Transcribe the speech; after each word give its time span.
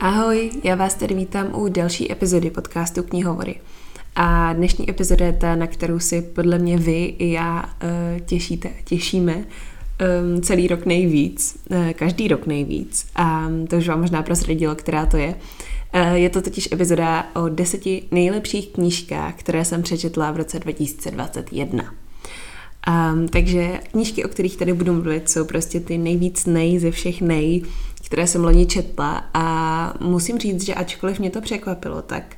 Ahoj, 0.00 0.50
já 0.64 0.74
vás 0.74 0.94
tady 0.94 1.14
vítám 1.14 1.54
u 1.54 1.68
další 1.68 2.12
epizody 2.12 2.50
podcastu 2.50 3.02
Knihovory. 3.02 3.54
A 4.16 4.52
dnešní 4.52 4.90
epizoda 4.90 5.26
je 5.26 5.32
ta, 5.32 5.56
na 5.56 5.66
kterou 5.66 5.98
si 5.98 6.22
podle 6.22 6.58
mě 6.58 6.78
vy 6.78 7.04
i 7.04 7.30
já 7.30 7.64
uh, 7.64 8.20
těšíte, 8.20 8.70
těšíme 8.84 9.34
um, 9.36 10.42
celý 10.42 10.66
rok 10.66 10.86
nejvíc, 10.86 11.58
uh, 11.70 11.90
každý 11.90 12.28
rok 12.28 12.46
nejvíc. 12.46 13.06
A 13.14 13.48
to 13.70 13.76
už 13.76 13.88
vám 13.88 14.00
možná 14.00 14.22
prozradilo, 14.22 14.74
která 14.74 15.06
to 15.06 15.16
je. 15.16 15.34
Uh, 15.94 16.12
je 16.12 16.30
to 16.30 16.42
totiž 16.42 16.68
epizoda 16.72 17.26
o 17.34 17.48
deseti 17.48 18.02
nejlepších 18.10 18.68
knížkách, 18.68 19.34
které 19.34 19.64
jsem 19.64 19.82
přečetla 19.82 20.30
v 20.30 20.36
roce 20.36 20.58
2021. 20.58 21.84
Um, 22.88 23.28
takže 23.28 23.80
knížky, 23.90 24.24
o 24.24 24.28
kterých 24.28 24.56
tady 24.56 24.72
budu 24.72 24.92
mluvit, 24.92 25.30
jsou 25.30 25.44
prostě 25.44 25.80
ty 25.80 25.98
nejvíc 25.98 26.46
nej 26.46 26.78
ze 26.78 26.90
všech 26.90 27.20
nej, 27.20 27.62
které 28.06 28.26
jsem 28.26 28.44
loni 28.44 28.66
četla 28.66 29.24
a 29.34 29.94
musím 30.00 30.38
říct, 30.38 30.64
že 30.64 30.74
ačkoliv 30.74 31.18
mě 31.18 31.30
to 31.30 31.40
překvapilo, 31.40 32.02
tak 32.02 32.36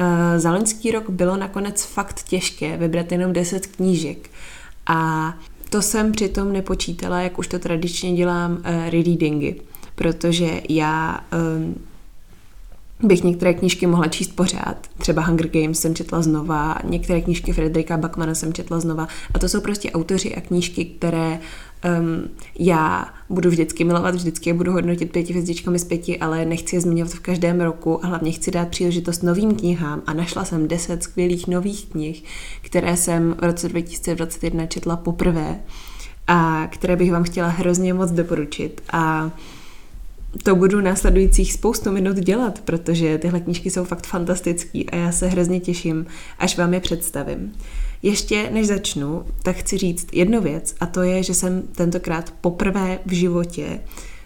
uh, 0.00 0.06
za 0.36 0.52
loňský 0.52 0.90
rok 0.90 1.10
bylo 1.10 1.36
nakonec 1.36 1.84
fakt 1.84 2.22
těžké 2.22 2.76
vybrat 2.76 3.12
jenom 3.12 3.32
10 3.32 3.66
knížek 3.66 4.30
a 4.86 5.34
to 5.70 5.82
jsem 5.82 6.12
přitom 6.12 6.52
nepočítala, 6.52 7.20
jak 7.20 7.38
už 7.38 7.48
to 7.48 7.58
tradičně 7.58 8.12
dělám, 8.12 8.52
uh, 8.52 8.58
rereadingy, 8.64 9.60
protože 9.94 10.60
já 10.68 11.20
um, 11.56 11.74
bych 13.02 13.24
některé 13.24 13.54
knížky 13.54 13.86
mohla 13.86 14.08
číst 14.08 14.36
pořád. 14.36 14.76
Třeba 14.98 15.22
Hunger 15.22 15.48
Games 15.48 15.80
jsem 15.80 15.94
četla 15.94 16.22
znova, 16.22 16.78
některé 16.84 17.20
knížky 17.20 17.52
Frederika 17.52 17.96
Bachmana 17.96 18.34
jsem 18.34 18.52
četla 18.52 18.80
znova. 18.80 19.08
A 19.34 19.38
to 19.38 19.48
jsou 19.48 19.60
prostě 19.60 19.92
autoři 19.92 20.34
a 20.34 20.40
knížky, 20.40 20.84
které 20.84 21.38
um, 22.00 22.28
já 22.58 23.14
budu 23.30 23.50
vždycky 23.50 23.84
milovat, 23.84 24.14
vždycky 24.14 24.50
je 24.50 24.54
budu 24.54 24.72
hodnotit 24.72 25.12
pěti 25.12 25.32
hvězdičkami 25.32 25.78
z 25.78 25.84
pěti, 25.84 26.18
ale 26.18 26.44
nechci 26.44 26.76
je 26.76 26.80
zmiňovat 26.80 27.12
v 27.12 27.20
každém 27.20 27.60
roku 27.60 28.04
a 28.04 28.08
hlavně 28.08 28.32
chci 28.32 28.50
dát 28.50 28.68
příležitost 28.68 29.22
novým 29.22 29.54
knihám 29.54 30.02
a 30.06 30.12
našla 30.12 30.44
jsem 30.44 30.68
deset 30.68 31.02
skvělých 31.02 31.48
nových 31.48 31.86
knih, 31.86 32.24
které 32.62 32.96
jsem 32.96 33.34
v 33.40 33.44
roce 33.44 33.68
2021 33.68 34.66
četla 34.66 34.96
poprvé 34.96 35.60
a 36.26 36.68
které 36.70 36.96
bych 36.96 37.12
vám 37.12 37.24
chtěla 37.24 37.48
hrozně 37.48 37.94
moc 37.94 38.10
doporučit. 38.10 38.80
A 38.92 39.30
to 40.42 40.56
budu 40.56 40.80
následujících 40.80 41.52
spoustu 41.52 41.92
minut 41.92 42.16
dělat, 42.16 42.60
protože 42.60 43.18
tyhle 43.18 43.40
knížky 43.40 43.70
jsou 43.70 43.84
fakt 43.84 44.06
fantastický 44.06 44.90
a 44.90 44.96
já 44.96 45.12
se 45.12 45.26
hrozně 45.26 45.60
těším, 45.60 46.06
až 46.38 46.58
vám 46.58 46.74
je 46.74 46.80
představím. 46.80 47.52
Ještě 48.02 48.50
než 48.50 48.66
začnu, 48.66 49.24
tak 49.42 49.56
chci 49.56 49.78
říct 49.78 50.06
jednu 50.12 50.40
věc 50.40 50.74
a 50.80 50.86
to 50.86 51.02
je, 51.02 51.22
že 51.22 51.34
jsem 51.34 51.62
tentokrát 51.62 52.34
poprvé 52.40 52.98
v 53.06 53.12
životě 53.12 53.80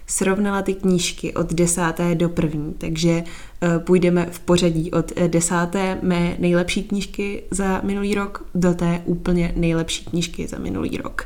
srovnala 0.07 0.61
ty 0.61 0.73
knížky 0.73 1.33
od 1.33 1.53
desáté 1.53 2.15
do 2.15 2.29
první, 2.29 2.73
takže 2.77 3.23
uh, 3.23 3.83
půjdeme 3.83 4.27
v 4.31 4.39
pořadí 4.39 4.91
od 4.91 5.11
eh, 5.15 5.27
desáté 5.27 5.99
mé 6.01 6.35
nejlepší 6.39 6.83
knížky 6.83 7.43
za 7.51 7.81
minulý 7.83 8.15
rok 8.15 8.45
do 8.55 8.73
té 8.73 9.01
úplně 9.05 9.53
nejlepší 9.55 10.05
knížky 10.05 10.47
za 10.47 10.59
minulý 10.59 10.97
rok. 10.97 11.25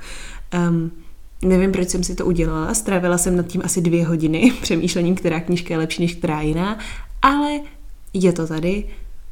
Um, 0.70 0.92
Nevím, 1.42 1.72
proč 1.72 1.90
jsem 1.90 2.04
si 2.04 2.16
to 2.16 2.26
udělala, 2.26 2.74
strávila 2.74 3.18
jsem 3.18 3.38
nad 3.38 3.48
tím 3.48 3.62
asi 3.66 3.82
dvě 3.82 4.06
hodiny 4.06 4.54
přemýšlením, 4.62 5.16
která 5.16 5.40
knížka 5.40 5.74
je 5.74 5.78
lepší 5.78 6.02
než 6.02 6.16
která 6.16 6.42
jiná, 6.42 6.80
ale 7.22 7.60
je 8.14 8.34
to 8.34 8.48
tady, 8.48 8.84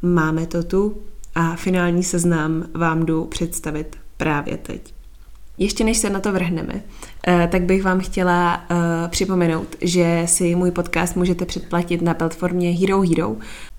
máme 0.02 0.45
to 0.45 0.64
tu 0.64 1.02
a 1.36 1.56
finální 1.56 2.03
seznam 2.03 2.66
vám 2.73 3.06
jdu 3.06 3.25
představit 3.25 3.97
právě 4.17 4.58
teď. 4.58 4.94
Ještě 5.58 5.84
než 5.84 5.97
se 5.97 6.09
na 6.09 6.20
to 6.20 6.31
vrhneme, 6.31 6.84
eh, 7.28 7.47
tak 7.52 7.62
bych 7.62 7.84
vám 7.84 8.00
chtěla 8.00 8.66
eh, 8.69 8.75
připomenout, 9.08 9.75
že 9.81 10.23
si 10.25 10.56
můj 10.56 10.72
podcast 10.72 11.16
můžete 11.16 11.45
předplatit 11.45 12.02
na 12.02 12.14
platformě 12.14 12.72
Hero 12.72 13.02
Hero. 13.02 13.36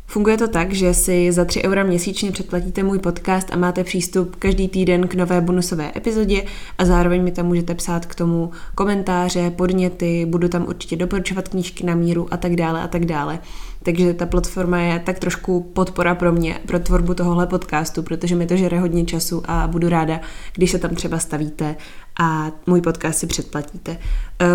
Funguje 0.09 0.37
to 0.37 0.49
tak, 0.49 0.72
že 0.72 0.94
si 0.94 1.33
za 1.33 1.44
3 1.44 1.62
eura 1.62 1.83
měsíčně 1.83 2.33
předplatíte 2.33 2.83
můj 2.83 2.99
podcast 2.99 3.53
a 3.53 3.56
máte 3.56 3.84
přístup 3.84 4.37
každý 4.37 4.69
týden 4.69 5.09
k 5.09 5.15
nové 5.15 5.41
bonusové 5.41 5.93
epizodě 5.97 6.44
a 6.78 6.84
zároveň 6.84 7.22
mi 7.22 7.33
tam 7.33 7.47
můžete 7.47 7.75
psát 7.75 8.06
k 8.06 8.15
tomu 8.15 8.50
komentáře, 8.75 9.50
podněty, 9.50 10.27
budu 10.27 10.49
tam 10.49 10.67
určitě 10.69 10.97
doporučovat 10.97 11.49
knížky 11.49 11.87
na 11.87 11.94
míru 11.94 12.28
a 12.31 12.37
tak 12.37 12.56
dále 12.56 12.83
a 12.83 12.89
tak 12.89 13.05
dále. 13.05 13.39
Takže 13.82 14.14
ta 14.14 14.26
platforma 14.26 14.78
je 14.78 14.98
tak 14.98 15.19
trošku 15.19 15.60
podpora 15.60 16.14
pro 16.14 16.32
mě, 16.32 16.59
pro 16.66 16.78
tvorbu 16.78 17.14
tohohle 17.14 17.47
podcastu, 17.47 18.03
protože 18.03 18.34
mi 18.34 18.47
to 18.47 18.56
žere 18.56 18.81
hodně 18.81 19.04
času 19.04 19.42
a 19.44 19.66
budu 19.66 19.88
ráda, 19.88 20.20
když 20.54 20.70
se 20.70 20.78
tam 20.78 20.94
třeba 20.94 21.19
stavíte 21.19 21.76
a 22.20 22.53
můj 22.66 22.81
podcast 22.81 23.19
si 23.19 23.26
předplatíte. 23.26 23.98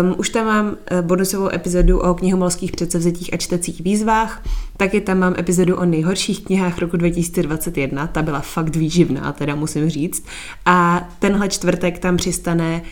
Um, 0.02 0.14
už 0.18 0.28
tam 0.28 0.46
mám 0.46 0.76
eh, 0.86 1.02
bonusovou 1.02 1.54
epizodu 1.54 1.98
o 1.98 2.14
knihomolských 2.14 2.72
předsevzetích 2.72 3.34
a 3.34 3.36
čtecích 3.36 3.80
výzvách, 3.80 4.42
taky 4.76 5.00
tam 5.00 5.18
mám 5.18 5.34
epizodu 5.38 5.76
o 5.76 5.84
nejhorších 5.84 6.44
knihách 6.44 6.78
roku 6.78 6.96
2021, 6.96 8.06
ta 8.06 8.22
byla 8.22 8.40
fakt 8.40 8.76
výživná, 8.76 9.32
teda 9.32 9.54
musím 9.54 9.90
říct. 9.90 10.26
A 10.66 11.08
tenhle 11.18 11.48
čtvrtek 11.48 11.98
tam 11.98 12.16
přistane 12.16 12.82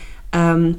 um, 0.55 0.75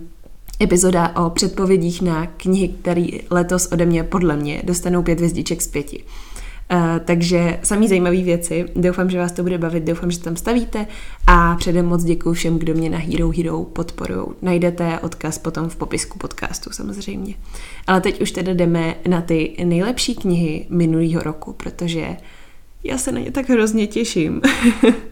epizoda 0.60 1.16
o 1.16 1.30
předpovědích 1.30 2.02
na 2.02 2.26
knihy, 2.26 2.68
které 2.68 3.06
letos 3.30 3.68
ode 3.72 3.86
mě, 3.86 4.02
podle 4.02 4.36
mě, 4.36 4.62
dostanou 4.64 5.02
pět 5.02 5.18
hvězdiček 5.18 5.62
z 5.62 5.68
pěti. 5.68 6.04
Uh, 6.72 6.78
takže 7.04 7.58
samý 7.62 7.88
zajímavé 7.88 8.16
věci. 8.16 8.64
Doufám, 8.76 9.10
že 9.10 9.18
vás 9.18 9.32
to 9.32 9.42
bude 9.42 9.58
bavit, 9.58 9.84
doufám, 9.84 10.10
že 10.10 10.18
tam 10.18 10.36
stavíte 10.36 10.86
a 11.26 11.56
předem 11.56 11.86
moc 11.86 12.04
děkuji 12.04 12.32
všem, 12.32 12.58
kdo 12.58 12.74
mě 12.74 12.90
na 12.90 12.98
Hero 12.98 13.30
Hero 13.36 13.64
podporují. 13.64 14.26
Najdete 14.42 14.98
odkaz 14.98 15.38
potom 15.38 15.68
v 15.68 15.76
popisku 15.76 16.18
podcastu 16.18 16.70
samozřejmě. 16.72 17.34
Ale 17.86 18.00
teď 18.00 18.20
už 18.20 18.30
teda 18.30 18.52
jdeme 18.52 18.94
na 19.08 19.20
ty 19.20 19.56
nejlepší 19.64 20.14
knihy 20.14 20.66
minulého 20.68 21.22
roku, 21.22 21.52
protože 21.52 22.16
já 22.84 22.98
se 22.98 23.12
na 23.12 23.20
ně 23.20 23.30
tak 23.30 23.48
hrozně 23.48 23.86
těším. 23.86 24.40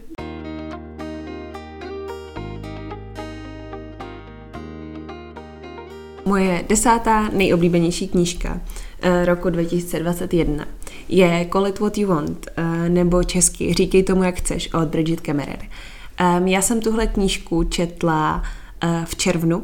Moje 6.25 6.65
desátá 6.69 7.29
nejoblíbenější 7.33 8.07
knížka 8.07 8.53
uh, 8.53 9.25
roku 9.25 9.49
2021 9.49 10.65
je 11.09 11.47
Call 11.51 11.67
it 11.67 11.79
what 11.79 11.97
you 11.97 12.07
want, 12.09 12.47
uh, 12.57 12.89
nebo 12.89 13.23
česky 13.23 13.73
Říkej 13.73 14.03
tomu, 14.03 14.23
jak 14.23 14.35
chceš, 14.35 14.73
od 14.73 14.87
Bridget 14.87 15.21
Kemmerer. 15.21 15.59
Um, 16.39 16.47
já 16.47 16.61
jsem 16.61 16.81
tuhle 16.81 17.07
knížku 17.07 17.63
četla 17.63 18.43
uh, 18.83 19.05
v 19.05 19.15
červnu 19.15 19.63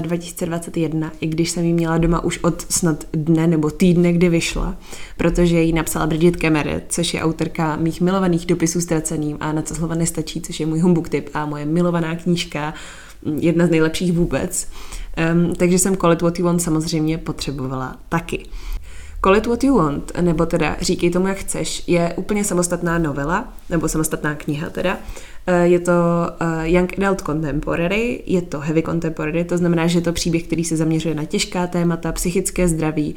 2021, 0.00 1.12
i 1.20 1.26
když 1.26 1.50
jsem 1.50 1.64
ji 1.64 1.72
měla 1.72 1.98
doma 1.98 2.24
už 2.24 2.38
od 2.38 2.72
snad 2.72 3.04
dne 3.12 3.46
nebo 3.46 3.70
týdne, 3.70 4.12
kdy 4.12 4.28
vyšla, 4.28 4.76
protože 5.16 5.60
ji 5.60 5.72
napsala 5.72 6.06
Bridget 6.06 6.36
Kemmerer, 6.36 6.82
což 6.88 7.14
je 7.14 7.22
autorka 7.22 7.76
mých 7.76 8.00
milovaných 8.00 8.46
dopisů 8.46 8.80
ztraceným 8.80 9.36
a 9.40 9.52
na 9.52 9.62
co 9.62 9.74
slova 9.74 9.94
nestačí, 9.94 10.40
což 10.40 10.60
je 10.60 10.66
můj 10.66 10.80
humbug 10.80 11.08
tip 11.08 11.30
a 11.34 11.46
moje 11.46 11.66
milovaná 11.66 12.16
knížka, 12.16 12.74
jedna 13.40 13.66
z 13.66 13.70
nejlepších 13.70 14.12
vůbec. 14.12 14.68
Um, 15.32 15.54
takže 15.54 15.78
jsem 15.78 15.96
Call 15.96 16.12
It 16.12 16.22
What 16.22 16.38
You 16.38 16.44
Want 16.44 16.62
samozřejmě 16.62 17.18
potřebovala 17.18 17.96
taky. 18.08 18.46
Call 19.24 19.36
It 19.36 19.46
What 19.46 19.64
You 19.64 19.76
Want, 19.76 20.12
nebo 20.20 20.46
teda 20.46 20.76
Říkej 20.80 21.10
tomu, 21.10 21.28
jak 21.28 21.36
chceš, 21.36 21.82
je 21.86 22.14
úplně 22.16 22.44
samostatná 22.44 22.98
novela, 22.98 23.52
nebo 23.70 23.88
samostatná 23.88 24.34
kniha 24.34 24.70
teda. 24.70 24.98
Eh, 25.46 25.66
je 25.66 25.80
to 25.80 25.92
eh, 26.40 26.68
Young 26.68 26.98
Adult 26.98 27.22
Contemporary, 27.22 28.22
je 28.26 28.42
to 28.42 28.60
Heavy 28.60 28.82
Contemporary, 28.82 29.44
to 29.44 29.58
znamená, 29.58 29.86
že 29.86 29.98
je 29.98 30.02
to 30.02 30.12
příběh, 30.12 30.42
který 30.42 30.64
se 30.64 30.76
zaměřuje 30.76 31.14
na 31.14 31.24
těžká 31.24 31.66
témata, 31.66 32.12
psychické 32.12 32.68
zdraví. 32.68 33.14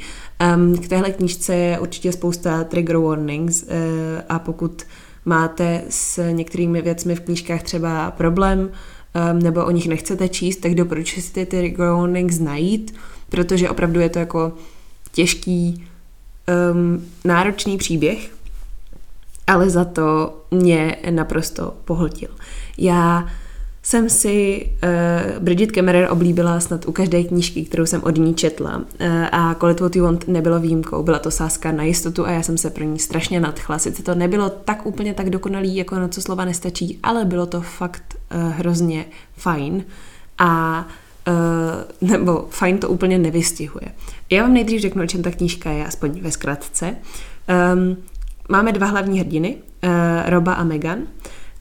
K 0.82 0.88
téhle 0.88 1.10
knižce 1.10 1.54
je 1.54 1.78
určitě 1.78 2.12
spousta 2.12 2.64
trigger 2.64 2.96
warnings 2.96 3.64
eh, 3.68 4.24
a 4.28 4.38
pokud 4.38 4.82
máte 5.24 5.82
s 5.88 6.32
některými 6.32 6.82
věcmi 6.82 7.14
v 7.14 7.20
knížkách 7.20 7.62
třeba 7.62 8.10
problém, 8.10 8.70
um, 9.14 9.38
nebo 9.38 9.64
o 9.64 9.70
nich 9.70 9.88
nechcete 9.88 10.28
číst, 10.28 10.56
tak 10.56 10.74
doporučuji 10.74 11.22
si 11.22 11.32
ty 11.32 11.46
trigger 11.46 11.90
warnings 11.90 12.38
najít, 12.38 12.94
protože 13.28 13.70
opravdu 13.70 14.00
je 14.00 14.08
to 14.08 14.18
jako 14.18 14.52
těžký, 15.12 15.84
um, 16.72 17.04
náročný 17.24 17.78
příběh, 17.78 18.30
ale 19.46 19.70
za 19.70 19.84
to 19.84 20.36
mě 20.50 20.96
naprosto 21.10 21.74
pohltil. 21.84 22.28
Já 22.78 23.28
jsem 23.82 24.08
si 24.08 24.66
uh, 24.82 25.42
Bridget 25.42 25.72
Kemmerer 25.72 26.08
oblíbila 26.10 26.60
snad 26.60 26.88
u 26.88 26.92
každé 26.92 27.24
knížky, 27.24 27.64
kterou 27.64 27.86
jsem 27.86 28.02
od 28.02 28.18
ní 28.18 28.34
četla 28.34 28.76
uh, 28.76 28.84
a 29.32 29.54
Call 29.54 29.72
It 29.72 29.80
What 29.80 29.96
You 29.96 30.04
Want 30.04 30.28
nebylo 30.28 30.60
výjimkou, 30.60 31.02
byla 31.02 31.18
to 31.18 31.30
sázka 31.30 31.72
na 31.72 31.82
jistotu 31.82 32.26
a 32.26 32.30
já 32.30 32.42
jsem 32.42 32.58
se 32.58 32.70
pro 32.70 32.84
ní 32.84 32.98
strašně 32.98 33.40
nadchla. 33.40 33.78
Sice 33.78 34.02
to 34.02 34.14
nebylo 34.14 34.50
tak 34.50 34.86
úplně 34.86 35.14
tak 35.14 35.30
dokonalý, 35.30 35.76
jako 35.76 35.96
na 35.96 36.08
co 36.08 36.22
slova 36.22 36.44
nestačí, 36.44 36.98
ale 37.02 37.24
bylo 37.24 37.46
to 37.46 37.60
fakt 37.60 38.16
uh, 38.34 38.50
hrozně 38.52 39.04
fajn 39.36 39.84
a 40.38 40.86
Uh, 42.00 42.10
nebo 42.10 42.46
fajn 42.50 42.78
to 42.78 42.88
úplně 42.88 43.18
nevystihuje. 43.18 43.86
Já 44.30 44.42
vám 44.42 44.54
nejdřív 44.54 44.80
řeknu, 44.80 45.02
o 45.02 45.06
čem 45.06 45.22
ta 45.22 45.30
knížka 45.30 45.70
je, 45.70 45.86
aspoň 45.86 46.20
ve 46.20 46.30
zkratce. 46.30 46.96
Um, 47.74 47.96
máme 48.48 48.72
dva 48.72 48.86
hlavní 48.86 49.20
hrdiny, 49.20 49.56
uh, 49.56 49.90
Roba 50.30 50.54
a 50.54 50.64
Megan. 50.64 50.98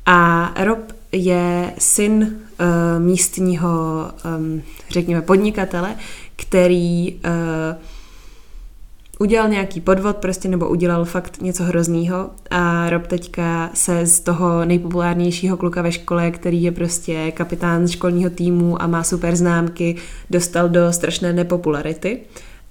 A 0.05 0.51
Rob 0.63 0.79
je 1.11 1.73
syn 1.77 2.21
uh, 2.23 2.67
místního, 3.03 3.69
um, 4.37 4.61
řekněme, 4.89 5.21
podnikatele, 5.21 5.95
který 6.35 7.13
uh, 7.13 7.21
udělal 9.19 9.49
nějaký 9.49 9.81
podvod 9.81 10.17
prostě 10.17 10.47
nebo 10.47 10.69
udělal 10.69 11.05
fakt 11.05 11.41
něco 11.41 11.63
hroznýho 11.63 12.29
a 12.51 12.89
Rob 12.89 13.07
teďka 13.07 13.69
se 13.73 14.05
z 14.05 14.19
toho 14.19 14.65
nejpopulárnějšího 14.65 15.57
kluka 15.57 15.81
ve 15.81 15.91
škole, 15.91 16.31
který 16.31 16.63
je 16.63 16.71
prostě 16.71 17.31
kapitán 17.31 17.87
školního 17.87 18.29
týmu 18.29 18.81
a 18.81 18.87
má 18.87 19.03
super 19.03 19.35
známky, 19.35 19.95
dostal 20.29 20.69
do 20.69 20.93
strašné 20.93 21.33
nepopularity. 21.33 22.19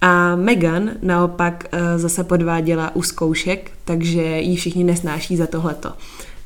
A 0.01 0.35
Megan 0.35 0.91
naopak 1.01 1.65
eh, 1.71 1.99
zase 1.99 2.23
podváděla 2.23 2.95
u 2.95 3.01
zkoušek, 3.01 3.71
takže 3.85 4.21
ji 4.21 4.55
všichni 4.55 4.83
nesnáší 4.83 5.37
za 5.37 5.47
tohleto. 5.47 5.93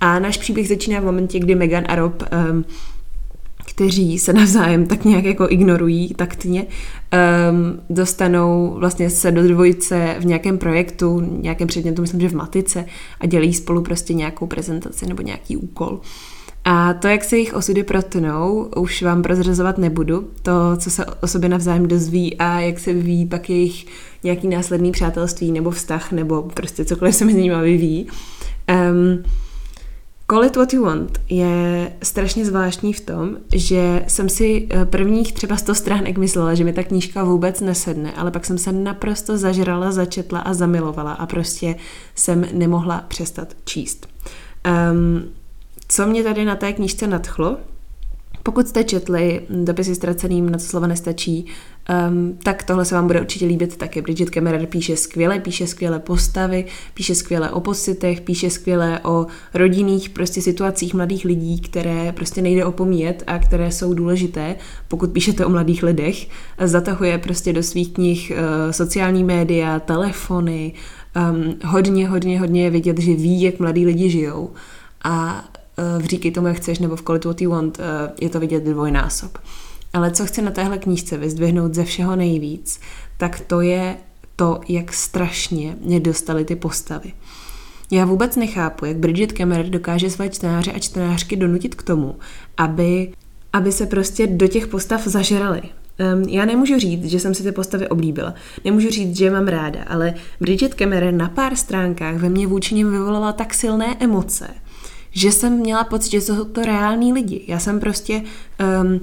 A 0.01 0.19
náš 0.19 0.37
příběh 0.37 0.67
začíná 0.67 0.99
v 0.99 1.05
momentě, 1.05 1.39
kdy 1.39 1.55
Megan 1.55 1.83
a 1.87 1.95
Rob 1.95 2.23
um, 2.51 2.65
kteří 3.65 4.19
se 4.19 4.33
navzájem 4.33 4.85
tak 4.85 5.05
nějak 5.05 5.25
jako 5.25 5.47
ignorují 5.49 6.13
taktně, 6.13 6.65
um, 6.65 7.79
dostanou 7.89 8.75
vlastně 8.79 9.09
se 9.09 9.31
do 9.31 9.47
dvojice 9.47 10.15
v 10.19 10.25
nějakém 10.25 10.57
projektu, 10.57 11.39
nějakém 11.41 11.67
předmětu, 11.67 12.01
myslím, 12.01 12.21
že 12.21 12.29
v 12.29 12.35
matice 12.35 12.85
a 13.19 13.25
dělají 13.25 13.53
spolu 13.53 13.81
prostě 13.81 14.13
nějakou 14.13 14.47
prezentaci 14.47 15.05
nebo 15.05 15.21
nějaký 15.21 15.57
úkol. 15.57 15.99
A 16.67 16.93
to, 16.93 17.07
jak 17.07 17.23
se 17.23 17.35
jejich 17.35 17.53
osudy 17.53 17.83
protnou, 17.83 18.71
už 18.75 19.01
vám 19.01 19.21
prozrazovat 19.21 19.77
nebudu. 19.77 20.27
To, 20.41 20.51
co 20.77 20.89
se 20.89 21.05
o 21.05 21.27
sobě 21.27 21.49
navzájem 21.49 21.87
dozví 21.87 22.37
a 22.37 22.59
jak 22.59 22.79
se 22.79 22.93
vyvíjí 22.93 23.25
pak 23.25 23.49
jejich 23.49 23.85
nějaký 24.23 24.47
následný 24.47 24.91
přátelství 24.91 25.51
nebo 25.51 25.71
vztah 25.71 26.11
nebo 26.11 26.41
prostě 26.41 26.85
cokoliv 26.85 27.15
se 27.15 27.25
mezi 27.25 27.41
nimi 27.41 27.55
vyvíjí. 27.61 28.07
Um, 28.91 29.23
Call 30.29 30.43
it 30.43 30.55
what 30.55 30.73
you 30.73 30.83
want 30.83 31.21
je 31.29 31.91
strašně 32.03 32.45
zvláštní 32.45 32.93
v 32.93 32.99
tom, 32.99 33.37
že 33.53 34.05
jsem 34.07 34.29
si 34.29 34.67
eh, 34.69 34.85
prvních 34.85 35.33
třeba 35.33 35.57
100 35.57 35.75
stránek 35.75 36.17
myslela, 36.17 36.53
že 36.53 36.63
mi 36.63 36.73
ta 36.73 36.83
knížka 36.83 37.23
vůbec 37.23 37.61
nesedne, 37.61 38.13
ale 38.13 38.31
pak 38.31 38.45
jsem 38.45 38.57
se 38.57 38.71
naprosto 38.71 39.37
zažrala, 39.37 39.91
začetla 39.91 40.39
a 40.39 40.53
zamilovala 40.53 41.13
a 41.13 41.25
prostě 41.25 41.75
jsem 42.15 42.45
nemohla 42.53 43.05
přestat 43.07 43.47
číst. 43.65 44.07
Um, 44.91 45.23
co 45.87 46.07
mě 46.07 46.23
tady 46.23 46.45
na 46.45 46.55
té 46.55 46.73
knížce 46.73 47.07
nadchlo, 47.07 47.57
pokud 48.45 48.67
jste 48.67 48.83
četli 48.83 49.41
dopisy 49.49 49.95
ztraceným, 49.95 50.49
na 50.49 50.57
co 50.57 50.65
slova 50.65 50.87
nestačí, 50.87 51.45
um, 52.09 52.37
tak 52.43 52.63
tohle 52.63 52.85
se 52.85 52.95
vám 52.95 53.07
bude 53.07 53.21
určitě 53.21 53.45
líbit 53.45 53.77
taky. 53.77 54.01
Bridget 54.01 54.29
Kemmerer 54.29 54.65
píše 54.65 54.95
skvěle, 54.95 55.39
píše 55.39 55.67
skvěle 55.67 55.99
postavy, 55.99 56.65
píše 56.93 57.15
skvěle 57.15 57.51
o 57.51 57.59
pocitech, 57.59 58.21
píše 58.21 58.49
skvěle 58.49 58.99
o 59.03 59.25
rodinných 59.53 60.09
prostě 60.09 60.41
situacích 60.41 60.93
mladých 60.93 61.25
lidí, 61.25 61.59
které 61.59 62.11
prostě 62.11 62.41
nejde 62.41 62.65
opomíjet 62.65 63.23
a 63.27 63.39
které 63.39 63.71
jsou 63.71 63.93
důležité, 63.93 64.55
pokud 64.87 65.11
píšete 65.11 65.45
o 65.45 65.49
mladých 65.49 65.83
lidech. 65.83 66.27
Zatahuje 66.63 67.17
prostě 67.17 67.53
do 67.53 67.63
svých 67.63 67.93
knih 67.93 68.31
uh, 68.31 68.71
sociální 68.71 69.23
média, 69.23 69.79
telefony, 69.79 70.73
um, 71.31 71.55
hodně, 71.65 72.09
hodně, 72.09 72.39
hodně 72.39 72.63
je 72.63 72.69
vidět, 72.69 72.99
že 72.99 73.13
ví, 73.13 73.41
jak 73.41 73.59
mladí 73.59 73.85
lidi 73.85 74.09
žijou. 74.09 74.53
A 75.03 75.45
v 75.99 76.05
Říkej 76.05 76.31
tomu, 76.31 76.47
jak 76.47 76.57
chceš, 76.57 76.79
nebo 76.79 76.95
v 76.95 77.01
Call 77.01 77.15
it 77.17 77.25
what 77.25 77.41
you 77.41 77.51
want, 77.51 77.79
je 78.21 78.29
to 78.29 78.39
vidět 78.39 78.63
dvojnásob. 78.63 79.37
Ale 79.93 80.11
co 80.11 80.25
chci 80.25 80.41
na 80.41 80.51
téhle 80.51 80.77
knížce 80.77 81.17
vyzdvihnout 81.17 81.73
ze 81.73 81.83
všeho 81.83 82.15
nejvíc, 82.15 82.79
tak 83.17 83.39
to 83.39 83.61
je 83.61 83.97
to, 84.35 84.61
jak 84.67 84.93
strašně 84.93 85.75
mě 85.81 85.99
dostaly 85.99 86.45
ty 86.45 86.55
postavy. 86.55 87.13
Já 87.91 88.05
vůbec 88.05 88.35
nechápu, 88.35 88.85
jak 88.85 88.97
Bridget 88.97 89.31
Cameron 89.31 89.71
dokáže 89.71 90.09
své 90.09 90.29
čtenáře 90.29 90.71
a 90.71 90.79
čtenářky 90.79 91.35
donutit 91.35 91.75
k 91.75 91.83
tomu, 91.83 92.15
aby, 92.57 93.13
aby 93.53 93.71
se 93.71 93.85
prostě 93.85 94.27
do 94.27 94.47
těch 94.47 94.67
postav 94.67 95.07
zažrali. 95.07 95.61
Um, 95.61 96.21
já 96.21 96.45
nemůžu 96.45 96.79
říct, 96.79 97.05
že 97.05 97.19
jsem 97.19 97.33
si 97.33 97.43
ty 97.43 97.51
postavy 97.51 97.87
oblíbila. 97.87 98.33
Nemůžu 98.65 98.89
říct, 98.89 99.17
že 99.17 99.25
je 99.25 99.31
mám 99.31 99.47
ráda, 99.47 99.79
ale 99.87 100.13
Bridget 100.39 100.73
Cameron 100.73 101.17
na 101.17 101.29
pár 101.29 101.55
stránkách 101.55 102.15
ve 102.15 102.29
mně 102.29 102.47
vůči 102.47 102.75
nim 102.75 102.91
vyvolala 102.91 103.33
tak 103.33 103.53
silné 103.53 103.95
emoce, 103.99 104.47
že 105.15 105.31
jsem 105.31 105.53
měla 105.53 105.83
pocit, 105.83 106.11
že 106.11 106.21
jsou 106.21 106.43
to 106.43 106.61
reální 106.61 107.13
lidi. 107.13 107.43
Já 107.47 107.59
jsem 107.59 107.79
prostě 107.79 108.23
um, 108.83 108.99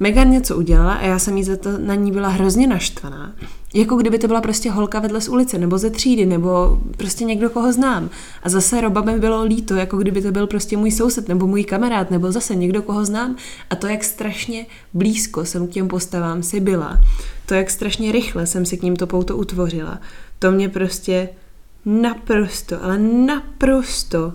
Megan 0.00 0.30
něco 0.30 0.56
udělala 0.56 0.92
a 0.94 1.04
já 1.04 1.18
jsem 1.18 1.36
jí 1.36 1.44
za 1.44 1.56
to 1.56 1.78
na 1.78 1.94
ní 1.94 2.12
byla 2.12 2.28
hrozně 2.28 2.66
naštvaná. 2.66 3.32
Jako 3.74 3.96
kdyby 3.96 4.18
to 4.18 4.26
byla 4.26 4.40
prostě 4.40 4.70
holka 4.70 5.00
vedle 5.00 5.20
z 5.20 5.28
ulice, 5.28 5.58
nebo 5.58 5.78
ze 5.78 5.90
třídy, 5.90 6.26
nebo 6.26 6.80
prostě 6.96 7.24
někdo, 7.24 7.50
koho 7.50 7.72
znám. 7.72 8.10
A 8.42 8.48
zase 8.48 8.80
Roba 8.80 9.00
mi 9.00 9.18
bylo 9.18 9.44
líto, 9.44 9.74
jako 9.74 9.96
kdyby 9.96 10.22
to 10.22 10.32
byl 10.32 10.46
prostě 10.46 10.76
můj 10.76 10.90
soused, 10.90 11.28
nebo 11.28 11.46
můj 11.46 11.64
kamarád, 11.64 12.10
nebo 12.10 12.32
zase 12.32 12.54
někdo, 12.54 12.82
koho 12.82 13.04
znám. 13.04 13.36
A 13.70 13.76
to, 13.76 13.86
jak 13.86 14.04
strašně 14.04 14.66
blízko 14.94 15.44
jsem 15.44 15.66
k 15.66 15.70
těm 15.70 15.88
postavám 15.88 16.42
si 16.42 16.60
byla, 16.60 17.00
to, 17.46 17.54
jak 17.54 17.70
strašně 17.70 18.12
rychle 18.12 18.46
jsem 18.46 18.66
si 18.66 18.76
k 18.76 18.82
ním 18.82 18.96
to 18.96 19.06
pouto 19.06 19.36
utvořila, 19.36 20.00
to 20.38 20.50
mě 20.50 20.68
prostě 20.68 21.28
naprosto, 21.84 22.84
ale 22.84 22.98
naprosto 22.98 24.32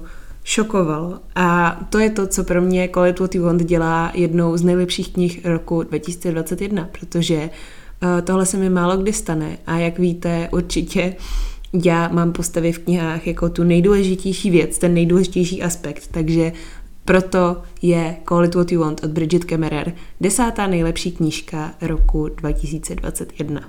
šokovalo. 0.50 1.20
A 1.36 1.80
to 1.90 2.00
je 2.00 2.10
to, 2.10 2.28
co 2.28 2.44
pro 2.44 2.62
mě 2.62 2.86
It 2.86 3.20
What 3.20 3.36
You 3.36 3.44
Want 3.44 3.64
dělá 3.64 4.12
jednou 4.16 4.58
z 4.58 4.64
nejlepších 4.64 5.14
knih 5.14 5.46
roku 5.46 5.84
2021, 5.84 6.90
protože 7.00 7.38
uh, 7.40 8.22
tohle 8.22 8.46
se 8.46 8.58
mi 8.58 8.70
málo 8.70 8.98
kdy 8.98 9.14
stane 9.14 9.58
a 9.68 9.78
jak 9.78 10.00
víte, 10.00 10.50
určitě 10.52 11.16
já 11.86 12.08
mám 12.08 12.32
postavy 12.32 12.72
v 12.72 12.80
knihách 12.80 13.28
jako 13.28 13.50
tu 13.50 13.64
nejdůležitější 13.64 14.50
věc, 14.50 14.78
ten 14.78 14.94
nejdůležitější 14.94 15.64
aspekt, 15.64 16.08
takže 16.12 16.52
proto 17.06 17.62
je 17.82 18.16
Call 18.30 18.46
It 18.46 18.56
What 18.56 18.72
You 18.72 18.82
Want 18.82 19.04
od 19.04 19.12
Bridget 19.12 19.46
Kemmerer 19.46 19.94
desátá 20.22 20.68
nejlepší 20.68 21.12
knížka 21.12 21.74
roku 21.82 22.28
2021. 22.28 23.62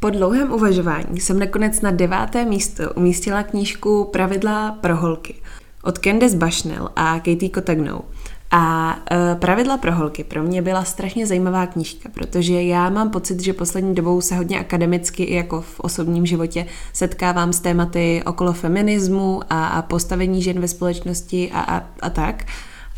Po 0.00 0.10
dlouhém 0.10 0.52
uvažování 0.52 1.20
jsem 1.20 1.38
nakonec 1.38 1.80
na 1.80 1.90
deváté 1.90 2.44
místo 2.44 2.92
umístila 2.92 3.42
knížku 3.42 4.04
Pravidla 4.04 4.72
pro 4.80 4.96
holky 4.96 5.34
od 5.82 5.98
Candice 5.98 6.36
Bushnell 6.36 6.88
a 6.96 7.14
Katie 7.14 7.50
Cotagnou. 7.54 8.02
A 8.50 8.96
e, 9.10 9.34
pravidla 9.34 9.76
pro 9.76 9.94
holky 9.94 10.24
pro 10.24 10.42
mě 10.42 10.62
byla 10.62 10.84
strašně 10.84 11.26
zajímavá 11.26 11.66
knížka, 11.66 12.08
protože 12.14 12.62
já 12.62 12.90
mám 12.90 13.10
pocit, 13.10 13.40
že 13.40 13.52
poslední 13.52 13.94
dobou 13.94 14.20
se 14.20 14.36
hodně 14.36 14.60
akademicky 14.60 15.22
i 15.22 15.34
jako 15.34 15.60
v 15.60 15.80
osobním 15.80 16.26
životě 16.26 16.66
setkávám 16.92 17.52
s 17.52 17.60
tématy 17.60 18.22
okolo 18.26 18.52
feminismu 18.52 19.40
a, 19.50 19.66
a 19.66 19.82
postavení 19.82 20.42
žen 20.42 20.60
ve 20.60 20.68
společnosti 20.68 21.50
a, 21.54 21.60
a, 21.60 21.82
a 22.00 22.10
tak. 22.10 22.44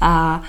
A 0.00 0.42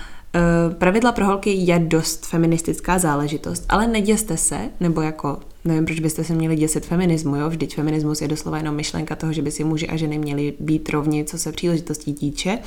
pravidla 0.78 1.12
pro 1.12 1.26
holky 1.26 1.54
je 1.54 1.80
dost 1.80 2.26
feministická 2.26 3.00
záležitost, 3.00 3.66
ale 3.70 3.88
neděste 3.88 4.38
se, 4.38 4.60
nebo 4.80 5.02
jako 5.02 5.40
nevím, 5.66 5.86
proč 5.86 6.00
byste 6.00 6.24
se 6.24 6.34
měli 6.34 6.56
děsit 6.56 6.86
feminismu, 6.86 7.36
jo? 7.36 7.50
Vždyť 7.50 7.76
feminismus 7.76 8.22
je 8.22 8.28
doslova 8.28 8.58
jenom 8.58 8.76
myšlenka 8.76 9.16
toho, 9.16 9.34
že 9.34 9.42
by 9.42 9.52
si 9.52 9.64
muži 9.64 9.88
a 9.88 9.96
ženy 9.96 10.18
měli 10.18 10.54
být 10.60 10.90
rovni, 10.90 11.26
co 11.26 11.38
se 11.38 11.52
příležitostí 11.52 12.14
týče. 12.14 12.60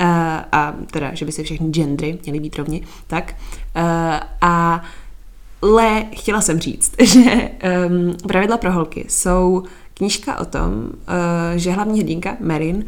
Uh, 0.00 0.06
a 0.52 0.74
teda, 0.90 1.14
že 1.14 1.24
by 1.24 1.32
si 1.32 1.42
všechny 1.42 1.68
gendry 1.68 2.18
měly 2.22 2.40
být 2.40 2.56
rovni. 2.56 2.82
Tak. 3.06 3.34
Uh, 3.76 3.82
a 4.40 4.82
le, 5.62 6.06
chtěla 6.12 6.40
jsem 6.40 6.58
říct, 6.58 6.92
že 7.02 7.50
um, 7.88 8.14
pravidla 8.28 8.56
pro 8.56 8.72
holky 8.72 9.06
jsou 9.08 9.62
knížka 9.94 10.38
o 10.38 10.44
tom, 10.44 10.72
uh, 10.74 11.56
že 11.56 11.72
hlavní 11.72 12.00
hrdinka, 12.00 12.36
Marin, 12.40 12.84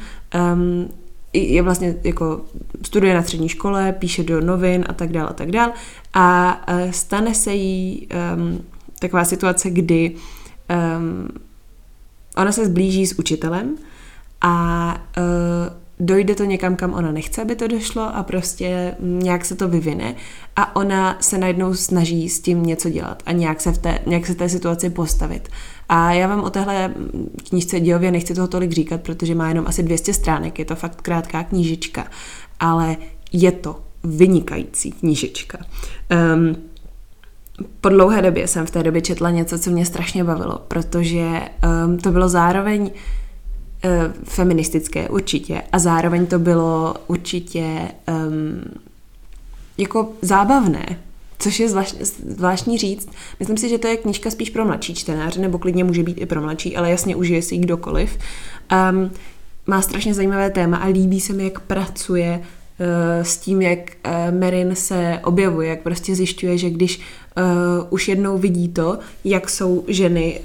um, 0.52 0.88
je 1.32 1.62
vlastně 1.62 1.97
jako 2.04 2.40
studuje 2.82 3.14
na 3.14 3.23
střední 3.23 3.49
škole, 3.49 3.92
píše 3.92 4.23
do 4.23 4.40
novin 4.40 4.85
a 4.88 4.92
tak 4.92 5.12
dále 5.12 5.28
a 5.28 5.32
tak 5.32 5.50
dále 5.50 5.73
a 6.14 6.61
uh, 6.73 6.90
stane 6.90 7.35
se 7.35 7.54
jí 7.54 8.08
um, 8.37 8.64
taková 8.99 9.25
situace, 9.25 9.70
kdy 9.70 10.14
um, 10.97 11.28
ona 12.37 12.52
se 12.52 12.66
zblíží 12.66 13.06
s 13.06 13.18
učitelem 13.18 13.76
a 14.40 14.94
uh, 15.16 15.23
dojde 16.00 16.35
to 16.35 16.45
někam, 16.45 16.76
kam 16.76 16.95
ona 16.95 17.12
nechce, 17.12 17.43
aby 17.43 17.57
to 17.57 17.67
došlo 17.67 18.17
a 18.17 18.23
prostě 18.23 18.95
nějak 19.00 19.45
se 19.45 19.55
to 19.55 19.69
vyvine 19.69 20.14
a 20.57 20.76
ona 20.76 21.17
se 21.21 21.38
najednou 21.38 21.75
snaží 21.75 22.28
s 22.28 22.40
tím 22.40 22.62
něco 22.62 22.90
dělat 22.90 23.23
a 23.26 23.33
nějak 23.33 23.61
se 23.61 23.73
v 23.73 23.78
té, 23.78 23.99
nějak 24.07 24.26
se 24.26 24.35
té 24.35 24.49
situaci 24.49 24.90
postavit. 24.90 25.49
A 25.88 26.12
já 26.12 26.28
vám 26.28 26.40
o 26.40 26.50
téhle 26.50 26.95
knížce 27.49 27.81
dějově 27.81 28.11
nechci 28.11 28.35
toho 28.35 28.49
tolik 28.49 28.73
říkat, 28.73 29.00
protože 29.00 29.35
má 29.35 29.49
jenom 29.49 29.67
asi 29.67 29.83
200 29.83 30.14
stránek, 30.14 30.59
je 30.59 30.64
to 30.64 30.76
fakt 30.76 31.02
krátká 31.02 31.45
knížička, 31.45 32.07
ale 32.61 32.97
je 33.33 33.52
to 33.52 33.81
vynikající 34.05 34.93
knížička. 34.93 35.59
Um, 36.35 36.57
po 37.81 37.88
dlouhé 37.88 38.23
době 38.23 38.49
jsem 38.49 38.67
v 38.67 38.71
té 38.71 38.83
době 38.83 39.02
četla 39.02 39.31
něco, 39.31 39.59
co 39.59 39.71
mě 39.71 39.87
strašně 39.87 40.25
bavilo, 40.25 40.59
protože 40.69 41.40
um, 41.87 41.99
to 41.99 42.12
bylo 42.12 42.28
zároveň 42.28 42.90
uh, 43.85 43.90
feministické 44.25 45.08
určitě 45.08 45.62
a 45.73 45.78
zároveň 45.78 46.26
to 46.26 46.38
bylo 46.38 46.94
určitě 47.06 47.88
um, 48.28 48.62
jako 49.78 50.12
zábavné, 50.23 50.99
což 51.38 51.61
je 51.61 51.68
zvlášť, 51.68 51.94
zvláštní 52.28 52.78
říct. 52.78 53.08
Myslím 53.40 53.56
si, 53.56 53.68
že 53.68 53.78
to 53.78 53.87
je 53.88 53.97
knížka 53.97 54.30
spíš 54.30 54.50
pro 54.50 54.64
mladší 54.64 54.94
čtenáře, 54.94 55.40
nebo 55.40 55.58
klidně 55.58 55.85
může 55.85 56.02
být 56.02 56.20
i 56.20 56.26
pro 56.26 56.40
mladší, 56.40 56.76
ale 56.76 56.90
jasně 56.90 57.16
užije 57.16 57.42
si 57.42 57.54
ji 57.54 57.61
kdokoliv. 57.61 58.18
Um, 58.90 59.11
má 59.66 59.82
strašně 59.82 60.14
zajímavé 60.14 60.50
téma 60.50 60.76
a 60.76 60.87
líbí 60.88 61.20
se 61.20 61.32
mi, 61.32 61.44
jak 61.44 61.61
pracuje 61.61 62.42
s 63.23 63.37
tím, 63.37 63.62
jak 63.62 63.78
Merin 64.30 64.75
se 64.75 65.20
objevuje, 65.25 65.68
jak 65.68 65.82
prostě 65.82 66.14
zjišťuje, 66.14 66.58
že 66.58 66.70
když 66.70 67.00
už 67.90 68.08
jednou 68.08 68.38
vidí 68.38 68.68
to, 68.68 68.99
jak 69.25 69.50
jsou 69.50 69.85
ženy 69.88 70.40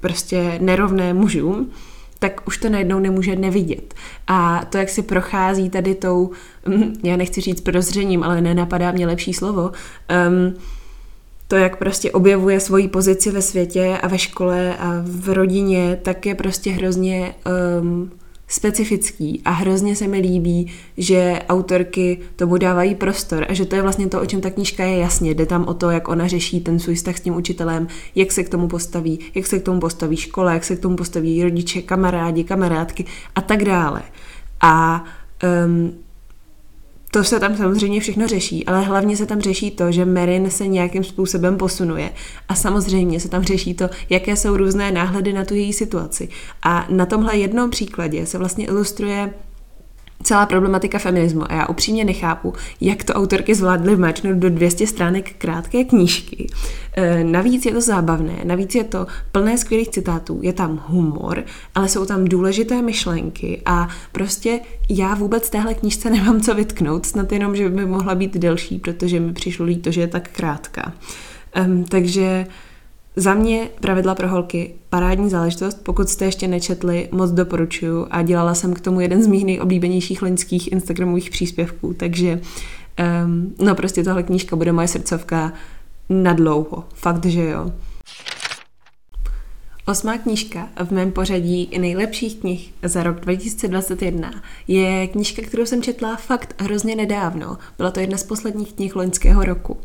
prostě 0.00 0.58
nerovné 0.60 1.14
mužům, 1.14 1.70
tak 2.22 2.40
už 2.46 2.58
to 2.58 2.68
najednou 2.68 2.98
nemůže 2.98 3.36
nevidět. 3.36 3.94
A 4.26 4.64
to, 4.70 4.78
jak 4.78 4.88
si 4.88 5.02
prochází 5.02 5.70
tady 5.70 5.94
tou, 5.94 6.30
hm, 6.68 6.92
já 7.02 7.16
nechci 7.16 7.40
říct 7.40 7.60
prozřením, 7.60 8.22
ale 8.22 8.40
nenapadá 8.40 8.92
mě 8.92 9.06
lepší 9.06 9.34
slovo, 9.34 9.72
um, 10.28 10.54
to, 11.48 11.56
jak 11.56 11.76
prostě 11.76 12.10
objevuje 12.10 12.60
svoji 12.60 12.88
pozici 12.88 13.30
ve 13.30 13.42
světě 13.42 13.98
a 14.02 14.08
ve 14.08 14.18
škole 14.18 14.76
a 14.76 15.02
v 15.04 15.28
rodině, 15.28 15.98
tak 16.02 16.26
je 16.26 16.34
prostě 16.34 16.70
hrozně 16.70 17.34
um, 17.80 18.10
specifický 18.52 19.42
a 19.44 19.50
hrozně 19.50 19.96
se 19.96 20.08
mi 20.08 20.18
líbí, 20.18 20.72
že 20.96 21.38
autorky 21.48 22.18
tomu 22.36 22.56
dávají 22.56 22.94
prostor 22.94 23.46
a 23.48 23.54
že 23.54 23.64
to 23.64 23.76
je 23.76 23.82
vlastně 23.82 24.08
to, 24.08 24.20
o 24.20 24.26
čem 24.26 24.40
ta 24.40 24.50
knížka 24.50 24.84
je 24.84 24.98
jasně. 24.98 25.34
Jde 25.34 25.46
tam 25.46 25.64
o 25.64 25.74
to, 25.74 25.90
jak 25.90 26.08
ona 26.08 26.26
řeší 26.26 26.60
ten 26.60 26.78
svůj 26.78 26.94
vztah 26.94 27.16
s 27.16 27.20
tím 27.20 27.36
učitelem, 27.36 27.88
jak 28.14 28.32
se 28.32 28.44
k 28.44 28.48
tomu 28.48 28.68
postaví, 28.68 29.18
jak 29.34 29.46
se 29.46 29.58
k 29.58 29.62
tomu 29.62 29.80
postaví 29.80 30.16
škola, 30.16 30.52
jak 30.52 30.64
se 30.64 30.76
k 30.76 30.80
tomu 30.80 30.96
postaví 30.96 31.42
rodiče, 31.42 31.82
kamarádi, 31.82 32.44
kamarádky 32.44 33.04
a 33.34 33.40
tak 33.40 33.64
dále. 33.64 34.02
A 34.60 35.04
um, 35.66 35.92
to 37.14 37.24
se 37.24 37.40
tam 37.40 37.56
samozřejmě 37.56 38.00
všechno 38.00 38.28
řeší, 38.28 38.66
ale 38.66 38.82
hlavně 38.82 39.16
se 39.16 39.26
tam 39.26 39.40
řeší 39.40 39.70
to, 39.70 39.92
že 39.92 40.04
Merin 40.04 40.50
se 40.50 40.66
nějakým 40.66 41.04
způsobem 41.04 41.56
posunuje. 41.56 42.12
A 42.48 42.54
samozřejmě 42.54 43.20
se 43.20 43.28
tam 43.28 43.42
řeší 43.42 43.74
to, 43.74 43.90
jaké 44.10 44.36
jsou 44.36 44.56
různé 44.56 44.92
náhledy 44.92 45.32
na 45.32 45.44
tu 45.44 45.54
její 45.54 45.72
situaci. 45.72 46.28
A 46.62 46.86
na 46.90 47.06
tomhle 47.06 47.36
jednom 47.36 47.70
příkladě 47.70 48.26
se 48.26 48.38
vlastně 48.38 48.66
ilustruje 48.66 49.34
celá 50.22 50.46
problematika 50.46 50.98
feminismu 50.98 51.52
a 51.52 51.54
já 51.54 51.66
upřímně 51.66 52.04
nechápu, 52.04 52.52
jak 52.80 53.04
to 53.04 53.12
autorky 53.12 53.54
zvládly 53.54 53.96
vmáčnout 53.96 54.36
do 54.36 54.50
200 54.50 54.86
stránek 54.86 55.34
krátké 55.38 55.84
knížky. 55.84 56.46
E, 56.96 57.24
navíc 57.24 57.66
je 57.66 57.72
to 57.72 57.80
zábavné, 57.80 58.36
navíc 58.44 58.74
je 58.74 58.84
to 58.84 59.06
plné 59.32 59.58
skvělých 59.58 59.88
citátů, 59.88 60.40
je 60.42 60.52
tam 60.52 60.82
humor, 60.88 61.44
ale 61.74 61.88
jsou 61.88 62.06
tam 62.06 62.24
důležité 62.24 62.82
myšlenky 62.82 63.62
a 63.66 63.88
prostě 64.12 64.60
já 64.88 65.14
vůbec 65.14 65.50
téhle 65.50 65.74
knížce 65.74 66.10
nemám 66.16 66.40
co 66.40 66.54
vytknout, 66.54 67.06
snad 67.06 67.32
jenom, 67.32 67.56
že 67.56 67.68
by 67.68 67.86
mohla 67.86 68.14
být 68.14 68.36
delší, 68.36 68.78
protože 68.78 69.20
mi 69.20 69.32
přišlo 69.32 69.66
líto, 69.66 69.90
že 69.90 70.00
je 70.00 70.06
tak 70.06 70.28
krátká. 70.28 70.92
Um, 71.66 71.84
takže 71.84 72.46
za 73.16 73.34
mě 73.34 73.68
pravidla 73.80 74.14
pro 74.14 74.28
holky 74.28 74.74
parádní 74.90 75.30
záležitost, 75.30 75.80
pokud 75.82 76.08
jste 76.08 76.24
ještě 76.24 76.48
nečetli, 76.48 77.08
moc 77.12 77.30
doporučuju. 77.30 78.06
A 78.10 78.22
dělala 78.22 78.54
jsem 78.54 78.74
k 78.74 78.80
tomu 78.80 79.00
jeden 79.00 79.22
z 79.22 79.26
mých 79.26 79.44
nejoblíbenějších 79.44 80.22
loňských 80.22 80.72
instagramových 80.72 81.30
příspěvků, 81.30 81.94
takže 81.94 82.40
um, 83.24 83.54
no 83.58 83.74
prostě 83.74 84.04
tohle 84.04 84.22
knížka 84.22 84.56
bude 84.56 84.72
moje 84.72 84.88
srdcovka 84.88 85.52
na 86.08 86.32
dlouho, 86.32 86.84
fakt, 86.94 87.26
že 87.26 87.44
jo. 87.44 87.72
Osmá 89.92 90.18
knížka 90.18 90.68
v 90.84 90.90
mém 90.90 91.12
pořadí 91.12 91.70
nejlepších 91.78 92.36
knih 92.36 92.72
za 92.82 93.02
rok 93.02 93.20
2021 93.20 94.30
je 94.68 95.06
knížka, 95.06 95.42
kterou 95.42 95.66
jsem 95.66 95.82
četla 95.82 96.16
fakt 96.16 96.62
hrozně 96.62 96.96
nedávno. 96.96 97.58
Byla 97.78 97.90
to 97.90 98.00
jedna 98.00 98.18
z 98.18 98.22
posledních 98.22 98.72
knih 98.72 98.96
loňského 98.96 99.44
roku 99.44 99.76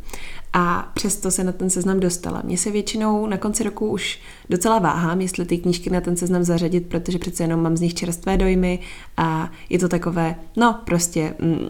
a 0.53 0.91
přesto 0.93 1.31
se 1.31 1.43
na 1.43 1.51
ten 1.51 1.69
seznam 1.69 1.99
dostala. 1.99 2.41
Mně 2.45 2.57
se 2.57 2.71
většinou 2.71 3.27
na 3.27 3.37
konci 3.37 3.63
roku 3.63 3.87
už 3.87 4.19
docela 4.49 4.79
váhám, 4.79 5.21
jestli 5.21 5.45
ty 5.45 5.57
knížky 5.57 5.89
na 5.89 6.01
ten 6.01 6.17
seznam 6.17 6.43
zařadit, 6.43 6.85
protože 6.87 7.19
přece 7.19 7.43
jenom 7.43 7.61
mám 7.61 7.77
z 7.77 7.81
nich 7.81 7.93
čerstvé 7.93 8.37
dojmy 8.37 8.79
a 9.17 9.51
je 9.69 9.79
to 9.79 9.87
takové, 9.89 10.35
no 10.57 10.81
prostě... 10.85 11.33
Mm, 11.39 11.67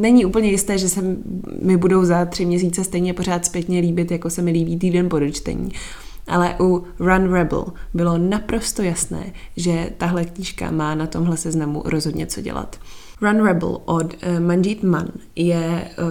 není 0.00 0.24
úplně 0.24 0.50
jisté, 0.50 0.78
že 0.78 0.88
se 0.88 1.16
mi 1.62 1.76
budou 1.76 2.04
za 2.04 2.24
tři 2.24 2.44
měsíce 2.44 2.84
stejně 2.84 3.14
pořád 3.14 3.44
zpětně 3.44 3.80
líbit, 3.80 4.10
jako 4.10 4.30
se 4.30 4.42
mi 4.42 4.50
líbí 4.50 4.78
týden 4.78 5.08
po 5.08 5.18
dočtení. 5.18 5.72
Ale 6.26 6.56
u 6.60 6.84
Run 6.98 7.32
Rebel 7.32 7.66
bylo 7.94 8.18
naprosto 8.18 8.82
jasné, 8.82 9.32
že 9.56 9.90
tahle 9.98 10.24
knížka 10.24 10.70
má 10.70 10.94
na 10.94 11.06
tomhle 11.06 11.36
seznamu 11.36 11.82
rozhodně 11.84 12.26
co 12.26 12.40
dělat. 12.40 12.78
Run 13.20 13.44
Rebel 13.44 13.80
od 13.84 14.14
uh, 14.14 14.40
Manjit 14.40 14.82
Man 14.82 15.08
je 15.36 15.90
uh, 15.98 16.06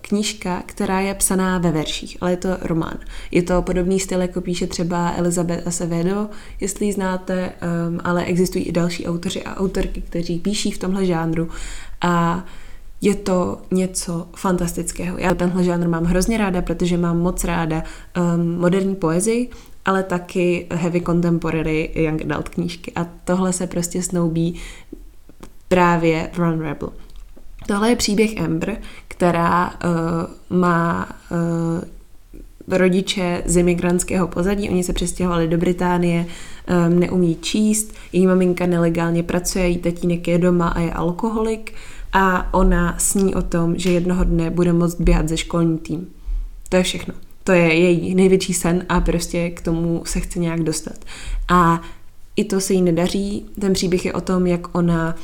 knížka, 0.00 0.62
která 0.66 1.00
je 1.00 1.14
psaná 1.14 1.58
ve 1.58 1.70
verších, 1.70 2.16
ale 2.20 2.30
je 2.30 2.36
to 2.36 2.48
román. 2.60 2.98
Je 3.30 3.42
to 3.42 3.62
podobný 3.62 4.00
styl, 4.00 4.20
jako 4.20 4.40
píše 4.40 4.66
třeba 4.66 5.12
Elizabeth 5.16 5.66
Acevedo, 5.66 6.28
jestli 6.60 6.86
ji 6.86 6.92
znáte, 6.92 7.52
um, 7.88 8.00
ale 8.04 8.24
existují 8.24 8.64
i 8.64 8.72
další 8.72 9.06
autoři 9.06 9.42
a 9.42 9.56
autorky, 9.56 10.00
kteří 10.00 10.38
píší 10.38 10.70
v 10.70 10.78
tomhle 10.78 11.06
žánru 11.06 11.48
a 12.00 12.44
je 13.00 13.14
to 13.14 13.58
něco 13.70 14.28
fantastického. 14.36 15.18
Já 15.18 15.34
tenhle 15.34 15.64
žánr 15.64 15.88
mám 15.88 16.04
hrozně 16.04 16.38
ráda, 16.38 16.62
protože 16.62 16.96
mám 16.96 17.18
moc 17.18 17.44
ráda 17.44 17.82
um, 18.16 18.58
moderní 18.58 18.94
poezii, 18.94 19.50
ale 19.84 20.02
taky 20.02 20.66
heavy 20.70 21.00
contemporary 21.00 21.90
young 21.94 22.22
adult 22.22 22.48
knížky. 22.48 22.92
A 22.96 23.06
tohle 23.24 23.52
se 23.52 23.66
prostě 23.66 24.02
snoubí 24.02 24.60
právě 25.68 26.30
v 26.32 26.38
Run 26.38 26.60
Rebel. 26.60 26.92
Tohle 27.66 27.90
je 27.90 27.96
příběh 27.96 28.40
Amber, 28.40 28.76
která 29.08 29.66
uh, 29.70 30.58
má 30.58 31.08
uh, 31.30 32.76
rodiče 32.78 33.42
z 33.46 33.56
imigrantského 33.56 34.28
pozadí, 34.28 34.70
oni 34.70 34.84
se 34.84 34.92
přestěhovali 34.92 35.48
do 35.48 35.58
Británie, 35.58 36.26
um, 36.88 37.00
neumí 37.00 37.36
číst, 37.40 37.94
její 38.12 38.26
maminka 38.26 38.66
nelegálně 38.66 39.22
pracuje, 39.22 39.64
její 39.64 39.78
tatínek 39.78 40.28
je 40.28 40.38
doma 40.38 40.68
a 40.68 40.80
je 40.80 40.92
alkoholik 40.92 41.72
a 42.18 42.54
ona 42.54 42.94
sní 42.98 43.34
o 43.34 43.42
tom, 43.42 43.78
že 43.78 43.92
jednoho 43.92 44.24
dne 44.24 44.50
bude 44.50 44.72
moct 44.72 45.00
běhat 45.00 45.28
ze 45.28 45.36
školní 45.36 45.78
tým. 45.78 46.06
To 46.68 46.76
je 46.76 46.82
všechno. 46.82 47.14
To 47.44 47.52
je 47.52 47.74
její 47.74 48.14
největší 48.14 48.54
sen 48.54 48.84
a 48.88 49.00
prostě 49.00 49.50
k 49.50 49.60
tomu 49.60 50.02
se 50.06 50.20
chce 50.20 50.38
nějak 50.38 50.62
dostat. 50.62 50.96
A 51.48 51.82
i 52.36 52.44
to 52.44 52.60
se 52.60 52.74
jí 52.74 52.82
nedaří. 52.82 53.46
Ten 53.60 53.72
příběh 53.72 54.04
je 54.04 54.12
o 54.12 54.20
tom, 54.20 54.46
jak 54.46 54.76
ona 54.76 55.16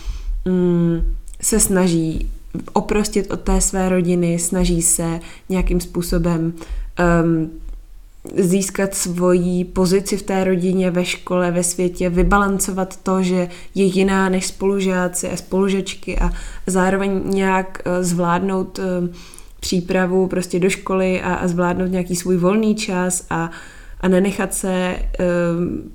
mm, 0.45 1.15
se 1.41 1.61
snaží 1.61 2.31
oprostit 2.73 3.31
od 3.31 3.41
té 3.41 3.61
své 3.61 3.89
rodiny, 3.89 4.39
snaží 4.39 4.83
se 4.83 5.21
nějakým 5.49 5.81
způsobem 5.81 6.53
um, 7.25 7.51
získat 8.37 8.95
svoji 8.95 9.65
pozici 9.65 10.17
v 10.17 10.23
té 10.23 10.45
rodině, 10.45 10.91
ve 10.91 11.05
škole, 11.05 11.51
ve 11.51 11.63
světě, 11.63 12.11
vybalancovat 12.11 12.97
to, 12.97 13.23
že 13.23 13.49
je 13.75 13.85
jiná 13.85 14.29
než 14.29 14.47
spolužáci 14.47 15.31
a 15.31 15.37
spolužačky 15.37 16.19
a 16.19 16.31
zároveň 16.67 17.21
nějak 17.25 17.83
uh, 17.87 17.93
zvládnout 18.05 18.79
uh, 18.79 18.85
přípravu 19.61 20.27
prostě 20.27 20.61
do 20.61 20.71
školy 20.71 21.23
a, 21.23 21.35
a 21.35 21.49
zvládnout 21.49 21.87
nějaký 21.87 22.17
svůj 22.17 22.37
volný 22.37 22.75
čas 22.75 23.27
a, 23.31 23.51
a 24.01 24.09
nenechat 24.09 24.55
se 24.55 24.97
uh, 24.97 25.27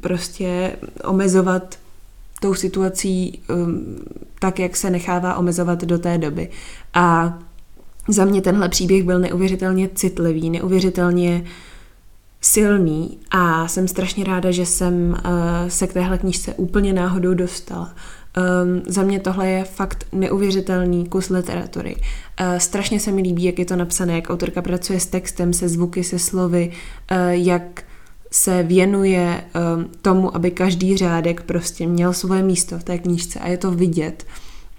prostě 0.01 0.72
omezovat 1.03 1.75
tou 2.41 2.53
situací 2.53 3.39
tak, 4.39 4.60
jak 4.60 4.77
se 4.77 4.89
nechává 4.89 5.36
omezovat 5.36 5.84
do 5.84 5.98
té 5.98 6.17
doby. 6.17 6.50
A 6.93 7.39
za 8.07 8.25
mě 8.25 8.41
tenhle 8.41 8.69
příběh 8.69 9.03
byl 9.03 9.19
neuvěřitelně 9.19 9.89
citlivý, 9.96 10.50
neuvěřitelně 10.50 11.43
silný 12.41 13.20
a 13.32 13.67
jsem 13.67 13.88
strašně 13.88 14.24
ráda, 14.24 14.51
že 14.51 14.65
jsem 14.65 15.10
uh, 15.10 15.17
se 15.67 15.88
k 15.88 15.94
téhle 15.94 16.17
knížce 16.17 16.53
úplně 16.53 16.94
náhodou 16.94 17.34
dostala. 17.34 17.94
Um, 18.63 18.82
za 18.88 19.03
mě 19.03 19.20
tohle 19.20 19.50
je 19.50 19.63
fakt 19.63 20.06
neuvěřitelný 20.12 21.08
kus 21.08 21.29
literatury. 21.29 21.96
Uh, 21.96 22.58
strašně 22.58 23.00
se 23.00 23.12
mi 23.12 23.22
líbí, 23.22 23.44
jak 23.44 23.60
je 23.60 23.65
to 23.65 23.75
napsané, 23.75 24.15
jak 24.15 24.29
autorka 24.29 24.62
pracuje 24.62 25.00
s 25.00 25.06
textem, 25.06 25.53
se 25.53 25.70
zvuky, 25.70 26.03
se 26.03 26.20
slovy, 26.20 26.72
uh, 27.12 27.17
jak 27.29 27.84
se 28.32 28.63
věnuje 28.63 29.44
um, 29.75 29.86
tomu, 30.01 30.36
aby 30.36 30.51
každý 30.51 30.98
řádek 30.98 31.41
prostě 31.41 31.88
měl 31.88 32.13
svoje 32.13 32.44
místo 32.44 32.79
v 32.79 32.84
té 32.84 32.98
knížce 32.98 33.39
a 33.39 33.48
je 33.48 33.58
to 33.58 33.72
vidět. 33.72 34.25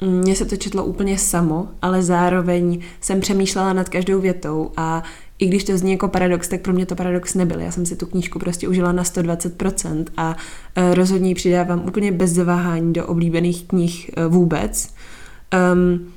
Mně 0.00 0.36
se 0.36 0.44
to 0.44 0.56
četlo 0.56 0.84
úplně 0.84 1.18
samo, 1.18 1.68
ale 1.82 2.02
zároveň 2.02 2.80
jsem 3.00 3.20
přemýšlela 3.20 3.72
nad 3.72 3.88
každou 3.88 4.20
větou 4.20 4.70
a 4.76 5.02
i 5.38 5.46
když 5.46 5.64
to 5.64 5.78
zní 5.78 5.92
jako 5.92 6.08
paradox, 6.08 6.48
tak 6.48 6.60
pro 6.60 6.72
mě 6.72 6.86
to 6.86 6.94
paradox 6.94 7.34
nebyl. 7.34 7.60
Já 7.60 7.72
jsem 7.72 7.86
si 7.86 7.96
tu 7.96 8.06
knížku 8.06 8.38
prostě 8.38 8.68
užila 8.68 8.92
na 8.92 9.02
120% 9.02 10.04
a 10.16 10.28
uh, 10.76 10.94
rozhodně 10.94 11.28
ji 11.28 11.34
přidávám 11.34 11.82
úplně 11.86 12.12
bez 12.12 12.30
zaváhání 12.30 12.92
do 12.92 13.06
oblíbených 13.06 13.64
knih 13.64 14.10
uh, 14.16 14.32
vůbec. 14.32 14.94
Um, 15.72 16.12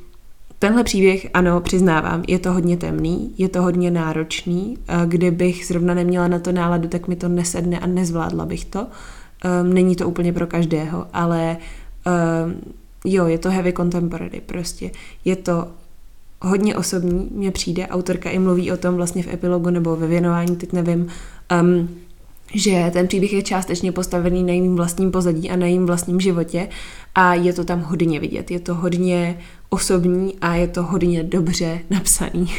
Tenhle 0.61 0.83
příběh, 0.83 1.27
ano, 1.33 1.61
přiznávám, 1.61 2.23
je 2.27 2.39
to 2.39 2.53
hodně 2.53 2.77
temný, 2.77 3.33
je 3.37 3.49
to 3.49 3.61
hodně 3.61 3.91
náročný. 3.91 4.77
Kdybych 5.05 5.65
zrovna 5.65 5.93
neměla 5.93 6.27
na 6.27 6.39
to 6.39 6.51
náladu, 6.51 6.87
tak 6.87 7.07
mi 7.07 7.15
to 7.15 7.29
nesedne 7.29 7.79
a 7.79 7.87
nezvládla 7.87 8.45
bych 8.45 8.65
to. 8.65 8.87
Um, 9.61 9.73
není 9.73 9.95
to 9.95 10.07
úplně 10.07 10.33
pro 10.33 10.47
každého, 10.47 11.07
ale 11.13 11.57
um, 12.05 12.61
jo, 13.05 13.27
je 13.27 13.37
to 13.37 13.49
heavy 13.49 13.73
contemporary 13.73 14.41
prostě. 14.45 14.91
Je 15.25 15.35
to 15.35 15.67
hodně 16.41 16.75
osobní, 16.75 17.29
mně 17.31 17.51
přijde. 17.51 17.87
Autorka 17.87 18.29
i 18.29 18.39
mluví 18.39 18.71
o 18.71 18.77
tom 18.77 18.95
vlastně 18.95 19.23
v 19.23 19.27
epilogu 19.27 19.69
nebo 19.69 19.95
ve 19.95 20.07
věnování, 20.07 20.55
teď 20.55 20.73
nevím, 20.73 21.07
um, 21.61 21.89
že 22.53 22.89
ten 22.93 23.07
příběh 23.07 23.33
je 23.33 23.43
částečně 23.43 23.91
postavený 23.91 24.43
na 24.43 24.49
jejím 24.49 24.75
vlastním 24.75 25.11
pozadí 25.11 25.49
a 25.49 25.55
na 25.55 25.65
jejím 25.65 25.85
vlastním 25.85 26.19
životě 26.19 26.67
a 27.15 27.33
je 27.33 27.53
to 27.53 27.63
tam 27.63 27.81
hodně 27.81 28.19
vidět. 28.19 28.51
Je 28.51 28.59
to 28.59 28.75
hodně 28.75 29.37
osobní 29.69 30.35
a 30.41 30.55
je 30.55 30.67
to 30.67 30.83
hodně 30.83 31.23
dobře 31.23 31.79
napsaný. 31.89 32.53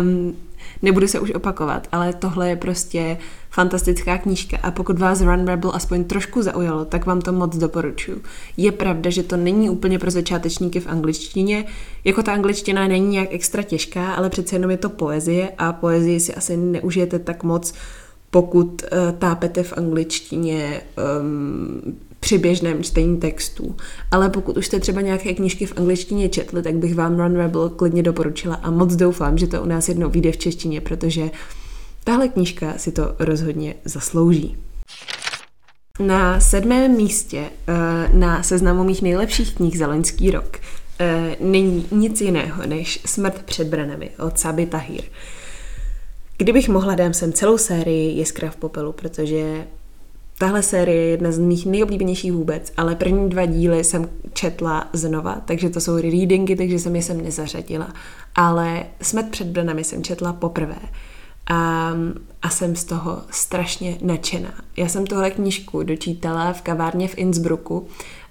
Um, 0.00 0.34
nebudu 0.82 1.08
se 1.08 1.20
už 1.20 1.30
opakovat, 1.30 1.88
ale 1.92 2.12
tohle 2.12 2.48
je 2.48 2.56
prostě 2.56 3.16
fantastická 3.54 4.18
knížka 4.18 4.58
a 4.62 4.70
pokud 4.70 4.98
vás 4.98 5.20
Run 5.20 5.46
Rebel 5.46 5.70
aspoň 5.74 6.04
trošku 6.04 6.42
zaujalo, 6.42 6.84
tak 6.84 7.06
vám 7.06 7.20
to 7.20 7.32
moc 7.32 7.56
doporučuji. 7.56 8.22
Je 8.56 8.72
pravda, 8.72 9.10
že 9.10 9.22
to 9.22 9.36
není 9.36 9.70
úplně 9.70 9.98
pro 9.98 10.10
začátečníky 10.10 10.80
v 10.80 10.86
angličtině, 10.86 11.64
jako 12.04 12.22
ta 12.22 12.32
angličtina 12.32 12.88
není 12.88 13.08
nějak 13.08 13.28
extra 13.30 13.62
těžká, 13.62 14.14
ale 14.14 14.30
přece 14.30 14.56
jenom 14.56 14.70
je 14.70 14.76
to 14.76 14.88
poezie 14.88 15.48
a 15.58 15.72
poezii 15.72 16.20
si 16.20 16.34
asi 16.34 16.56
neužijete 16.56 17.18
tak 17.18 17.42
moc, 17.42 17.74
pokud 18.30 18.82
uh, 18.82 19.18
tápete 19.18 19.62
v 19.62 19.72
angličtině 19.72 20.80
um, 21.20 21.96
při 22.20 22.38
běžném 22.38 22.82
čtení 22.82 23.16
textů. 23.16 23.76
Ale 24.10 24.30
pokud 24.30 24.56
už 24.56 24.66
jste 24.66 24.80
třeba 24.80 25.00
nějaké 25.00 25.34
knížky 25.34 25.66
v 25.66 25.78
angličtině 25.78 26.28
četli, 26.28 26.62
tak 26.62 26.74
bych 26.74 26.94
vám 26.94 27.18
Run 27.18 27.36
Rebel 27.36 27.68
klidně 27.68 28.02
doporučila 28.02 28.54
a 28.54 28.70
moc 28.70 28.96
doufám, 28.96 29.38
že 29.38 29.46
to 29.46 29.62
u 29.62 29.66
nás 29.66 29.88
jednou 29.88 30.10
vyjde 30.10 30.32
v 30.32 30.36
češtině, 30.36 30.80
protože 30.80 31.30
tahle 32.04 32.28
knížka 32.28 32.74
si 32.76 32.92
to 32.92 33.14
rozhodně 33.18 33.74
zaslouží. 33.84 34.56
Na 36.00 36.40
sedmém 36.40 36.96
místě 36.96 37.50
eh, 37.68 38.08
na 38.12 38.42
seznamu 38.42 38.84
mých 38.84 39.02
nejlepších 39.02 39.54
knih 39.54 39.78
za 39.78 39.86
loňský 39.86 40.30
rok 40.30 40.58
eh, 41.00 41.36
není 41.40 41.86
nic 41.90 42.20
jiného 42.20 42.66
než 42.66 43.00
Smrt 43.06 43.42
před 43.42 43.68
branami 43.68 44.10
od 44.18 44.38
Sabi 44.38 44.66
Tahir. 44.66 45.02
Kdybych 46.38 46.68
mohla, 46.68 46.94
dám 46.94 47.12
sem 47.12 47.32
celou 47.32 47.58
sérii 47.58 48.18
Jiskra 48.18 48.50
v 48.50 48.56
popelu, 48.56 48.92
protože 48.92 49.66
Tahle 50.38 50.62
série 50.62 51.02
je 51.02 51.10
jedna 51.10 51.32
z 51.32 51.38
mých 51.38 51.66
nejoblíbenějších 51.66 52.32
vůbec, 52.32 52.72
ale 52.76 52.94
první 52.94 53.28
dva 53.28 53.46
díly 53.46 53.84
jsem 53.84 54.08
četla 54.32 54.88
znova, 54.92 55.42
takže 55.44 55.70
to 55.70 55.80
jsou 55.80 55.96
readingy, 55.96 56.56
takže 56.56 56.78
jsem 56.78 56.96
je 56.96 57.02
sem 57.02 57.20
nezařadila. 57.20 57.92
Ale 58.34 58.86
Smet 59.00 59.30
před 59.30 59.46
branami 59.46 59.84
jsem 59.84 60.04
četla 60.04 60.32
poprvé 60.32 60.78
a, 61.46 61.92
a 62.42 62.50
jsem 62.50 62.76
z 62.76 62.84
toho 62.84 63.22
strašně 63.30 63.98
nadšená. 64.02 64.54
Já 64.76 64.88
jsem 64.88 65.06
tohle 65.06 65.30
knížku 65.30 65.82
dočítala 65.82 66.52
v 66.52 66.62
kavárně 66.62 67.08
v 67.08 67.18
Innsbrucku 67.18 67.86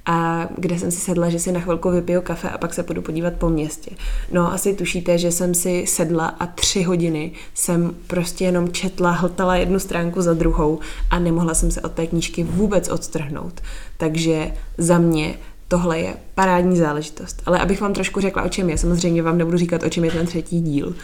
a 0.05 0.47
kde 0.57 0.79
jsem 0.79 0.91
si 0.91 0.99
sedla, 0.99 1.29
že 1.29 1.39
si 1.39 1.51
na 1.51 1.59
chvilku 1.59 1.91
vypiju 1.91 2.21
kafe 2.21 2.49
a 2.49 2.57
pak 2.57 2.73
se 2.73 2.83
půjdu 2.83 3.01
podívat 3.01 3.33
po 3.33 3.49
městě. 3.49 3.91
No 4.31 4.53
asi 4.53 4.73
tušíte, 4.73 5.17
že 5.17 5.31
jsem 5.31 5.53
si 5.53 5.85
sedla 5.87 6.27
a 6.27 6.45
tři 6.45 6.83
hodiny 6.83 7.31
jsem 7.53 7.95
prostě 8.07 8.45
jenom 8.45 8.71
četla, 8.71 9.11
hltala 9.11 9.55
jednu 9.55 9.79
stránku 9.79 10.21
za 10.21 10.33
druhou 10.33 10.79
a 11.09 11.19
nemohla 11.19 11.53
jsem 11.53 11.71
se 11.71 11.81
od 11.81 11.91
té 11.91 12.07
knížky 12.07 12.43
vůbec 12.43 12.89
odstrhnout. 12.89 13.61
Takže 13.97 14.53
za 14.77 14.97
mě 14.97 15.35
tohle 15.67 15.99
je 15.99 16.13
parádní 16.35 16.77
záležitost. 16.77 17.41
Ale 17.45 17.59
abych 17.59 17.81
vám 17.81 17.93
trošku 17.93 18.21
řekla, 18.21 18.43
o 18.43 18.49
čem 18.49 18.69
je, 18.69 18.77
samozřejmě 18.77 19.23
vám 19.23 19.37
nebudu 19.37 19.57
říkat, 19.57 19.83
o 19.83 19.89
čem 19.89 20.05
je 20.05 20.11
ten 20.11 20.25
třetí 20.25 20.61
díl. 20.61 20.95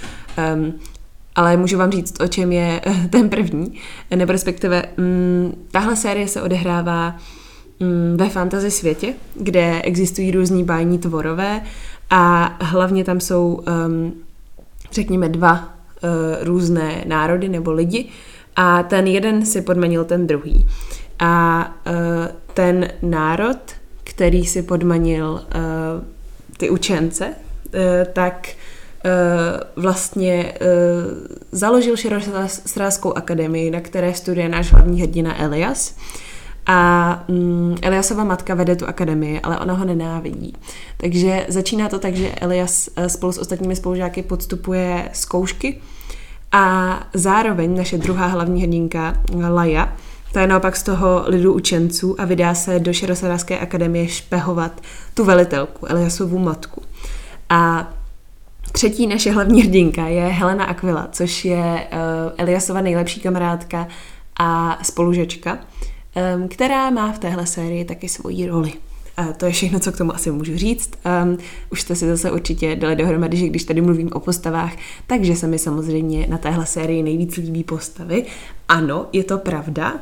Um, 0.56 0.74
ale 1.39 1.58
můžu 1.58 1.77
vám 1.77 1.91
říct, 1.91 2.22
o 2.22 2.27
čem 2.27 2.51
je 2.51 2.81
ten 3.10 3.29
první, 3.29 3.74
nebo 4.15 4.31
respektive 4.31 4.84
um, 4.98 5.55
tahle 5.72 5.96
série 5.96 6.27
se 6.27 6.41
odehrává 6.41 7.15
Mm, 7.79 8.17
ve 8.17 8.29
fantasy 8.29 8.72
světě, 8.72 9.13
kde 9.36 9.81
existují 9.81 10.31
různí 10.31 10.63
bájní 10.63 11.00
tvorové 11.00 11.62
a 12.10 12.55
hlavně 12.62 13.03
tam 13.03 13.19
jsou, 13.19 13.63
um, 13.88 14.13
řekněme, 14.91 15.29
dva 15.29 15.51
uh, 15.53 16.10
různé 16.46 17.03
národy 17.08 17.50
nebo 17.50 17.72
lidi 17.72 18.05
a 18.55 18.84
ten 18.84 19.08
jeden 19.08 19.46
si 19.46 19.62
podmanil 19.62 20.05
ten 20.05 20.27
druhý. 20.27 20.67
A 21.19 21.65
uh, 21.88 21.93
ten 22.53 22.88
národ, 23.01 23.58
který 24.03 24.46
si 24.46 24.62
podmanil 24.63 25.31
uh, 25.31 25.41
ty 26.58 26.69
učence, 26.69 27.34
tak 28.13 28.48
vlastně 29.75 30.53
uh, 30.62 30.68
založil 31.51 31.98
Širosráskou 31.98 33.13
akademii, 33.13 33.72
na 33.72 33.82
které 33.82 34.13
studuje 34.13 34.50
náš 34.50 34.72
hlavní 34.72 35.01
hrdina 35.01 35.42
Elias. 35.44 35.96
A 36.66 37.24
mm, 37.27 37.77
Eliasova 37.81 38.24
matka 38.24 38.53
vede 38.53 38.75
tu 38.75 38.88
akademii, 38.88 39.40
ale 39.40 39.59
ona 39.59 39.74
ho 39.74 39.85
nenávidí. 39.85 40.53
Takže 40.98 41.46
začíná 41.48 41.90
to 41.90 42.00
tak, 42.00 42.16
že 42.16 42.31
Elias 42.31 42.90
eh, 42.96 43.09
spolu 43.09 43.31
s 43.31 43.38
ostatními 43.38 43.75
spolužáky 43.75 44.24
podstupuje 44.24 45.09
zkoušky 45.14 45.81
a 46.51 47.00
zároveň 47.14 47.77
naše 47.77 47.98
druhá 47.98 48.27
hlavní 48.27 48.62
hrdinka 48.62 49.14
Laja, 49.50 49.94
ta 50.31 50.42
je 50.42 50.48
naopak 50.48 50.75
z 50.75 50.83
toho 50.83 51.24
lidu 51.27 51.53
učenců 51.53 52.22
a 52.22 52.25
vydá 52.25 52.53
se 52.53 52.79
do 52.79 52.94
Šerosadářské 52.94 53.59
akademie 53.59 54.07
špehovat 54.07 54.81
tu 55.14 55.25
velitelku, 55.25 55.85
Eliasovu 55.85 56.40
matku. 56.40 56.81
A 57.50 57.94
třetí 58.72 59.08
naše 59.08 59.32
hlavní 59.32 59.62
hrdinka 59.62 60.08
je 60.08 60.22
Helena 60.22 60.66
Aquila, 60.66 61.08
což 61.12 61.46
je 61.46 61.58
uh, 61.58 62.34
Eliasova 62.38 62.82
nejlepší 62.82 63.22
kamarádka 63.22 63.88
a 64.40 64.79
spolužečka 64.84 65.60
která 66.48 66.90
má 66.90 67.12
v 67.12 67.20
téhle 67.20 67.46
sérii 67.46 67.86
taky 67.86 68.10
svoji 68.10 68.48
roli. 68.48 68.74
To 69.38 69.46
je 69.46 69.51
všechno, 69.51 69.79
co 69.79 69.92
k 69.92 69.98
tomu 69.98 70.16
asi 70.16 70.32
můžu 70.32 70.58
říct. 70.58 70.92
Um, 71.24 71.38
už 71.72 71.82
jste 71.82 71.96
si 71.96 72.08
zase 72.08 72.32
určitě 72.32 72.75
dali 72.75 72.96
dohromady, 72.96 73.38
že 73.38 73.48
když 73.48 73.64
tady 73.64 73.82
mluvím 73.82 74.10
o 74.14 74.20
postavách, 74.20 74.74
takže 75.08 75.36
se 75.36 75.48
mi 75.48 75.60
samozřejmě 75.60 76.27
na 76.29 76.38
téhle 76.38 76.66
sérii 76.66 77.03
nejvíc 77.03 77.36
líbí 77.38 77.64
postavy. 77.64 78.25
Ano, 78.68 79.05
je 79.14 79.24
to 79.24 79.38
pravda. 79.38 79.94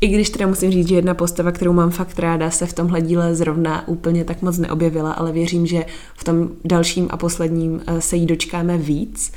I 0.00 0.08
když 0.08 0.30
teda 0.30 0.46
musím 0.46 0.70
říct, 0.70 0.88
že 0.88 0.94
jedna 0.94 1.14
postava, 1.14 1.52
kterou 1.52 1.72
mám 1.72 1.90
fakt 1.90 2.18
ráda, 2.18 2.50
se 2.50 2.66
v 2.66 2.72
tomhle 2.72 3.00
díle 3.00 3.34
zrovna 3.34 3.88
úplně 3.88 4.24
tak 4.24 4.42
moc 4.42 4.58
neobjevila, 4.58 5.12
ale 5.12 5.32
věřím, 5.32 5.66
že 5.66 5.84
v 6.16 6.24
tom 6.24 6.48
dalším 6.64 7.08
a 7.10 7.16
posledním 7.16 7.72
uh, 7.72 7.98
se 7.98 8.16
jí 8.16 8.26
dočkáme 8.26 8.78
víc. 8.78 9.32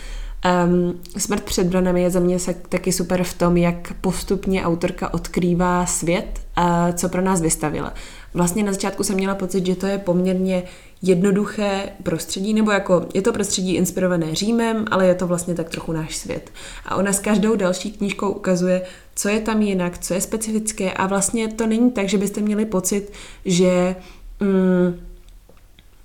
Um, 0.65 0.93
Smrt 1.17 1.43
před 1.43 1.67
branami 1.67 2.01
je 2.01 2.09
za 2.09 2.19
mě 2.19 2.39
se 2.39 2.53
taky 2.69 2.91
super 2.91 3.23
v 3.23 3.33
tom, 3.33 3.57
jak 3.57 3.93
postupně 4.01 4.65
autorka 4.65 5.13
odkrývá 5.13 5.85
svět, 5.85 6.41
a 6.55 6.91
co 6.91 7.09
pro 7.09 7.21
nás 7.21 7.41
vystavila. 7.41 7.93
Vlastně 8.37 8.63
na 8.63 8.71
začátku 8.71 9.03
jsem 9.03 9.15
měla 9.15 9.35
pocit, 9.35 9.65
že 9.65 9.75
to 9.75 9.85
je 9.85 9.97
poměrně 9.97 10.63
jednoduché 11.01 11.89
prostředí, 12.03 12.53
nebo 12.53 12.71
jako 12.71 13.05
je 13.13 13.21
to 13.21 13.33
prostředí 13.33 13.75
inspirované 13.75 14.35
Římem, 14.35 14.85
ale 14.91 15.07
je 15.07 15.15
to 15.15 15.27
vlastně 15.27 15.55
tak 15.55 15.69
trochu 15.69 15.91
náš 15.91 16.17
svět. 16.17 16.51
A 16.85 16.95
ona 16.95 17.13
s 17.13 17.19
každou 17.19 17.55
další 17.55 17.91
knížkou 17.91 18.29
ukazuje, 18.29 18.81
co 19.15 19.29
je 19.29 19.41
tam 19.41 19.61
jinak, 19.61 19.97
co 19.97 20.13
je 20.13 20.21
specifické 20.21 20.91
a 20.91 21.07
vlastně 21.07 21.47
to 21.47 21.67
není 21.67 21.91
tak, 21.91 22.09
že 22.09 22.17
byste 22.17 22.41
měli 22.41 22.65
pocit, 22.65 23.11
že 23.45 23.95
mm, 24.39 24.99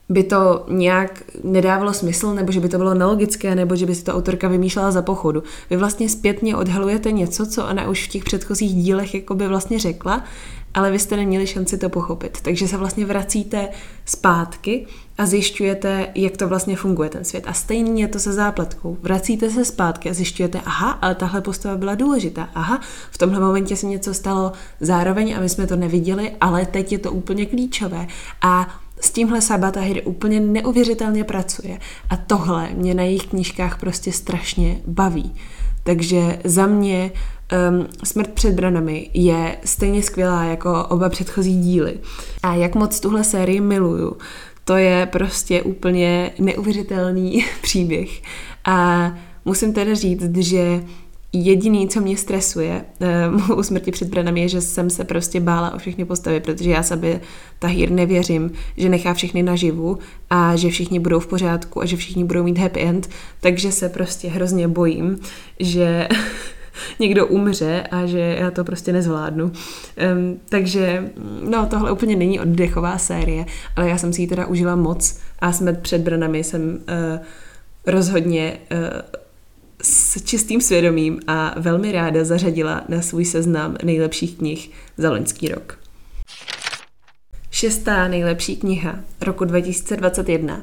by 0.09 0.23
to 0.23 0.64
nějak 0.68 1.23
nedávalo 1.45 1.92
smysl, 1.92 2.35
nebo 2.35 2.53
že 2.53 2.61
by 2.61 2.68
to 2.68 2.79
bylo 2.79 2.95
nelogické, 2.95 3.55
nebo 3.55 3.77
že 3.77 3.87
by 3.87 3.95
si 3.95 4.05
to 4.05 4.14
autorka 4.14 4.49
vymýšlela 4.49 4.90
za 4.90 5.03
pochodu. 5.03 5.42
Vy 5.71 5.77
vlastně 5.77 6.09
zpětně 6.09 6.57
odhalujete 6.57 7.12
něco, 7.12 7.47
co 7.47 7.66
ona 7.66 7.88
už 7.88 8.07
v 8.07 8.11
těch 8.11 8.25
předchozích 8.25 8.75
dílech 8.75 9.14
jako 9.14 9.35
by 9.35 9.49
vlastně 9.49 9.79
řekla, 9.79 10.25
ale 10.74 10.90
vy 10.90 10.98
jste 10.98 11.16
neměli 11.16 11.46
šanci 11.46 11.78
to 11.78 11.88
pochopit. 11.88 12.38
Takže 12.42 12.68
se 12.68 12.76
vlastně 12.76 13.06
vracíte 13.06 13.68
zpátky 14.04 14.87
a 15.18 15.26
zjišťujete, 15.26 16.08
jak 16.14 16.37
to 16.37 16.48
vlastně 16.48 16.76
funguje 16.76 17.11
ten 17.11 17.24
svět. 17.24 17.44
A 17.46 17.52
stejně 17.52 18.02
je 18.02 18.08
to 18.08 18.18
se 18.18 18.32
zápletkou. 18.32 18.96
Vracíte 19.02 19.50
se 19.50 19.64
zpátky 19.64 20.11
a 20.11 20.14
zjišťujete, 20.14 20.61
aha, 20.64 20.90
ale 20.90 21.14
tahle 21.14 21.40
postava 21.40 21.76
byla 21.76 21.94
důležitá. 21.94 22.48
Aha, 22.54 22.80
v 23.11 23.18
tomhle 23.18 23.40
momentě 23.40 23.76
se 23.76 23.87
něco 23.87 24.14
stalo 24.14 24.52
zároveň 24.80 25.37
a 25.37 25.40
my 25.40 25.48
jsme 25.48 25.66
to 25.66 25.76
neviděli, 25.76 26.32
ale 26.40 26.66
teď 26.66 26.92
je 26.92 26.98
to 26.98 27.12
úplně 27.12 27.46
klíčové. 27.46 28.06
A 28.42 28.68
s 29.00 29.11
tímhle 29.11 29.40
Sabatahir 29.40 30.02
úplně 30.04 30.40
neuvěřitelně 30.40 31.24
pracuje 31.24 31.78
a 32.11 32.16
tohle 32.16 32.70
mě 32.74 32.94
na 32.94 33.02
jejich 33.02 33.26
knížkách 33.26 33.80
prostě 33.80 34.12
strašně 34.12 34.80
baví. 34.87 35.35
Takže 35.83 36.38
za 36.45 36.66
mě 36.66 37.11
um, 37.71 37.87
Smrt 38.05 38.31
před 38.31 38.55
branami 38.55 39.11
je 39.14 39.57
stejně 39.64 40.03
skvělá 40.03 40.45
jako 40.45 40.85
oba 40.85 41.09
předchozí 41.09 41.61
díly. 41.61 41.99
A 42.42 42.55
jak 42.55 42.75
moc 42.75 43.01
tuhle 43.01 43.25
sérii 43.25 43.61
miluju, 43.61 44.16
to 44.64 44.77
je 44.77 45.07
prostě 45.07 45.62
úplně 45.62 46.31
neuvěřitelný 46.38 47.45
příběh. 47.62 48.23
A 48.64 49.11
musím 49.45 49.73
teda 49.73 49.95
říct, 49.95 50.37
že 50.37 50.85
Jediný, 51.35 51.88
co 51.88 52.01
mě 52.01 52.16
stresuje 52.16 52.85
uh, 53.51 53.59
u 53.59 53.62
smrti 53.62 53.90
před 53.90 54.09
branami, 54.09 54.40
je, 54.40 54.49
že 54.49 54.61
jsem 54.61 54.90
se 54.90 55.05
prostě 55.05 55.40
bála 55.40 55.75
o 55.75 55.79
všechny 55.79 56.05
postavy, 56.05 56.40
protože 56.40 56.71
já 56.71 56.83
sebe 56.83 57.21
Tahir 57.59 57.90
nevěřím, 57.90 58.53
že 58.77 58.88
nechá 58.88 59.14
všechny 59.14 59.42
naživu 59.42 59.99
a 60.31 60.57
že 60.57 60.71
všichni 60.71 61.01
budou 61.01 61.21
v 61.21 61.27
pořádku 61.27 61.83
a 61.83 61.85
že 61.85 61.97
všichni 61.97 62.25
budou 62.25 62.42
mít 62.42 62.59
happy 62.59 62.81
end, 62.81 63.11
takže 63.40 63.73
se 63.73 63.88
prostě 63.88 64.29
hrozně 64.29 64.68
bojím, 64.68 65.18
že 65.61 66.09
někdo 67.01 67.27
umře 67.27 67.87
a 67.90 68.07
že 68.07 68.37
já 68.40 68.51
to 68.51 68.64
prostě 68.64 68.92
nezvládnu. 68.92 69.45
Um, 69.45 69.53
takže, 70.49 71.11
no, 71.51 71.66
tohle 71.66 71.92
úplně 71.92 72.16
není 72.16 72.40
oddechová 72.40 72.99
série, 72.99 73.47
ale 73.77 73.88
já 73.88 73.99
jsem 73.99 74.12
si 74.12 74.23
ji 74.23 74.27
teda 74.27 74.47
užila 74.47 74.77
moc 74.77 75.18
a 75.38 75.53
smrt 75.53 75.79
před 75.79 76.01
branami 76.01 76.45
jsem 76.45 76.62
uh, 76.62 77.27
rozhodně 77.87 78.59
uh, 78.73 79.21
s 79.83 80.25
čistým 80.25 80.61
svědomím 80.61 81.21
a 81.27 81.55
velmi 81.61 81.92
ráda 81.92 82.25
zařadila 82.25 82.85
na 82.88 83.03
svůj 83.03 83.25
seznam 83.25 83.77
nejlepších 83.85 84.38
knih 84.38 84.71
za 84.99 85.11
loňský 85.11 85.49
rok. 85.49 85.79
Šestá 87.51 88.09
nejlepší 88.09 88.57
kniha 88.57 88.99
roku 89.21 89.45
2021 89.45 90.62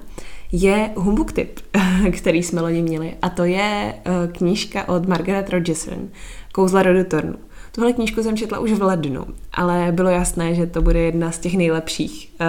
je 0.51 0.89
Humbug 0.95 1.31
Tip, 1.31 1.59
který 2.17 2.43
jsme 2.43 2.61
loni 2.61 2.81
měli. 2.81 3.13
A 3.21 3.29
to 3.29 3.43
je 3.43 3.93
uh, 4.07 4.31
knížka 4.31 4.89
od 4.89 5.07
Margaret 5.07 5.49
Rogerson, 5.49 6.09
Kouzla 6.51 6.83
rodu 6.83 7.03
Tornu. 7.03 7.35
Tuhle 7.71 7.93
knížku 7.93 8.23
jsem 8.23 8.37
četla 8.37 8.59
už 8.59 8.71
v 8.71 8.81
lednu, 8.81 9.25
ale 9.53 9.87
bylo 9.91 10.09
jasné, 10.09 10.55
že 10.55 10.67
to 10.67 10.81
bude 10.81 10.99
jedna 10.99 11.31
z 11.31 11.39
těch 11.39 11.57
nejlepších, 11.57 12.33
uh, 12.41 12.47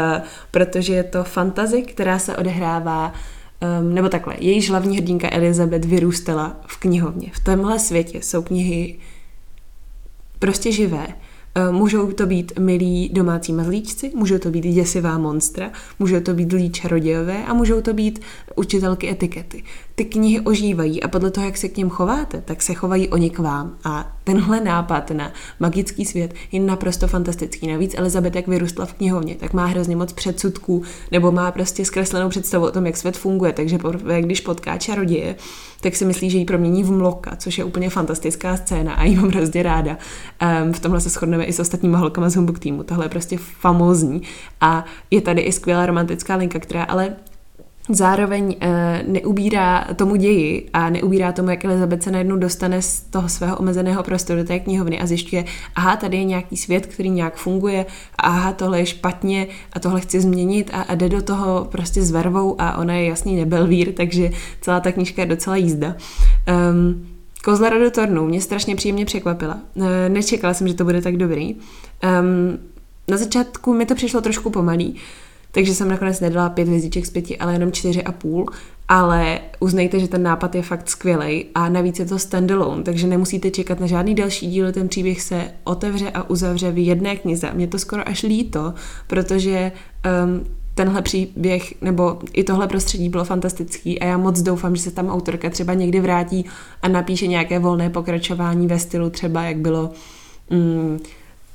protože 0.50 0.94
je 0.94 1.04
to 1.04 1.24
fantazy, 1.24 1.82
která 1.82 2.18
se 2.18 2.36
odehrává 2.36 3.12
Um, 3.62 3.94
nebo 3.94 4.08
takhle, 4.08 4.34
jejíž 4.38 4.70
hlavní 4.70 4.96
hrdinka 4.96 5.28
Elizabeth 5.32 5.84
vyrůstala 5.84 6.56
v 6.66 6.76
knihovně. 6.76 7.30
V 7.32 7.44
tomhle 7.44 7.78
světě 7.78 8.22
jsou 8.22 8.42
knihy 8.42 8.98
prostě 10.38 10.72
živé. 10.72 11.06
Eh, 11.54 11.72
můžou 11.72 12.12
to 12.12 12.26
být 12.26 12.58
milí 12.58 13.08
domácí 13.08 13.52
mazlíčci, 13.52 14.12
můžou 14.14 14.38
to 14.38 14.50
být 14.50 14.64
děsivá 14.64 15.18
monstra, 15.18 15.70
můžou 15.98 16.20
to 16.20 16.34
být 16.34 16.50
zlí 16.50 16.70
čarodějové 16.70 17.44
a 17.44 17.54
můžou 17.54 17.80
to 17.80 17.92
být 17.92 18.20
učitelky 18.56 19.10
etikety. 19.10 19.64
Ty 19.94 20.04
knihy 20.04 20.40
ožívají 20.40 21.02
a 21.02 21.08
podle 21.08 21.30
toho, 21.30 21.46
jak 21.46 21.56
se 21.56 21.68
k 21.68 21.76
něm 21.76 21.90
chováte, 21.90 22.40
tak 22.40 22.62
se 22.62 22.74
chovají 22.74 23.08
oni 23.08 23.30
k 23.30 23.38
vám. 23.38 23.76
A 23.84 24.16
tenhle 24.24 24.60
nápad 24.60 25.10
na 25.10 25.32
magický 25.60 26.04
svět 26.04 26.34
je 26.52 26.60
naprosto 26.60 27.08
fantastický. 27.08 27.66
Navíc 27.66 27.94
Elizabeth, 27.98 28.36
jak 28.36 28.48
vyrůstla 28.48 28.86
v 28.86 28.92
knihovně, 28.92 29.34
tak 29.34 29.52
má 29.52 29.66
hrozně 29.66 29.96
moc 29.96 30.12
předsudků 30.12 30.82
nebo 31.10 31.32
má 31.32 31.52
prostě 31.52 31.84
zkreslenou 31.84 32.28
představu 32.28 32.66
o 32.66 32.70
tom, 32.70 32.86
jak 32.86 32.96
svět 32.96 33.16
funguje. 33.16 33.52
Takže 33.52 33.78
poprvé, 33.78 34.22
když 34.22 34.40
potká 34.40 34.78
čaroděje, 34.78 35.36
tak 35.80 35.96
si 35.96 36.04
myslí, 36.04 36.30
že 36.30 36.38
ji 36.38 36.44
promění 36.44 36.84
v 36.84 36.90
mloka, 36.90 37.36
což 37.36 37.58
je 37.58 37.64
úplně 37.64 37.90
fantastická 37.90 38.56
scéna 38.56 38.94
a 38.94 39.04
jí 39.04 39.16
mám 39.16 39.28
hrozně 39.28 39.62
ráda. 39.62 39.98
Um, 40.62 40.72
v 40.72 40.80
tomhle 40.80 41.00
se 41.00 41.08
shodneme 41.08 41.39
i 41.44 41.52
s 41.52 41.60
ostatními 41.60 41.96
holkama 41.96 42.28
z 42.28 42.36
Humbug 42.36 42.58
týmu. 42.58 42.82
Tohle 42.82 43.04
je 43.04 43.08
prostě 43.08 43.38
famózní. 43.38 44.22
A 44.60 44.84
je 45.10 45.20
tady 45.20 45.40
i 45.40 45.52
skvělá 45.52 45.86
romantická 45.86 46.36
linka, 46.36 46.58
která 46.58 46.82
ale 46.82 47.16
zároveň 47.88 48.44
uh, 48.44 49.12
neubírá 49.12 49.84
tomu 49.96 50.16
ději 50.16 50.68
a 50.72 50.90
neubírá 50.90 51.32
tomu, 51.32 51.50
jak 51.50 51.64
Elizabeth 51.64 52.02
se 52.02 52.10
najednou 52.10 52.36
dostane 52.36 52.82
z 52.82 53.00
toho 53.00 53.28
svého 53.28 53.56
omezeného 53.56 54.02
prostoru 54.02 54.40
do 54.40 54.46
té 54.46 54.60
knihovny 54.60 55.00
a 55.00 55.06
zjišťuje, 55.06 55.44
aha, 55.74 55.96
tady 55.96 56.16
je 56.16 56.24
nějaký 56.24 56.56
svět, 56.56 56.86
který 56.86 57.10
nějak 57.10 57.36
funguje, 57.36 57.86
a 58.18 58.22
aha, 58.22 58.52
tohle 58.52 58.78
je 58.78 58.86
špatně 58.86 59.46
a 59.72 59.80
tohle 59.80 60.00
chci 60.00 60.20
změnit 60.20 60.70
a, 60.72 60.82
a 60.82 60.94
jde 60.94 61.08
do 61.08 61.22
toho 61.22 61.68
prostě 61.70 62.02
s 62.02 62.10
vervou 62.10 62.60
a 62.60 62.78
ona 62.78 62.94
je 62.94 63.06
jasný 63.06 63.36
nebelvír, 63.36 63.92
takže 63.92 64.30
celá 64.60 64.80
ta 64.80 64.92
knížka 64.92 65.22
je 65.22 65.28
docela 65.28 65.56
jízda. 65.56 65.94
Um, 66.70 67.06
Kozla 67.44 67.70
do 67.70 67.90
Tornu 67.90 68.26
mě 68.26 68.40
strašně 68.40 68.76
příjemně 68.76 69.04
překvapila. 69.04 69.58
E, 69.76 70.08
nečekala 70.08 70.54
jsem, 70.54 70.68
že 70.68 70.74
to 70.74 70.84
bude 70.84 71.02
tak 71.02 71.16
dobrý. 71.16 71.54
Um, 71.54 72.58
na 73.08 73.16
začátku 73.16 73.74
mi 73.74 73.86
to 73.86 73.94
přišlo 73.94 74.20
trošku 74.20 74.50
pomalý, 74.50 74.96
takže 75.52 75.74
jsem 75.74 75.88
nakonec 75.88 76.20
nedala 76.20 76.48
pět 76.48 76.68
hvězdiček 76.68 77.06
z 77.06 77.10
pěti, 77.10 77.38
ale 77.38 77.52
jenom 77.52 77.72
čtyři 77.72 78.02
a 78.02 78.12
půl. 78.12 78.46
Ale 78.88 79.40
uznejte, 79.60 80.00
že 80.00 80.08
ten 80.08 80.22
nápad 80.22 80.54
je 80.54 80.62
fakt 80.62 80.88
skvělý 80.88 81.46
a 81.54 81.68
navíc 81.68 81.98
je 81.98 82.06
to 82.06 82.18
standalone, 82.18 82.82
takže 82.82 83.06
nemusíte 83.06 83.50
čekat 83.50 83.80
na 83.80 83.86
žádný 83.86 84.14
další 84.14 84.46
díl, 84.46 84.72
ten 84.72 84.88
příběh 84.88 85.22
se 85.22 85.50
otevře 85.64 86.10
a 86.10 86.30
uzavře 86.30 86.72
v 86.72 86.86
jedné 86.86 87.16
knize. 87.16 87.50
Mě 87.54 87.66
to 87.66 87.78
skoro 87.78 88.08
až 88.08 88.22
líto, 88.22 88.74
protože 89.06 89.72
um, 90.24 90.46
tenhle 90.80 91.02
příběh 91.02 91.82
nebo 91.82 92.18
i 92.32 92.44
tohle 92.44 92.68
prostředí 92.68 93.08
bylo 93.08 93.24
fantastický 93.24 94.00
a 94.00 94.04
já 94.04 94.16
moc 94.16 94.42
doufám, 94.42 94.76
že 94.76 94.82
se 94.82 94.90
tam 94.90 95.08
autorka 95.10 95.50
třeba 95.50 95.74
někdy 95.74 96.00
vrátí 96.00 96.44
a 96.82 96.88
napíše 96.88 97.26
nějaké 97.26 97.58
volné 97.58 97.90
pokračování 97.90 98.66
ve 98.66 98.78
stylu 98.78 99.10
třeba, 99.10 99.42
jak 99.42 99.56
bylo 99.56 99.90
mm, 100.50 100.98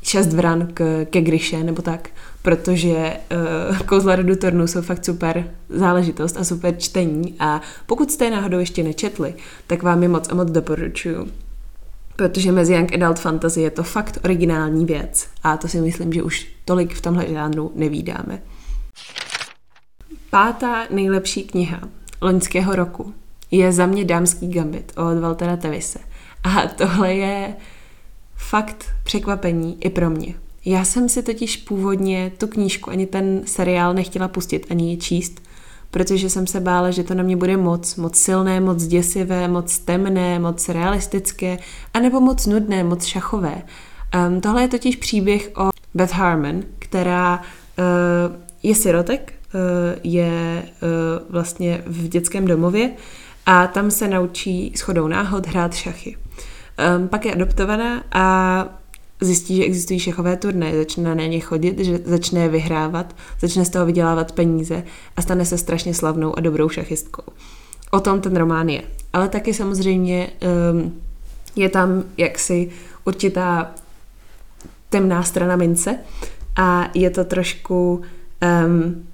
šest 0.01 0.33
vran 0.33 0.67
k, 0.73 1.05
ke 1.09 1.21
Gryše 1.21 1.63
nebo 1.63 1.81
tak, 1.81 2.09
protože 2.41 3.13
uh, 3.71 3.77
Kouzla 3.77 4.15
rodu 4.15 4.35
Tornu 4.35 4.67
jsou 4.67 4.81
fakt 4.81 5.05
super 5.05 5.51
záležitost 5.69 6.37
a 6.37 6.43
super 6.43 6.77
čtení 6.77 7.35
a 7.39 7.61
pokud 7.85 8.11
jste 8.11 8.25
je 8.25 8.31
náhodou 8.31 8.59
ještě 8.59 8.83
nečetli, 8.83 9.33
tak 9.67 9.83
vám 9.83 10.03
je 10.03 10.09
moc 10.09 10.31
a 10.31 10.35
moc 10.35 10.51
doporučuju. 10.51 11.27
Protože 12.15 12.51
mezi 12.51 12.73
Young 12.73 12.93
Adult 12.93 13.19
Fantasy 13.19 13.61
je 13.61 13.71
to 13.71 13.83
fakt 13.83 14.19
originální 14.23 14.85
věc 14.85 15.27
a 15.43 15.57
to 15.57 15.67
si 15.67 15.81
myslím, 15.81 16.13
že 16.13 16.23
už 16.23 16.47
tolik 16.65 16.93
v 16.93 17.01
tomhle 17.01 17.27
žánru 17.29 17.71
nevídáme. 17.75 18.41
Pátá 20.29 20.83
nejlepší 20.89 21.43
kniha 21.43 21.79
loňského 22.21 22.75
roku 22.75 23.13
je 23.51 23.71
za 23.71 23.85
mě 23.85 24.05
Dámský 24.05 24.47
gambit 24.47 24.93
od 24.95 25.19
Waltera 25.19 25.57
Tevise. 25.57 25.99
A 26.43 26.67
tohle 26.67 27.13
je 27.13 27.55
fakt 28.35 28.85
překvapení 29.03 29.77
i 29.79 29.89
pro 29.89 30.09
mě. 30.09 30.35
Já 30.65 30.85
jsem 30.85 31.09
si 31.09 31.23
totiž 31.23 31.57
původně 31.57 32.31
tu 32.37 32.47
knížku 32.47 32.89
ani 32.89 33.05
ten 33.05 33.41
seriál 33.45 33.93
nechtěla 33.93 34.27
pustit, 34.27 34.65
ani 34.69 34.89
ji 34.89 34.97
číst, 34.97 35.41
protože 35.91 36.29
jsem 36.29 36.47
se 36.47 36.59
bála, 36.59 36.91
že 36.91 37.03
to 37.03 37.13
na 37.13 37.23
mě 37.23 37.37
bude 37.37 37.57
moc, 37.57 37.95
moc 37.95 38.17
silné, 38.17 38.59
moc 38.59 38.83
děsivé, 38.83 39.47
moc 39.47 39.79
temné, 39.79 40.39
moc 40.39 40.69
realistické, 40.69 41.57
anebo 41.93 42.19
moc 42.19 42.45
nudné, 42.45 42.83
moc 42.83 43.05
šachové. 43.05 43.61
Um, 44.27 44.41
tohle 44.41 44.61
je 44.61 44.67
totiž 44.67 44.95
příběh 44.95 45.51
o 45.57 45.69
Beth 45.93 46.13
Harmon, 46.13 46.63
která 46.79 47.39
uh, 47.39 48.35
je 48.67 48.75
sirotek, 48.75 49.33
uh, 49.53 49.61
je 50.03 50.63
uh, 50.63 50.89
vlastně 51.29 51.83
v 51.85 52.07
dětském 52.07 52.45
domově 52.45 52.91
a 53.45 53.67
tam 53.67 53.91
se 53.91 54.07
naučí 54.07 54.73
shodou 54.77 55.07
náhod 55.07 55.47
hrát 55.47 55.73
šachy. 55.73 56.17
Um, 56.97 57.07
pak 57.07 57.25
je 57.25 57.33
adoptovaná 57.33 58.03
a 58.11 58.65
zjistí, 59.21 59.55
že 59.55 59.63
existují 59.63 59.99
šachové 59.99 60.37
turné, 60.37 60.77
začne 60.77 61.15
na 61.15 61.25
ně 61.25 61.39
chodit, 61.39 61.79
že 61.79 61.99
začne 62.05 62.41
je 62.41 62.49
vyhrávat, 62.49 63.15
začne 63.39 63.65
z 63.65 63.69
toho 63.69 63.85
vydělávat 63.85 64.31
peníze 64.31 64.83
a 65.17 65.21
stane 65.21 65.45
se 65.45 65.57
strašně 65.57 65.93
slavnou 65.93 66.37
a 66.37 66.41
dobrou 66.41 66.69
šachistkou. 66.69 67.23
O 67.91 67.99
tom 67.99 68.21
ten 68.21 68.35
román 68.35 68.69
je. 68.69 68.81
Ale 69.13 69.29
taky 69.29 69.53
samozřejmě 69.53 70.29
um, 70.73 71.01
je 71.55 71.69
tam 71.69 72.03
jaksi 72.17 72.71
určitá 73.05 73.71
temná 74.89 75.23
strana 75.23 75.55
mince 75.55 75.99
a 76.55 76.89
je 76.93 77.09
to 77.09 77.23
trošku 77.23 78.01
um, 78.65 79.05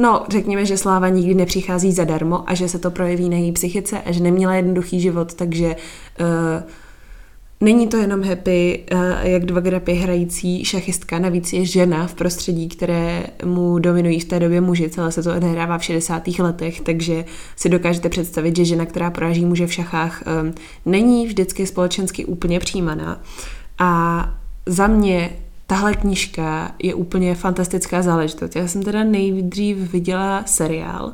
No, 0.00 0.26
řekněme, 0.28 0.66
že 0.66 0.76
sláva 0.76 1.08
nikdy 1.08 1.34
nepřichází 1.34 1.92
zadarmo 1.92 2.50
a 2.50 2.54
že 2.54 2.68
se 2.68 2.78
to 2.78 2.90
projeví 2.90 3.28
na 3.28 3.36
její 3.36 3.52
psychice 3.52 4.00
a 4.00 4.12
že 4.12 4.22
neměla 4.22 4.54
jednoduchý 4.54 5.00
život, 5.00 5.34
takže 5.34 5.76
uh, 6.20 6.70
Není 7.60 7.88
to 7.88 7.96
jenom 7.96 8.22
happy, 8.22 8.84
eh, 8.90 9.30
jak 9.30 9.44
dva 9.44 9.60
grapy 9.60 9.92
hrající 9.92 10.64
šachistka, 10.64 11.18
navíc 11.18 11.52
je 11.52 11.64
žena 11.64 12.06
v 12.06 12.14
prostředí, 12.14 12.68
které 12.68 13.24
mu 13.44 13.78
dominují 13.78 14.20
v 14.20 14.24
té 14.24 14.40
době 14.40 14.60
muži, 14.60 14.90
celé 14.90 15.12
se 15.12 15.22
to 15.22 15.36
odehrává 15.36 15.78
v 15.78 15.84
60. 15.84 16.38
letech, 16.38 16.80
takže 16.80 17.24
si 17.56 17.68
dokážete 17.68 18.08
představit, 18.08 18.56
že 18.56 18.64
žena, 18.64 18.86
která 18.86 19.10
poráží 19.10 19.44
muže 19.44 19.66
v 19.66 19.72
šachách, 19.72 20.22
eh, 20.26 20.52
není 20.86 21.26
vždycky 21.26 21.66
společensky 21.66 22.24
úplně 22.24 22.60
přijímaná. 22.60 23.22
A 23.78 24.22
za 24.66 24.86
mě 24.86 25.30
tahle 25.68 25.94
knížka 25.94 26.74
je 26.78 26.94
úplně 26.94 27.34
fantastická 27.34 28.02
záležitost. 28.02 28.56
Já 28.56 28.68
jsem 28.68 28.82
teda 28.82 29.04
nejdřív 29.04 29.76
viděla 29.76 30.42
seriál, 30.46 31.12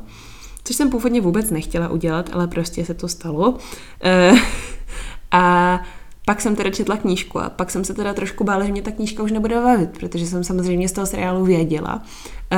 což 0.63 0.75
jsem 0.75 0.89
původně 0.89 1.21
vůbec 1.21 1.51
nechtěla 1.51 1.89
udělat, 1.89 2.29
ale 2.33 2.47
prostě 2.47 2.85
se 2.85 2.93
to 2.93 3.07
stalo. 3.07 3.57
Eh, 4.03 4.33
a 5.31 5.81
pak 6.25 6.41
jsem 6.41 6.55
teda 6.55 6.69
četla 6.69 6.97
knížku 6.97 7.39
a 7.39 7.49
pak 7.49 7.71
jsem 7.71 7.83
se 7.83 7.93
teda 7.93 8.13
trošku 8.13 8.43
bála, 8.43 8.65
že 8.65 8.71
mě 8.71 8.81
ta 8.81 8.91
knížka 8.91 9.23
už 9.23 9.31
nebude 9.31 9.61
bavit, 9.61 9.97
protože 9.99 10.27
jsem 10.27 10.43
samozřejmě 10.43 10.89
z 10.89 10.91
toho 10.91 11.07
seriálu 11.07 11.45
věděla, 11.45 12.03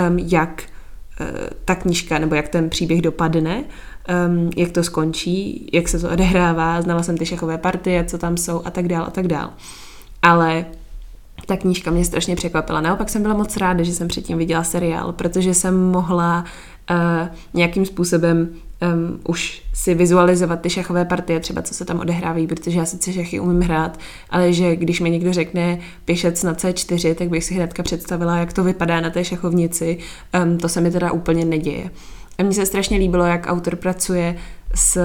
um, 0.09 0.19
jak 0.19 0.63
uh, 1.19 1.27
ta 1.65 1.75
knížka 1.75 2.19
nebo 2.19 2.35
jak 2.35 2.47
ten 2.47 2.69
příběh 2.69 3.01
dopadne, 3.01 3.63
um, 4.27 4.49
jak 4.57 4.71
to 4.71 4.83
skončí, 4.83 5.69
jak 5.73 5.87
se 5.87 5.99
to 5.99 6.09
odehrává, 6.09 6.81
znala 6.81 7.03
jsem 7.03 7.17
ty 7.17 7.25
šachové 7.25 7.57
partie, 7.57 8.05
co 8.05 8.17
tam 8.17 8.37
jsou 8.37 8.61
a 8.65 8.71
tak 8.71 8.87
dál 8.87 9.03
a 9.03 9.09
tak 9.09 9.27
dál. 9.27 9.53
Ale 10.21 10.65
ta 11.47 11.57
knížka 11.57 11.91
mě 11.91 12.05
strašně 12.05 12.35
překvapila. 12.35 12.81
Naopak 12.81 13.09
jsem 13.09 13.21
byla 13.21 13.33
moc 13.33 13.57
ráda, 13.57 13.83
že 13.83 13.93
jsem 13.93 14.07
předtím 14.07 14.37
viděla 14.37 14.63
seriál, 14.63 15.13
protože 15.13 15.53
jsem 15.53 15.83
mohla 15.91 16.45
uh, 16.91 17.27
nějakým 17.53 17.85
způsobem 17.85 18.49
um, 18.81 19.19
už 19.27 19.61
si 19.73 19.95
vizualizovat 19.95 20.61
ty 20.61 20.69
šachové 20.69 21.05
partie, 21.05 21.39
třeba 21.39 21.61
co 21.61 21.73
se 21.73 21.85
tam 21.85 21.99
odehrávají, 21.99 22.47
protože 22.47 22.79
já 22.79 22.85
sice 22.85 23.13
šachy 23.13 23.39
umím 23.39 23.61
hrát, 23.61 23.99
ale 24.29 24.53
že 24.53 24.75
když 24.75 24.99
mi 24.99 25.09
někdo 25.09 25.33
řekne 25.33 25.79
pěšec 26.05 26.43
na 26.43 26.53
C4, 26.53 27.15
tak 27.15 27.29
bych 27.29 27.43
si 27.43 27.53
hnedka 27.53 27.83
představila, 27.83 28.37
jak 28.37 28.53
to 28.53 28.63
vypadá 28.63 29.01
na 29.01 29.09
té 29.09 29.25
šachovnici. 29.25 29.97
Um, 30.43 30.57
to 30.57 30.69
se 30.69 30.81
mi 30.81 30.91
teda 30.91 31.11
úplně 31.11 31.45
neděje. 31.45 31.89
A 32.37 32.43
mně 32.43 32.53
se 32.53 32.65
strašně 32.65 32.97
líbilo, 32.97 33.25
jak 33.25 33.47
autor 33.47 33.75
pracuje 33.75 34.35
s 34.75 34.99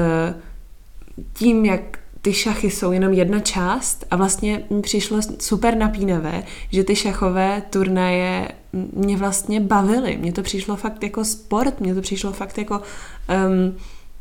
tím, 1.33 1.65
jak 1.65 2.02
ty 2.23 2.33
šachy 2.33 2.71
jsou 2.71 2.93
jenom 2.93 3.13
jedna 3.13 3.41
část 3.41 4.05
a 4.11 4.17
vlastně 4.17 4.65
mi 4.71 4.83
přišlo 4.83 5.19
super 5.39 5.77
napínavé, 5.77 6.43
že 6.71 6.85
ty 6.85 6.97
šachové 6.97 7.63
turnaje 7.71 8.49
mě 8.93 9.17
vlastně 9.17 9.61
bavily. 9.61 10.17
Mně 10.17 10.33
to 10.33 10.43
přišlo 10.43 10.77
fakt 10.77 11.03
jako 11.03 11.25
sport, 11.25 11.81
mně 11.81 11.95
to 11.95 12.01
přišlo 12.01 12.33
fakt 12.33 12.59
jako 12.59 12.81
um, 12.81 13.77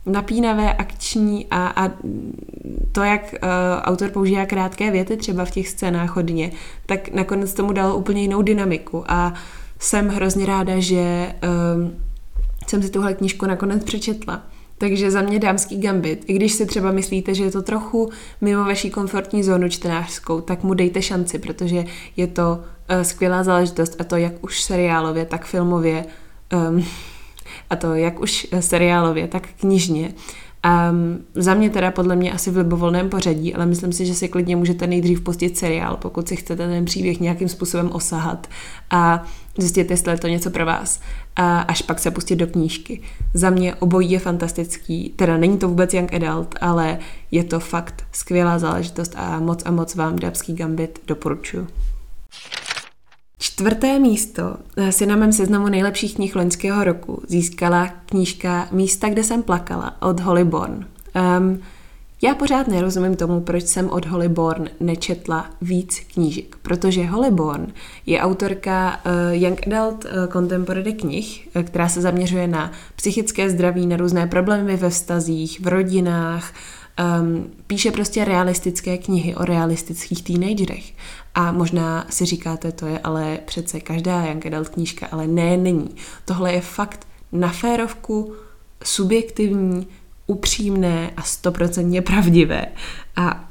napínavé, 0.06 0.74
akční 0.74 1.48
a, 1.52 1.68
a 1.68 1.92
to, 2.92 3.04
jak 3.04 3.34
uh, 3.34 3.50
autor 3.82 4.10
používá 4.10 4.46
krátké 4.46 4.92
věty 4.92 5.18
třeba 5.18 5.46
v 5.46 5.52
těch 5.52 5.68
scénách 5.70 6.16
hodně, 6.16 6.52
tak 6.86 7.14
nakonec 7.14 7.54
tomu 7.54 7.74
dalo 7.74 7.98
úplně 7.98 8.22
jinou 8.22 8.42
dynamiku 8.42 9.04
a 9.08 9.34
jsem 9.80 10.10
hrozně 10.10 10.46
ráda, 10.46 10.74
že 10.80 11.34
um, 11.76 11.96
jsem 12.68 12.84
si 12.84 12.90
tuhle 12.90 13.14
knížku 13.14 13.46
nakonec 13.46 13.84
přečetla. 13.84 14.44
Takže 14.82 15.12
za 15.12 15.22
mě 15.22 15.40
dámský 15.40 15.78
gambit, 15.78 16.24
i 16.28 16.34
když 16.34 16.54
si 16.54 16.66
třeba 16.66 16.92
myslíte, 16.92 17.34
že 17.34 17.44
je 17.44 17.52
to 17.52 17.62
trochu 17.62 18.10
mimo 18.42 18.64
vaší 18.64 18.90
komfortní 18.90 19.44
zónu 19.44 19.70
čtenářskou, 19.70 20.42
tak 20.42 20.64
mu 20.64 20.74
dejte 20.74 21.02
šanci, 21.02 21.40
protože 21.40 21.86
je 22.18 22.28
to 22.28 22.60
uh, 22.96 23.02
skvělá 23.02 23.44
záležitost. 23.44 23.96
A 24.00 24.04
to 24.04 24.16
jak 24.16 24.44
už 24.44 24.62
seriálově, 24.62 25.26
tak 25.26 25.46
filmově, 25.46 26.06
um, 26.70 26.86
a 27.70 27.76
to 27.76 27.96
jak 27.96 28.20
už 28.20 28.48
seriálově, 28.60 29.28
tak 29.28 29.48
knižně. 29.60 30.14
Um, 30.92 31.26
za 31.36 31.54
mě 31.54 31.70
teda 31.70 31.92
podle 31.92 32.16
mě 32.16 32.32
asi 32.32 32.52
v 32.52 32.58
libovolném 32.58 33.10
pořadí, 33.10 33.56
ale 33.56 33.66
myslím 33.66 33.94
si, 33.94 34.06
že 34.06 34.16
si 34.16 34.28
klidně 34.28 34.56
můžete 34.56 34.88
nejdřív 34.88 35.22
pustit 35.22 35.58
seriál, 35.58 35.98
pokud 35.98 36.28
si 36.28 36.36
chcete 36.36 36.68
ten 36.68 36.86
příběh 36.86 37.20
nějakým 37.20 37.50
způsobem 37.50 37.90
osahat. 37.92 38.48
A 38.90 39.24
zjistit, 39.58 39.92
jestli 39.92 40.12
je 40.12 40.18
to 40.18 40.28
něco 40.28 40.50
pro 40.50 40.66
vás 40.66 41.00
a 41.36 41.60
až 41.60 41.82
pak 41.82 42.00
se 42.00 42.12
pustit 42.12 42.36
do 42.36 42.48
knížky. 42.48 43.02
Za 43.34 43.50
mě 43.50 43.76
obojí 43.76 44.12
je 44.12 44.20
fantastický, 44.20 45.14
teda 45.16 45.38
není 45.38 45.58
to 45.58 45.68
vůbec 45.68 45.94
young 45.94 46.14
adult, 46.14 46.56
ale 46.62 47.00
je 47.32 47.44
to 47.44 47.60
fakt 47.60 48.04
skvělá 48.12 48.60
záležitost 48.60 49.14
a 49.16 49.40
moc 49.40 49.64
a 49.66 49.72
moc 49.72 49.96
vám 49.96 50.16
Dabský 50.16 50.54
gambit 50.54 51.00
doporučuji. 51.08 51.68
Čtvrté 53.38 54.00
místo 54.00 54.58
eh, 54.78 54.92
si 54.92 55.06
na 55.06 55.16
mém 55.16 55.34
seznamu 55.34 55.70
nejlepších 55.70 56.16
knih 56.16 56.36
loňského 56.36 56.84
roku 56.84 57.24
získala 57.28 57.88
knížka 57.88 58.68
Místa, 58.72 59.10
kde 59.10 59.24
jsem 59.24 59.44
plakala 59.44 60.02
od 60.02 60.20
Holly 60.20 60.44
Born. 60.44 60.86
Um, 61.40 61.60
já 62.22 62.36
pořád 62.36 62.68
nerozumím 62.68 63.16
tomu, 63.16 63.42
proč 63.42 63.64
jsem 63.64 63.90
od 63.90 64.06
Holly 64.06 64.30
Born 64.30 64.70
nečetla 64.80 65.50
víc 65.62 66.00
knížek, 66.14 66.56
protože 66.62 67.06
Holly 67.06 67.32
Born 67.32 67.74
je 68.06 68.22
autorka 68.22 69.00
uh, 69.06 69.44
Young 69.44 69.68
Adult 69.68 70.06
uh, 70.06 70.12
Contemporary 70.34 70.94
knih, 70.94 71.50
uh, 71.56 71.64
která 71.64 71.90
se 71.90 72.02
zaměřuje 72.02 72.48
na 72.48 72.72
psychické 72.96 73.50
zdraví, 73.50 73.88
na 73.88 73.98
různé 73.98 74.28
problémy 74.28 74.78
ve 74.78 74.90
vztazích, 74.90 75.62
v 75.62 75.68
rodinách, 75.68 76.54
um, 77.22 77.52
píše 77.68 77.92
prostě 77.92 78.26
realistické 78.26 78.98
knihy 78.98 79.36
o 79.36 79.46
realistických 79.46 80.24
teenagerech. 80.24 80.94
A 81.36 81.52
možná 81.52 82.06
si 82.10 82.26
říkáte, 82.26 82.72
to 82.72 82.86
je 82.86 83.00
ale 83.00 83.40
přece 83.46 83.80
každá 83.80 84.26
Young 84.26 84.46
Adult 84.46 84.70
knížka, 84.70 85.08
ale 85.12 85.28
ne, 85.28 85.58
není. 85.58 85.90
Tohle 86.26 86.54
je 86.54 86.62
fakt 86.62 87.08
na 87.32 87.50
férovku, 87.50 88.34
subjektivní, 88.84 89.88
upřímné 90.32 91.12
a 91.18 91.22
stoprocentně 91.22 92.02
pravdivé. 92.02 92.66
A 93.16 93.50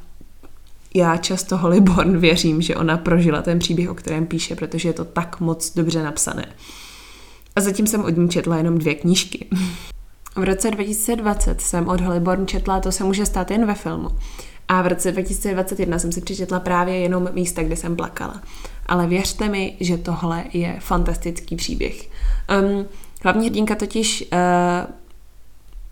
já 0.95 1.16
často 1.16 1.57
Holly 1.57 1.81
Born 1.81 2.19
věřím, 2.19 2.62
že 2.62 2.77
ona 2.77 2.97
prožila 2.97 3.43
ten 3.43 3.59
příběh, 3.59 3.90
o 3.90 3.95
kterém 3.95 4.27
píše, 4.27 4.57
protože 4.57 4.88
je 4.88 4.93
to 4.93 5.05
tak 5.05 5.40
moc 5.40 5.75
dobře 5.75 6.03
napsané. 6.03 6.47
A 7.57 7.61
zatím 7.61 7.87
jsem 7.87 8.05
od 8.05 8.16
ní 8.16 8.29
četla 8.29 8.57
jenom 8.57 8.79
dvě 8.79 8.95
knížky. 8.95 9.47
V 10.37 10.45
roce 10.45 10.71
2020 10.71 11.61
jsem 11.61 11.88
od 11.88 12.01
Holly 12.01 12.21
Born 12.21 12.47
četla 12.47 12.81
To 12.81 12.93
se 12.93 13.05
může 13.05 13.27
stát 13.27 13.51
jen 13.51 13.66
ve 13.66 13.75
filmu. 13.75 14.09
A 14.69 14.83
v 14.83 14.87
roce 14.87 15.12
2021 15.12 15.99
jsem 15.99 16.12
si 16.12 16.21
přečetla 16.21 16.61
právě 16.61 16.99
jenom 16.99 17.29
místa, 17.33 17.62
kde 17.62 17.77
jsem 17.77 17.97
plakala. 17.97 18.43
Ale 18.87 19.07
věřte 19.07 19.49
mi, 19.49 19.77
že 19.81 19.99
tohle 19.99 20.45
je 20.53 20.77
fantastický 20.81 21.57
příběh. 21.57 22.09
Um, 22.62 22.87
hlavní 23.23 23.47
hrdinka 23.47 23.75
totiž 23.75 24.25
uh, 24.33 24.38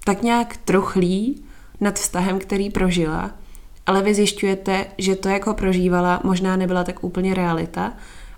tak 0.08 0.22
nějak 0.22 0.56
truchlí 0.56 1.44
nad 1.80 1.98
vztahem, 1.98 2.38
který 2.38 2.70
prožila, 2.70 3.30
ale 3.86 4.02
vy 4.02 4.14
zjišťujete, 4.14 4.86
že 4.98 5.16
to, 5.16 5.28
jak 5.28 5.46
ho 5.46 5.54
prožívala, 5.54 6.20
možná 6.24 6.56
nebyla 6.56 6.84
tak 6.84 7.04
úplně 7.04 7.34
realita 7.34 7.92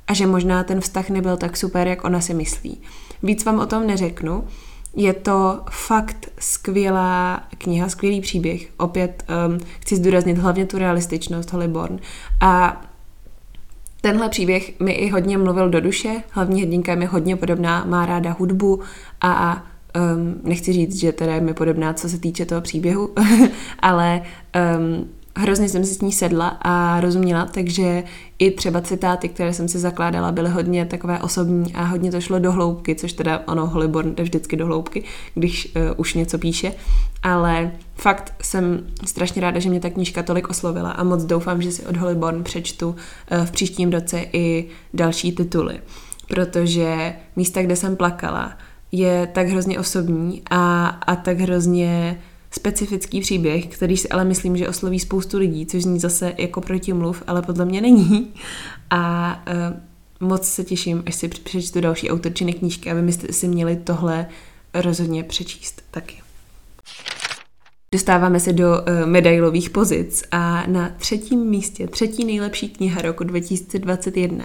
a 0.06 0.14
že 0.14 0.26
možná 0.26 0.64
ten 0.64 0.80
vztah 0.80 1.10
nebyl 1.10 1.36
tak 1.36 1.56
super, 1.56 1.88
jak 1.88 2.04
ona 2.04 2.20
si 2.20 2.34
myslí. 2.34 2.80
Víc 3.22 3.44
vám 3.44 3.58
o 3.58 3.66
tom 3.66 3.86
neřeknu, 3.86 4.44
je 4.96 5.12
to 5.12 5.60
fakt 5.70 6.28
skvělá 6.38 7.42
kniha, 7.58 7.88
skvělý 7.88 8.20
příběh. 8.20 8.68
Opět 8.76 9.24
um, 9.48 9.58
chci 9.80 9.96
zdůraznit 9.96 10.38
hlavně 10.38 10.66
tu 10.66 10.78
realističnost 10.78 11.52
Hollyborn. 11.52 11.98
A 12.40 12.82
tenhle 14.00 14.28
příběh 14.28 14.80
mi 14.80 14.92
i 14.92 15.10
hodně 15.10 15.38
mluvil 15.38 15.70
do 15.70 15.80
duše. 15.80 16.22
Hlavní 16.30 16.62
hrdinka 16.62 16.92
je 16.92 16.96
mi 16.96 17.06
hodně 17.06 17.36
podobná, 17.36 17.84
má 17.84 18.06
ráda 18.06 18.36
hudbu 18.38 18.80
a 19.20 19.62
um, 19.96 20.40
nechci 20.44 20.72
říct, 20.72 21.00
že 21.00 21.12
teda 21.12 21.34
je 21.34 21.40
mi 21.40 21.54
podobná, 21.54 21.94
co 21.94 22.08
se 22.08 22.18
týče 22.18 22.46
toho 22.46 22.60
příběhu, 22.60 23.10
ale 23.78 24.22
um, 24.78 25.08
hrozně 25.36 25.68
jsem 25.68 25.84
si 25.84 25.94
s 25.94 26.00
ní 26.00 26.12
sedla 26.12 26.48
a 26.48 27.00
rozuměla, 27.00 27.46
takže 27.46 28.02
i 28.38 28.50
třeba 28.50 28.80
citáty, 28.80 29.28
které 29.28 29.52
jsem 29.52 29.68
si 29.68 29.78
zakládala, 29.78 30.32
byly 30.32 30.50
hodně 30.50 30.86
takové 30.86 31.18
osobní 31.18 31.74
a 31.74 31.84
hodně 31.84 32.10
to 32.10 32.20
šlo 32.20 32.38
do 32.38 32.52
hloubky, 32.52 32.94
což 32.94 33.12
teda 33.12 33.42
ono 33.46 33.66
Hollyborn 33.66 34.14
jde 34.14 34.22
vždycky 34.22 34.56
do 34.56 34.66
hloubky, 34.66 35.04
když 35.34 35.72
uh, 35.76 35.82
už 35.96 36.14
něco 36.14 36.38
píše, 36.38 36.72
ale 37.22 37.72
fakt 37.94 38.34
jsem 38.42 38.86
strašně 39.04 39.42
ráda, 39.42 39.60
že 39.60 39.70
mě 39.70 39.80
ta 39.80 39.90
knížka 39.90 40.22
tolik 40.22 40.50
oslovila 40.50 40.90
a 40.90 41.04
moc 41.04 41.24
doufám, 41.24 41.62
že 41.62 41.72
si 41.72 41.86
od 41.86 41.96
Hollyborn 41.96 42.44
přečtu 42.44 42.88
uh, 42.88 43.44
v 43.44 43.50
příštím 43.50 43.92
roce 43.92 44.24
i 44.32 44.68
další 44.94 45.32
tituly, 45.32 45.80
protože 46.28 47.14
místa, 47.36 47.62
kde 47.62 47.76
jsem 47.76 47.96
plakala, 47.96 48.52
je 48.92 49.26
tak 49.32 49.48
hrozně 49.48 49.78
osobní 49.78 50.42
a, 50.50 50.86
a 50.86 51.16
tak 51.16 51.40
hrozně 51.40 52.20
specifický 52.50 53.20
příběh, 53.20 53.66
který 53.66 53.96
si 53.96 54.08
ale 54.08 54.24
myslím, 54.24 54.56
že 54.56 54.68
osloví 54.68 55.00
spoustu 55.00 55.38
lidí, 55.38 55.66
což 55.66 55.82
zní 55.82 56.00
zase 56.00 56.34
jako 56.38 56.60
protimluv, 56.60 57.22
ale 57.26 57.42
podle 57.42 57.64
mě 57.64 57.80
není. 57.80 58.28
A 58.90 59.42
uh, 60.20 60.28
moc 60.28 60.48
se 60.48 60.64
těším, 60.64 61.02
až 61.06 61.14
si 61.14 61.28
přečtu 61.28 61.80
další 61.80 62.10
autorčiny 62.10 62.52
knížky, 62.52 62.90
aby 62.90 63.12
si 63.12 63.48
měli 63.48 63.76
tohle 63.76 64.26
rozhodně 64.74 65.24
přečíst 65.24 65.82
taky. 65.90 66.14
Dostáváme 67.94 68.40
se 68.40 68.52
do 68.52 68.68
uh, 68.70 69.06
medailových 69.06 69.70
pozic 69.70 70.24
a 70.30 70.66
na 70.66 70.90
třetím 70.98 71.46
místě, 71.46 71.86
třetí 71.86 72.24
nejlepší 72.24 72.68
kniha 72.68 73.02
roku 73.02 73.24
2021 73.24 74.44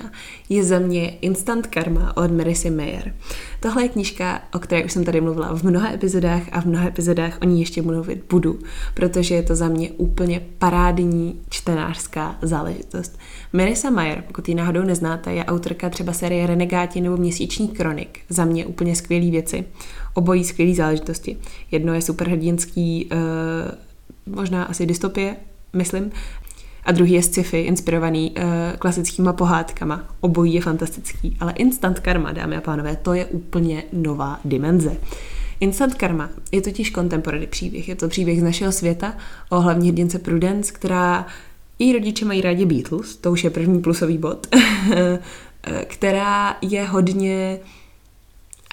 je 0.49 0.63
za 0.63 0.79
mě 0.79 1.09
Instant 1.09 1.67
Karma 1.67 2.17
od 2.17 2.31
Marissy 2.31 2.69
Mayer. 2.69 3.13
Tohle 3.59 3.83
je 3.83 3.89
knižka, 3.89 4.41
o 4.53 4.59
které 4.59 4.85
už 4.85 4.91
jsem 4.91 5.03
tady 5.03 5.21
mluvila 5.21 5.55
v 5.55 5.63
mnoha 5.63 5.93
epizodách 5.93 6.41
a 6.51 6.61
v 6.61 6.65
mnoha 6.65 6.87
epizodách 6.87 7.37
o 7.41 7.45
ní 7.45 7.59
ještě 7.59 7.81
mluvit 7.81 8.23
budu, 8.29 8.59
protože 8.93 9.35
je 9.35 9.43
to 9.43 9.55
za 9.55 9.67
mě 9.67 9.91
úplně 9.91 10.41
parádní 10.57 11.41
čtenářská 11.49 12.35
záležitost. 12.41 13.19
Marissa 13.53 13.89
Mayer, 13.89 14.23
pokud 14.27 14.49
ji 14.49 14.55
náhodou 14.55 14.83
neznáte, 14.83 15.33
je 15.33 15.45
autorka 15.45 15.89
třeba 15.89 16.13
série 16.13 16.47
Renegáti 16.47 17.01
nebo 17.01 17.17
Měsíční 17.17 17.67
kronik. 17.67 18.19
Za 18.29 18.45
mě 18.45 18.65
úplně 18.65 18.95
skvělé 18.95 19.31
věci. 19.31 19.65
Obojí 20.17 20.43
skvělé 20.43 20.75
záležitosti. 20.75 21.37
Jedno 21.71 21.93
je 21.93 22.01
superhrdinský, 22.01 23.09
uh, 23.11 24.35
možná 24.35 24.63
asi 24.63 24.85
dystopie, 24.85 25.35
myslím, 25.73 26.11
a 26.85 26.91
druhý 26.91 27.11
je 27.11 27.23
sci-fi, 27.23 27.61
inspirovaný 27.61 28.31
uh, 28.31 28.43
klasickýma 28.79 29.33
pohádkama. 29.33 30.15
Obojí 30.19 30.53
je 30.53 30.61
fantastický, 30.61 31.37
ale 31.39 31.53
Instant 31.53 31.99
Karma, 31.99 32.31
dámy 32.31 32.57
a 32.57 32.61
pánové, 32.61 32.95
to 32.95 33.13
je 33.13 33.25
úplně 33.25 33.83
nová 33.93 34.39
dimenze. 34.45 34.97
Instant 35.59 35.95
Karma 35.95 36.29
je 36.51 36.61
totiž 36.61 36.91
contemporary 36.91 37.47
příběh. 37.47 37.89
Je 37.89 37.95
to 37.95 38.07
příběh 38.07 38.39
z 38.39 38.43
našeho 38.43 38.71
světa 38.71 39.13
o 39.49 39.59
hlavní 39.59 39.89
hrdince 39.89 40.19
Prudence, 40.19 40.73
která 40.73 41.25
i 41.79 41.93
rodiče 41.93 42.25
mají 42.25 42.41
rádi 42.41 42.65
Beatles, 42.65 43.15
to 43.15 43.31
už 43.31 43.43
je 43.43 43.49
první 43.49 43.81
plusový 43.81 44.17
bod, 44.17 44.47
která 45.87 46.57
je 46.61 46.85
hodně 46.85 47.59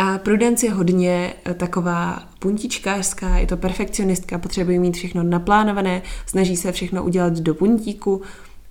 a 0.03 0.19
Prudence 0.19 0.67
je 0.67 0.73
hodně 0.73 1.35
eh, 1.45 1.55
taková 1.55 2.23
puntičkářská, 2.39 3.39
je 3.39 3.47
to 3.47 3.57
perfekcionistka, 3.57 4.39
potřebuje 4.39 4.79
mít 4.79 4.97
všechno 4.97 5.23
naplánované, 5.23 6.03
snaží 6.27 6.57
se 6.57 6.73
všechno 6.73 7.05
udělat 7.05 7.33
do 7.33 7.55
puntíku, 7.55 8.23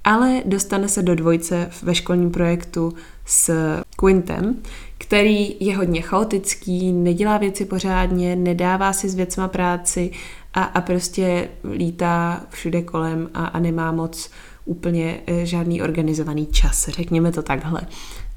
ale 0.04 0.42
dostane 0.46 0.88
se 0.88 1.02
do 1.02 1.16
dvojce 1.16 1.70
ve 1.82 1.96
školním 1.96 2.32
projektu 2.32 2.94
s 3.26 3.54
Quintem, 4.00 4.56
který 4.98 5.56
je 5.60 5.78
hodně 5.78 6.02
chaotický, 6.02 6.94
nedělá 6.94 7.38
věci 7.38 7.66
pořádně, 7.66 8.36
nedává 8.36 8.94
si 8.94 9.10
s 9.10 9.16
věcma 9.16 9.48
práci 9.48 10.12
a, 10.54 10.64
a 10.64 10.82
prostě 10.82 11.50
lítá 11.74 12.44
všude 12.50 12.82
kolem 12.82 13.30
a, 13.34 13.46
a 13.46 13.60
nemá 13.60 13.92
moc 13.92 14.32
úplně 14.66 15.22
eh, 15.28 15.46
žádný 15.46 15.82
organizovaný 15.82 16.46
čas, 16.46 16.88
řekněme 16.88 17.32
to 17.32 17.42
takhle. 17.42 17.82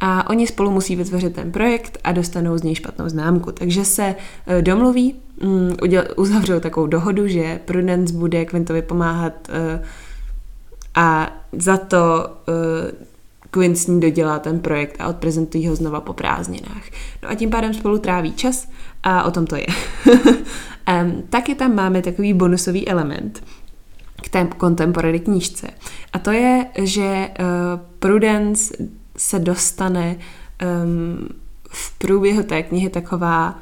A 0.06 0.30
oni 0.30 0.46
spolu 0.46 0.70
musí 0.70 0.96
vytvořit 0.96 1.34
ten 1.34 1.52
projekt 1.52 1.98
a 2.04 2.12
dostanou 2.12 2.58
z 2.58 2.62
něj 2.62 2.74
špatnou 2.74 3.08
známku. 3.08 3.52
Takže 3.52 3.84
se 3.84 4.14
eh, 4.46 4.62
domluví, 4.62 5.14
mm, 5.42 5.76
uzavřou 6.16 6.60
takovou 6.60 6.86
dohodu, 6.86 7.28
že 7.28 7.60
Prudence 7.64 8.14
bude 8.14 8.44
Quintovi 8.44 8.82
pomáhat 8.82 9.48
eh, 9.48 9.82
a 10.94 11.32
za 11.52 11.76
to 11.76 12.30
Quinn 13.50 13.76
s 13.76 13.86
ní 13.86 14.00
dodělá 14.00 14.38
ten 14.38 14.60
projekt 14.60 14.96
a 14.98 15.08
odprezentují 15.08 15.68
ho 15.68 15.76
znova 15.76 16.00
po 16.00 16.12
prázdninách. 16.12 16.82
No 17.22 17.30
a 17.30 17.34
tím 17.34 17.50
pádem 17.50 17.74
spolu 17.74 17.98
tráví 17.98 18.32
čas 18.32 18.68
a 19.02 19.22
o 19.22 19.30
tom 19.30 19.46
to 19.46 19.56
je. 19.56 19.66
um, 21.02 21.22
taky 21.30 21.54
tam 21.54 21.74
máme 21.74 22.02
takový 22.02 22.34
bonusový 22.34 22.88
element 22.88 23.44
k 24.22 24.28
té 24.28 24.48
contemporary 24.60 25.20
knížce. 25.20 25.66
A 26.12 26.18
to 26.18 26.30
je, 26.30 26.66
že 26.82 27.28
uh, 27.28 27.80
Prudence 27.98 28.74
se 29.16 29.38
dostane 29.38 30.16
um, 30.84 31.28
v 31.68 31.98
průběhu 31.98 32.42
té 32.42 32.62
knihy 32.62 32.90
taková 32.90 33.58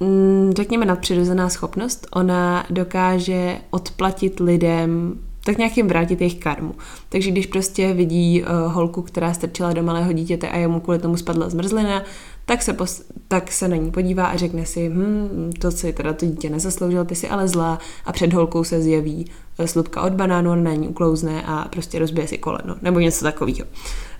mm, 0.00 0.52
řekněme 0.56 0.86
nadpřirozená 0.86 1.48
schopnost. 1.48 2.06
Ona 2.10 2.66
dokáže 2.70 3.58
odplatit 3.70 4.40
lidem 4.40 5.18
tak 5.46 5.58
nějak 5.58 5.76
jim 5.76 5.88
vrátit 5.88 6.20
jejich 6.20 6.38
karmu. 6.38 6.74
Takže 7.08 7.30
když 7.30 7.46
prostě 7.46 7.92
vidí 7.92 8.42
uh, 8.42 8.72
holku, 8.72 9.02
která 9.02 9.34
strčila 9.34 9.72
do 9.72 9.82
malého 9.82 10.12
dítěte 10.12 10.48
a 10.48 10.56
jemu 10.56 10.80
kvůli 10.80 10.98
tomu 10.98 11.16
spadla 11.16 11.48
zmrzlina, 11.48 12.02
tak 12.44 12.62
se, 12.62 12.72
pos- 12.72 13.02
tak 13.28 13.52
se 13.52 13.68
na 13.68 13.76
ní 13.76 13.90
podívá 13.90 14.26
a 14.26 14.36
řekne 14.36 14.66
si, 14.66 14.88
hm, 14.88 15.52
to 15.58 15.70
si 15.70 15.92
teda 15.92 16.12
to 16.12 16.26
dítě 16.26 16.50
nezasloužil, 16.50 17.04
ty 17.04 17.14
si 17.14 17.28
ale 17.28 17.48
zlá 17.48 17.78
a 18.04 18.12
před 18.12 18.32
holkou 18.32 18.64
se 18.64 18.82
zjeví 18.82 19.26
uh, 19.58 19.66
slupka 19.66 20.02
od 20.02 20.12
banánu, 20.12 20.50
on 20.50 20.64
na 20.64 20.74
ní 20.74 20.88
uklouzne 20.88 21.42
a 21.46 21.68
prostě 21.72 21.98
rozbije 21.98 22.28
si 22.28 22.38
koleno, 22.38 22.76
nebo 22.82 23.00
něco 23.00 23.24
takového. 23.24 23.66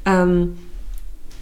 Um, 0.07 0.57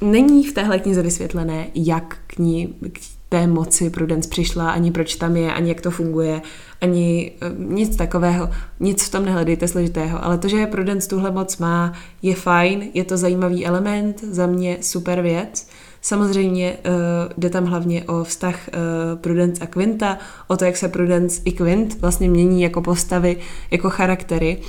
není 0.00 0.46
v 0.46 0.52
téhle 0.52 0.78
knize 0.78 1.02
vysvětlené, 1.02 1.66
jak 1.74 2.16
k 2.26 2.38
ní, 2.38 2.74
k 2.92 2.98
té 3.28 3.46
moci 3.46 3.90
Prudence 3.90 4.28
přišla, 4.28 4.70
ani 4.70 4.90
proč 4.90 5.14
tam 5.14 5.36
je, 5.36 5.52
ani 5.52 5.68
jak 5.68 5.80
to 5.80 5.90
funguje, 5.90 6.42
ani 6.80 7.32
uh, 7.42 7.72
nic 7.74 7.96
takového, 7.96 8.50
nic 8.80 9.02
v 9.04 9.10
tom 9.10 9.24
nehledejte 9.24 9.68
složitého, 9.68 10.24
ale 10.24 10.38
to, 10.38 10.48
že 10.48 10.66
Prudence 10.66 11.08
tuhle 11.08 11.30
moc 11.30 11.58
má, 11.58 11.92
je 12.22 12.34
fajn, 12.34 12.88
je 12.94 13.04
to 13.04 13.16
zajímavý 13.16 13.66
element, 13.66 14.24
za 14.24 14.46
mě 14.46 14.78
super 14.80 15.22
věc. 15.22 15.68
Samozřejmě 16.00 16.72
uh, 16.72 17.32
jde 17.38 17.50
tam 17.50 17.64
hlavně 17.64 18.04
o 18.04 18.24
vztah 18.24 18.68
uh, 18.68 19.20
Prudence 19.20 19.64
a 19.64 19.66
Quinta, 19.66 20.18
o 20.48 20.56
to, 20.56 20.64
jak 20.64 20.76
se 20.76 20.88
Prudence 20.88 21.42
i 21.44 21.52
Quint 21.52 22.00
vlastně 22.00 22.30
mění 22.30 22.62
jako 22.62 22.82
postavy, 22.82 23.36
jako 23.70 23.90
charaktery. 23.90 24.60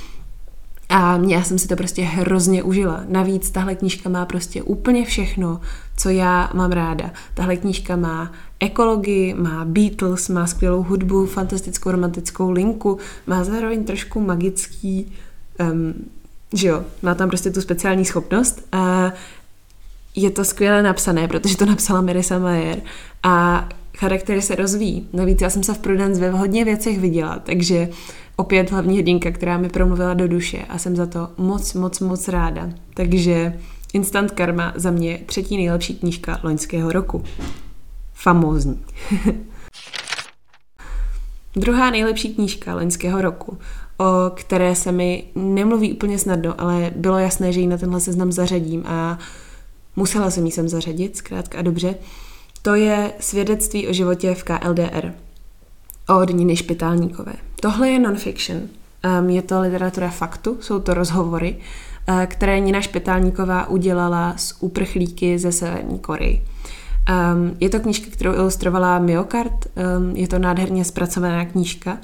A 0.88 1.16
já 1.28 1.42
jsem 1.42 1.58
si 1.58 1.68
to 1.68 1.76
prostě 1.76 2.02
hrozně 2.02 2.62
užila. 2.62 3.04
Navíc 3.08 3.50
tahle 3.50 3.74
knížka 3.74 4.08
má 4.08 4.26
prostě 4.26 4.62
úplně 4.62 5.04
všechno, 5.04 5.60
co 5.96 6.08
já 6.08 6.50
mám 6.54 6.72
ráda. 6.72 7.10
Tahle 7.34 7.56
knížka 7.56 7.96
má 7.96 8.32
ekologii, 8.60 9.34
má 9.34 9.64
Beatles, 9.64 10.28
má 10.28 10.46
skvělou 10.46 10.82
hudbu, 10.82 11.26
fantastickou 11.26 11.90
romantickou 11.90 12.50
linku, 12.50 12.98
má 13.26 13.44
zároveň 13.44 13.84
trošku 13.84 14.20
magický, 14.20 15.12
um, 15.60 15.94
že 16.54 16.68
jo, 16.68 16.84
má 17.02 17.14
tam 17.14 17.28
prostě 17.28 17.50
tu 17.50 17.60
speciální 17.60 18.04
schopnost. 18.04 18.66
A 18.72 19.12
je 20.16 20.30
to 20.30 20.44
skvěle 20.44 20.82
napsané, 20.82 21.28
protože 21.28 21.56
to 21.56 21.66
napsala 21.66 22.00
Marisa 22.00 22.38
Mayer 22.38 22.80
a 23.22 23.68
charaktery 23.98 24.42
se 24.42 24.54
rozvíjí. 24.54 25.08
Navíc 25.12 25.40
já 25.40 25.50
jsem 25.50 25.62
se 25.62 25.74
v 25.74 25.78
Prudence 25.78 26.20
ve 26.20 26.30
hodně 26.30 26.64
věcech 26.64 27.00
viděla, 27.00 27.38
takže 27.38 27.88
opět 28.36 28.70
hlavní 28.70 28.98
hrdinka, 28.98 29.30
která 29.30 29.58
mi 29.58 29.68
promluvila 29.68 30.14
do 30.14 30.28
duše 30.28 30.58
a 30.68 30.78
jsem 30.78 30.96
za 30.96 31.06
to 31.06 31.28
moc, 31.38 31.74
moc, 31.74 32.00
moc 32.00 32.28
ráda. 32.28 32.70
Takže 32.94 33.60
Instant 33.92 34.30
Karma 34.30 34.72
za 34.76 34.90
mě 34.90 35.18
třetí 35.26 35.56
nejlepší 35.56 35.94
knížka 35.94 36.40
loňského 36.42 36.92
roku. 36.92 37.24
Famózní. 38.14 38.80
Druhá 41.56 41.90
nejlepší 41.90 42.34
knížka 42.34 42.74
loňského 42.74 43.22
roku, 43.22 43.58
o 43.98 44.30
které 44.34 44.74
se 44.74 44.92
mi 44.92 45.24
nemluví 45.34 45.92
úplně 45.92 46.18
snadno, 46.18 46.60
ale 46.60 46.92
bylo 46.96 47.18
jasné, 47.18 47.52
že 47.52 47.60
ji 47.60 47.66
na 47.66 47.78
tenhle 47.78 48.00
seznam 48.00 48.32
zařadím 48.32 48.82
a 48.86 49.18
musela 49.96 50.30
jsem 50.30 50.46
ji 50.46 50.52
sem 50.52 50.68
zařadit, 50.68 51.16
zkrátka 51.16 51.58
a 51.58 51.62
dobře, 51.62 51.94
to 52.62 52.74
je 52.74 53.12
svědectví 53.20 53.88
o 53.88 53.92
životě 53.92 54.34
v 54.34 54.44
KLDR 54.44 55.25
od 56.08 56.30
Niny 56.30 56.56
Špitálníkové. 56.56 57.32
Tohle 57.60 57.88
je 57.88 57.98
non-fiction. 57.98 58.60
Um, 59.20 59.30
je 59.30 59.42
to 59.42 59.60
literatura 59.60 60.10
faktu, 60.10 60.56
jsou 60.60 60.80
to 60.80 60.94
rozhovory, 60.94 61.56
uh, 62.08 62.24
které 62.24 62.60
Nina 62.60 62.80
Špitálníková 62.80 63.68
udělala 63.68 64.34
s 64.36 64.62
uprchlíky 64.62 65.38
ze 65.38 65.52
Severní 65.52 65.98
Koreji. 65.98 66.44
Um, 67.34 67.56
je 67.60 67.68
to 67.70 67.80
knížka, 67.80 68.10
kterou 68.10 68.34
ilustrovala 68.34 68.98
Myokart, 68.98 69.66
um, 69.98 70.16
je 70.16 70.28
to 70.28 70.38
nádherně 70.38 70.84
zpracovaná 70.84 71.44
knížka 71.44 71.98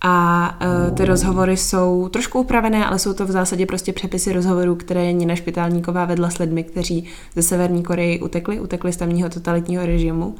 a 0.00 0.58
uh, 0.88 0.94
ty 0.94 1.04
rozhovory 1.04 1.56
jsou 1.56 2.08
trošku 2.08 2.40
upravené, 2.40 2.86
ale 2.86 2.98
jsou 2.98 3.14
to 3.14 3.26
v 3.26 3.30
zásadě 3.30 3.66
prostě 3.66 3.92
přepisy 3.92 4.32
rozhovorů, 4.32 4.74
které 4.74 5.12
Nina 5.12 5.34
Špitálníková 5.34 6.04
vedla 6.04 6.30
s 6.30 6.38
lidmi, 6.38 6.64
kteří 6.64 7.04
ze 7.36 7.42
Severní 7.42 7.82
Koreji 7.82 8.20
utekli, 8.20 8.60
utekli 8.60 8.92
z 8.92 8.96
tamního 8.96 9.28
totalitního 9.28 9.86
režimu. 9.86 10.34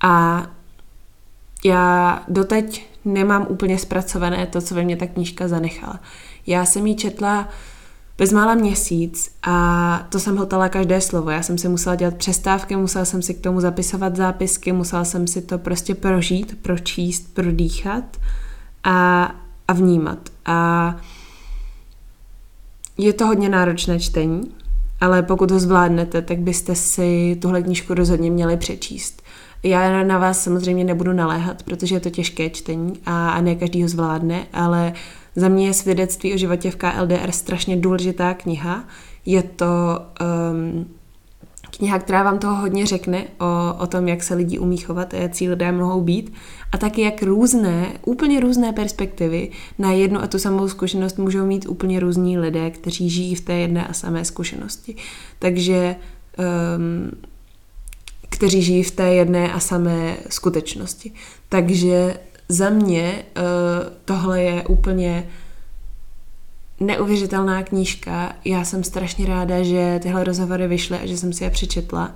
A 0.00 0.46
já 1.64 2.22
doteď 2.28 2.86
nemám 3.04 3.46
úplně 3.48 3.78
zpracované 3.78 4.46
to, 4.46 4.60
co 4.60 4.74
ve 4.74 4.82
mně 4.82 4.96
ta 4.96 5.06
knížka 5.06 5.48
zanechala. 5.48 6.00
Já 6.46 6.64
jsem 6.64 6.86
ji 6.86 6.94
četla 6.94 7.48
bezmála 8.18 8.54
měsíc 8.54 9.30
a 9.42 10.06
to 10.08 10.20
jsem 10.20 10.36
hotala 10.36 10.68
každé 10.68 11.00
slovo. 11.00 11.30
Já 11.30 11.42
jsem 11.42 11.58
si 11.58 11.68
musela 11.68 11.94
dělat 11.94 12.14
přestávky, 12.14 12.76
musela 12.76 13.04
jsem 13.04 13.22
si 13.22 13.34
k 13.34 13.40
tomu 13.40 13.60
zapisovat 13.60 14.16
zápisky, 14.16 14.72
musela 14.72 15.04
jsem 15.04 15.26
si 15.26 15.42
to 15.42 15.58
prostě 15.58 15.94
prožít, 15.94 16.58
pročíst, 16.62 17.34
prodýchat 17.34 18.04
a, 18.84 19.30
a 19.68 19.72
vnímat. 19.72 20.18
A 20.46 20.96
je 22.98 23.12
to 23.12 23.26
hodně 23.26 23.48
náročné 23.48 24.00
čtení, 24.00 24.54
ale 25.00 25.22
pokud 25.22 25.50
ho 25.50 25.58
zvládnete, 25.58 26.22
tak 26.22 26.38
byste 26.38 26.74
si 26.74 27.38
tuhle 27.42 27.62
knížku 27.62 27.94
rozhodně 27.94 28.30
měli 28.30 28.56
přečíst. 28.56 29.19
Já 29.62 30.02
na 30.02 30.18
vás 30.18 30.44
samozřejmě 30.44 30.84
nebudu 30.84 31.12
naléhat, 31.12 31.62
protože 31.62 31.94
je 31.94 32.00
to 32.00 32.10
těžké 32.10 32.50
čtení 32.50 32.92
a 33.06 33.40
ne 33.40 33.54
každý 33.54 33.82
ho 33.82 33.88
zvládne, 33.88 34.46
ale 34.52 34.92
za 35.36 35.48
mě 35.48 35.66
je 35.66 35.74
svědectví 35.74 36.34
o 36.34 36.36
životě 36.36 36.70
v 36.70 36.76
KLDR 36.76 37.30
strašně 37.30 37.76
důležitá 37.76 38.34
kniha. 38.34 38.84
Je 39.26 39.42
to 39.42 39.66
um, 40.52 40.86
kniha, 41.70 41.98
která 41.98 42.22
vám 42.22 42.38
toho 42.38 42.54
hodně 42.56 42.86
řekne 42.86 43.24
o, 43.40 43.74
o 43.82 43.86
tom, 43.86 44.08
jak 44.08 44.22
se 44.22 44.34
lidi 44.34 44.58
umí 44.58 44.76
chovat 44.76 45.14
jaký 45.14 45.48
lidé 45.48 45.72
mohou 45.72 46.00
být 46.00 46.32
a 46.72 46.78
taky 46.78 47.02
jak 47.02 47.22
různé, 47.22 47.86
úplně 48.04 48.40
různé 48.40 48.72
perspektivy 48.72 49.50
na 49.78 49.92
jednu 49.92 50.22
a 50.22 50.26
tu 50.26 50.38
samou 50.38 50.68
zkušenost 50.68 51.18
můžou 51.18 51.46
mít 51.46 51.68
úplně 51.68 52.00
různí 52.00 52.38
lidé, 52.38 52.70
kteří 52.70 53.10
žijí 53.10 53.34
v 53.34 53.40
té 53.40 53.52
jedné 53.52 53.86
a 53.86 53.92
samé 53.92 54.24
zkušenosti. 54.24 54.96
Takže 55.38 55.96
um, 56.76 57.10
kteří 58.30 58.62
žijí 58.62 58.82
v 58.82 58.90
té 58.90 59.14
jedné 59.14 59.52
a 59.52 59.60
samé 59.60 60.16
skutečnosti. 60.30 61.12
Takže 61.48 62.16
za 62.48 62.70
mě 62.70 63.24
uh, 63.36 63.42
tohle 64.04 64.42
je 64.42 64.64
úplně 64.68 65.26
neuvěřitelná 66.80 67.62
knížka. 67.62 68.32
Já 68.44 68.64
jsem 68.64 68.84
strašně 68.84 69.26
ráda, 69.26 69.62
že 69.62 70.00
tyhle 70.02 70.24
rozhovory 70.24 70.68
vyšly 70.68 70.98
a 70.98 71.06
že 71.06 71.16
jsem 71.16 71.32
si 71.32 71.44
je 71.44 71.50
přečetla. 71.50 72.14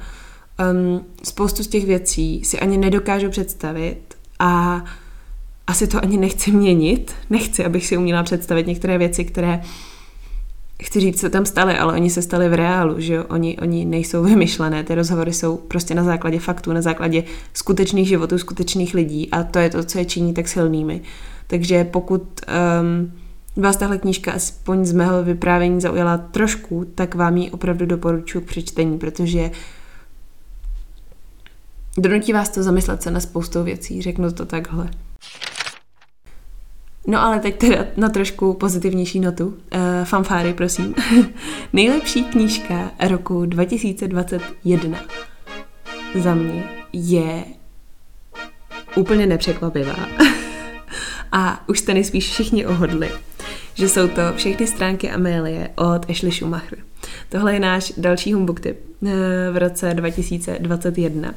Um, 0.73 1.05
spoustu 1.23 1.63
z 1.63 1.69
těch 1.69 1.87
věcí 1.87 2.45
si 2.45 2.61
ani 2.61 2.79
nedokážu 2.79 3.31
představit 3.31 4.15
a 4.39 4.85
asi 5.67 5.87
to 5.87 6.03
ani 6.03 6.17
nechci 6.17 6.53
měnit. 6.53 7.15
Nechci, 7.31 7.65
abych 7.65 7.87
si 7.87 7.97
uměla 7.97 8.23
představit 8.23 8.67
některé 8.67 8.99
věci, 8.99 9.25
které 9.25 9.63
chci 10.83 11.01
říct, 11.01 11.21
se 11.21 11.31
tam 11.31 11.47
staly, 11.47 11.79
ale 11.79 11.93
oni 11.93 12.11
se 12.11 12.23
stali 12.23 12.49
v 12.49 12.55
reálu, 12.55 13.01
že 13.01 13.15
jo? 13.15 13.25
Oni, 13.29 13.59
oni 13.59 13.85
nejsou 13.85 14.23
vymyšlené, 14.25 14.85
ty 14.85 14.95
rozhovory 14.95 15.33
jsou 15.33 15.57
prostě 15.57 15.95
na 15.95 16.05
základě 16.05 16.39
faktů, 16.39 16.73
na 16.73 16.83
základě 16.83 17.25
skutečných 17.55 18.09
životů, 18.09 18.39
skutečných 18.39 18.95
lidí 18.95 19.31
a 19.31 19.43
to 19.43 19.59
je 19.59 19.71
to, 19.71 19.85
co 19.85 19.99
je 19.99 20.05
činí 20.05 20.35
tak 20.35 20.49
silnými. 20.49 21.01
Takže 21.47 21.85
pokud 21.85 22.23
um, 22.83 23.13
vás 23.57 23.77
tahle 23.77 23.99
knížka 23.99 24.33
aspoň 24.33 24.85
z 24.85 24.93
mého 24.93 25.23
vyprávění 25.23 25.81
zaujala 25.81 26.19
trošku, 26.19 26.85
tak 26.95 27.15
vám 27.15 27.37
ji 27.37 27.51
opravdu 27.51 27.87
doporučuji 27.87 28.41
k 28.41 28.49
přečtení, 28.49 28.99
protože 28.99 29.51
donutí 31.99 32.33
vás 32.33 32.49
to 32.49 32.63
zamyslet 32.63 33.03
se 33.03 33.11
na 33.11 33.21
spoustu 33.21 33.63
věcí, 33.63 34.03
řeknu 34.03 34.33
to 34.33 34.47
takhle. 34.47 34.91
No 37.07 37.23
ale 37.23 37.41
teď 37.41 37.57
teda 37.59 37.87
na 37.97 38.09
trošku 38.09 38.55
pozitivnější 38.55 39.21
notu. 39.21 39.47
Uh, 39.47 39.55
fanfáry, 40.05 40.55
prosím. 40.55 40.95
Nejlepší 41.73 42.25
knížka 42.25 42.91
roku 43.09 43.47
2021 43.47 44.99
za 46.15 46.35
mě 46.35 46.65
je 46.93 47.45
úplně 48.97 49.27
nepřekvapivá. 49.27 49.97
A 51.33 51.69
už 51.69 51.79
jste 51.79 51.95
nejspíš 51.95 52.31
všichni 52.31 52.67
ohodli, 52.67 53.11
že 53.75 53.89
jsou 53.89 54.09
to 54.09 54.23
všechny 54.37 54.67
stránky 54.67 55.11
Amélie 55.11 55.71
od 55.77 56.11
Ashley 56.11 56.33
Schumacher. 56.33 56.79
Tohle 57.29 57.55
je 57.55 57.61
náš 57.61 57.93
další 57.97 58.33
humbug 58.33 58.61
tip 58.61 58.79
uh, 59.01 59.11
v 59.53 59.57
roce 59.57 59.95
2021 59.95 61.35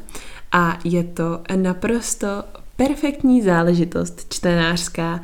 a 0.51 0.79
je 0.83 1.03
to 1.03 1.41
naprosto 1.55 2.27
perfektní 2.75 3.41
záležitost 3.41 4.33
čtenářská, 4.33 5.21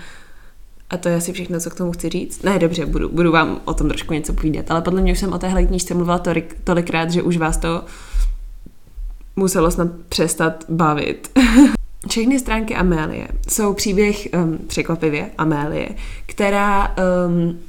A 0.93 0.97
to 0.97 1.09
je 1.09 1.15
asi 1.15 1.33
všechno, 1.33 1.59
co 1.59 1.69
k 1.69 1.75
tomu 1.75 1.91
chci 1.91 2.09
říct. 2.09 2.43
Ne, 2.43 2.59
dobře, 2.59 2.85
budu, 2.85 3.09
budu 3.09 3.31
vám 3.31 3.61
o 3.65 3.73
tom 3.73 3.87
trošku 3.87 4.13
něco 4.13 4.33
povídat, 4.33 4.71
ale 4.71 4.81
podle 4.81 5.01
mě 5.01 5.11
už 5.11 5.19
jsem 5.19 5.33
o 5.33 5.39
téhle 5.39 5.65
knížce 5.65 5.93
mluvila 5.93 6.19
tolik, 6.19 6.57
tolikrát, 6.63 7.11
že 7.11 7.21
už 7.21 7.37
vás 7.37 7.57
to 7.57 7.83
muselo 9.35 9.71
snad 9.71 9.87
přestat 10.09 10.65
bavit. 10.69 11.39
Všechny 12.09 12.39
stránky 12.39 12.75
Amélie 12.75 13.27
jsou 13.49 13.73
příběh, 13.73 14.27
um, 14.33 14.57
překvapivě, 14.67 15.31
Amélie, 15.37 15.89
která 16.25 16.95
um, 17.27 17.59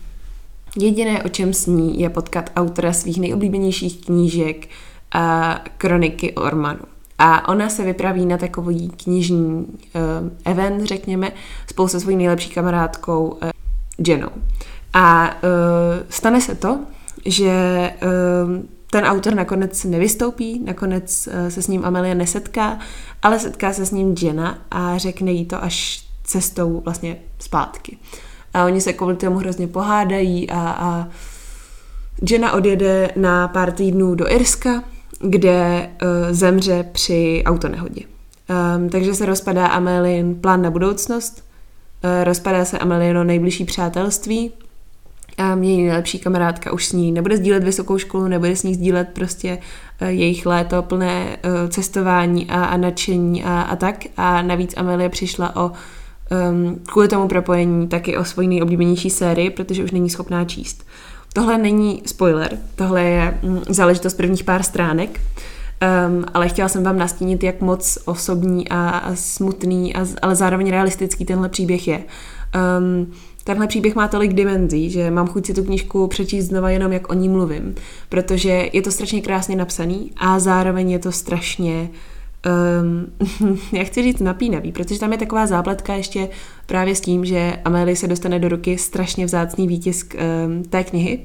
jediné, 0.76 1.22
o 1.22 1.28
čem 1.28 1.54
sní, 1.54 2.00
je 2.00 2.10
potkat 2.10 2.50
autora 2.56 2.92
svých 2.92 3.20
nejoblíbenějších 3.20 4.04
knížek 4.04 4.68
a 5.12 5.58
kroniky 5.78 6.32
Ormanu. 6.32 6.93
A 7.26 7.48
ona 7.48 7.68
se 7.68 7.84
vypraví 7.84 8.26
na 8.26 8.38
takový 8.38 8.88
knižní 8.88 9.54
uh, 9.54 9.70
event, 10.44 10.84
řekněme, 10.84 11.32
spolu 11.66 11.88
se 11.88 12.00
svojí 12.00 12.16
nejlepší 12.16 12.50
kamarádkou 12.50 13.26
uh, 13.28 13.50
Jenou. 14.06 14.28
A 14.92 15.30
uh, 15.34 16.06
stane 16.08 16.40
se 16.40 16.54
to, 16.54 16.80
že 17.26 17.50
ten 18.90 19.04
autor 19.04 19.34
nakonec 19.34 19.84
nevystoupí, 19.84 20.60
nakonec 20.64 21.28
se 21.48 21.62
s 21.62 21.68
ním 21.68 21.84
Amelie 21.84 22.14
nesetká, 22.14 22.78
ale 23.22 23.38
setká 23.38 23.72
se 23.72 23.86
s 23.86 23.90
ním 23.90 24.14
Jenna 24.22 24.58
a 24.70 24.98
řekne 24.98 25.32
jí 25.32 25.44
to 25.44 25.64
až 25.64 26.04
cestou 26.24 26.80
vlastně 26.84 27.16
zpátky. 27.38 27.98
A 28.54 28.64
oni 28.64 28.80
se 28.80 28.92
kvůli 28.92 29.16
tomu 29.16 29.38
hrozně 29.38 29.68
pohádají 29.68 30.50
a, 30.50 30.58
a 30.58 31.08
Jenna 32.30 32.52
odjede 32.52 33.10
na 33.16 33.48
pár 33.48 33.72
týdnů 33.72 34.14
do 34.14 34.30
Irska, 34.30 34.82
kde 35.24 35.90
uh, 36.02 36.08
zemře 36.30 36.84
při 36.92 37.42
autonehodě. 37.46 38.02
Um, 38.76 38.88
takže 38.88 39.14
se 39.14 39.26
rozpadá 39.26 39.66
Amelin 39.66 40.34
plán 40.34 40.62
na 40.62 40.70
budoucnost, 40.70 41.44
uh, 42.04 42.24
rozpadá 42.24 42.64
se 42.64 42.78
Amelino 42.78 43.24
nejbližší 43.24 43.64
přátelství, 43.64 44.52
a 45.38 45.56
její 45.60 45.82
nejlepší 45.82 46.18
kamarádka 46.18 46.72
už 46.72 46.86
s 46.86 46.92
ní 46.92 47.12
nebude 47.12 47.36
sdílet 47.36 47.64
vysokou 47.64 47.98
školu, 47.98 48.28
nebude 48.28 48.56
s 48.56 48.62
ní 48.62 48.74
sdílet 48.74 49.08
prostě 49.12 49.58
uh, 50.02 50.08
jejich 50.08 50.46
léto 50.46 50.82
plné 50.82 51.36
uh, 51.44 51.68
cestování 51.68 52.50
a, 52.50 52.64
a 52.64 52.76
nadšení 52.76 53.44
a, 53.44 53.62
a 53.62 53.76
tak. 53.76 54.04
A 54.16 54.42
navíc 54.42 54.74
Amelie 54.76 55.08
přišla 55.08 55.56
o 55.56 55.72
um, 56.50 56.80
kvůli 56.86 57.08
tomu 57.08 57.28
propojení 57.28 57.88
taky 57.88 58.16
o 58.16 58.24
svoji 58.24 58.48
nejoblíbenější 58.48 59.10
sérii, 59.10 59.50
protože 59.50 59.84
už 59.84 59.90
není 59.90 60.10
schopná 60.10 60.44
číst. 60.44 60.86
Tohle 61.34 61.58
není 61.58 62.02
spoiler, 62.06 62.58
tohle 62.76 63.02
je 63.02 63.38
mm, 63.42 63.60
záležitost 63.68 64.14
prvních 64.14 64.44
pár 64.44 64.62
stránek, 64.62 65.20
um, 66.08 66.24
ale 66.34 66.48
chtěla 66.48 66.68
jsem 66.68 66.84
vám 66.84 66.98
nastínit, 66.98 67.42
jak 67.42 67.60
moc 67.60 67.98
osobní 68.04 68.68
a, 68.68 68.88
a 68.88 69.14
smutný, 69.14 69.96
a, 69.96 70.06
ale 70.22 70.36
zároveň 70.36 70.70
realistický 70.70 71.24
tenhle 71.24 71.48
příběh 71.48 71.88
je. 71.88 72.04
Um, 72.78 73.12
tenhle 73.44 73.66
příběh 73.66 73.94
má 73.94 74.08
tolik 74.08 74.32
dimenzí, 74.32 74.90
že 74.90 75.10
mám 75.10 75.28
chuť 75.28 75.46
si 75.46 75.54
tu 75.54 75.64
knížku 75.64 76.06
přečíst 76.06 76.44
znova 76.44 76.70
jenom, 76.70 76.92
jak 76.92 77.10
o 77.10 77.14
ní 77.14 77.28
mluvím, 77.28 77.74
protože 78.08 78.68
je 78.72 78.82
to 78.82 78.90
strašně 78.90 79.22
krásně 79.22 79.56
napsaný 79.56 80.10
a 80.16 80.38
zároveň 80.38 80.90
je 80.90 80.98
to 80.98 81.12
strašně 81.12 81.90
um, 82.44 83.58
já 83.72 83.84
chci 83.84 84.02
říct 84.02 84.20
napínavý, 84.20 84.72
protože 84.72 85.00
tam 85.00 85.12
je 85.12 85.18
taková 85.18 85.46
zápletka 85.46 85.94
ještě 85.94 86.28
právě 86.66 86.94
s 86.94 87.00
tím, 87.00 87.24
že 87.24 87.56
Amélie 87.64 87.96
se 87.96 88.08
dostane 88.08 88.38
do 88.38 88.48
ruky 88.48 88.78
strašně 88.78 89.26
vzácný 89.26 89.68
výtisk 89.68 90.14
um, 90.14 90.62
té 90.62 90.84
knihy, 90.84 91.20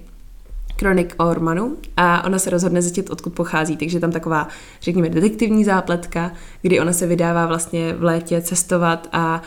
Kronik 0.80 1.16
Ormanu 1.18 1.78
a 1.98 2.24
ona 2.26 2.40
se 2.40 2.50
rozhodne 2.50 2.82
zjistit, 2.82 3.10
odkud 3.10 3.34
pochází, 3.34 3.78
takže 3.78 4.00
tam 4.00 4.12
taková, 4.12 4.48
řekněme, 4.82 5.10
detektivní 5.10 5.64
zápletka, 5.64 6.32
kdy 6.62 6.80
ona 6.80 6.94
se 6.94 7.08
vydává 7.08 7.46
vlastně 7.46 7.94
v 7.94 8.04
létě 8.04 8.42
cestovat 8.42 9.08
a 9.12 9.42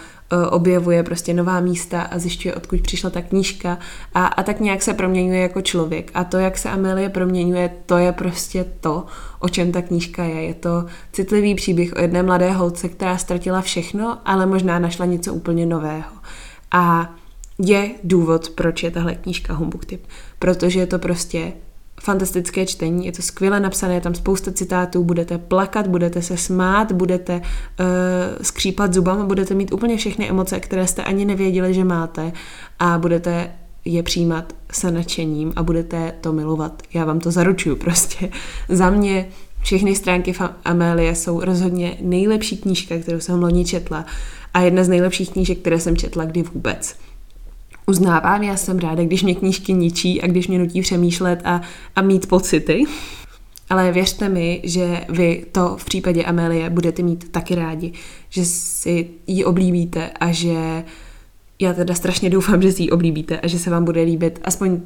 objevuje 0.51 1.03
prostě 1.03 1.35
nová 1.35 1.61
místa 1.61 2.03
a 2.03 2.19
zjišťuje, 2.19 2.55
odkud 2.55 2.81
přišla 2.81 3.11
ta 3.11 3.23
knížka 3.23 3.79
a, 4.15 4.27
a 4.27 4.43
tak 4.43 4.61
nějak 4.61 4.83
se 4.83 4.95
proměňuje 4.95 5.41
jako 5.41 5.61
člověk 5.61 6.11
a 6.15 6.25
to, 6.25 6.39
jak 6.39 6.59
se 6.59 6.71
Amelie 6.71 7.09
proměňuje, 7.09 7.71
to 7.87 7.99
je 7.99 8.13
prostě 8.13 8.65
to, 8.81 9.07
o 9.39 9.49
čem 9.49 9.73
ta 9.73 9.83
knížka 9.83 10.25
je. 10.25 10.43
Je 10.43 10.55
to 10.55 10.85
citlivý 11.13 11.55
příběh 11.55 11.93
o 11.97 12.01
jedné 12.01 12.23
mladé 12.23 12.51
holce, 12.53 12.89
která 12.89 13.19
ztratila 13.19 13.61
všechno, 13.61 14.19
ale 14.25 14.47
možná 14.47 14.79
našla 14.79 15.07
něco 15.07 15.35
úplně 15.35 15.67
nového. 15.67 16.13
A 16.71 17.15
je 17.59 17.91
důvod, 18.05 18.49
proč 18.49 18.83
je 18.83 18.91
tahle 18.91 19.15
knížka 19.15 19.55
Humbug. 19.55 19.85
Protože 20.39 20.81
je 20.81 20.87
to 20.87 20.99
prostě 20.99 21.53
fantastické 22.03 22.67
čtení, 22.67 23.07
je 23.07 23.13
to 23.13 23.23
skvěle 23.23 23.61
napsané, 23.61 23.95
je 23.95 24.01
tam 24.01 24.15
spousta 24.15 24.53
citátů, 24.53 25.05
budete 25.05 25.39
plakat, 25.39 25.87
budete 25.87 26.23
se 26.23 26.37
smát, 26.37 26.93
budete 26.93 27.35
uh, 27.37 27.87
skřípat 28.43 28.95
zubama, 28.95 29.25
budete 29.25 29.55
mít 29.55 29.73
úplně 29.73 29.97
všechny 29.97 30.29
emoce, 30.29 30.61
které 30.61 30.87
jste 30.87 31.05
ani 31.05 31.25
nevěděli, 31.25 31.75
že 31.75 31.85
máte. 31.85 32.33
A 32.79 32.99
budete 32.99 33.51
je 33.85 34.03
přijímat 34.03 34.53
se 34.73 34.91
nadšením 34.91 35.53
a 35.57 35.63
budete 35.63 36.15
to 36.21 36.33
milovat. 36.33 36.83
Já 36.95 37.05
vám 37.05 37.21
to 37.21 37.31
zaručuju 37.31 37.77
prostě. 37.77 38.31
Za 38.69 38.91
mě 38.91 39.29
všechny 39.63 39.95
stránky 39.95 40.35
Amélie 40.65 41.15
jsou 41.15 41.41
rozhodně 41.41 41.97
nejlepší 42.01 42.57
knížka, 42.57 42.99
kterou 42.99 43.21
jsem 43.21 43.43
loni 43.43 43.65
četla. 43.65 44.05
A 44.55 44.61
jedna 44.61 44.85
z 44.85 44.89
nejlepších 44.89 45.31
knížek, 45.31 45.59
které 45.59 45.81
jsem 45.81 45.97
četla 45.97 46.25
kdy 46.25 46.43
vůbec 46.43 46.97
uznávám, 47.87 48.43
já 48.43 48.57
jsem 48.57 48.79
ráda, 48.79 49.05
když 49.05 49.23
mě 49.23 49.35
knížky 49.35 49.73
ničí 49.73 50.23
a 50.23 50.27
když 50.27 50.49
mě 50.49 50.59
nutí 50.59 50.81
přemýšlet 50.81 51.41
a, 51.45 51.61
a 51.97 52.03
mít 52.03 52.29
pocity. 52.29 52.85
Ale 53.71 53.93
věřte 53.93 54.29
mi, 54.29 54.61
že 54.65 55.01
vy 55.09 55.47
to 55.53 55.77
v 55.77 55.85
případě 55.85 56.25
Amelie 56.25 56.71
budete 56.71 57.03
mít 57.03 57.33
taky 57.33 57.55
rádi, 57.55 57.93
že 58.31 58.45
si 58.45 59.09
ji 59.27 59.45
oblíbíte 59.45 60.11
a 60.21 60.33
že 60.33 60.85
já 61.59 61.73
teda 61.73 61.95
strašně 61.95 62.31
doufám, 62.31 62.63
že 62.63 62.73
si 62.73 62.83
ji 62.83 62.91
oblíbíte 62.91 63.41
a 63.41 63.47
že 63.47 63.59
se 63.59 63.71
vám 63.71 63.85
bude 63.85 64.03
líbit 64.03 64.41
aspoň 64.45 64.81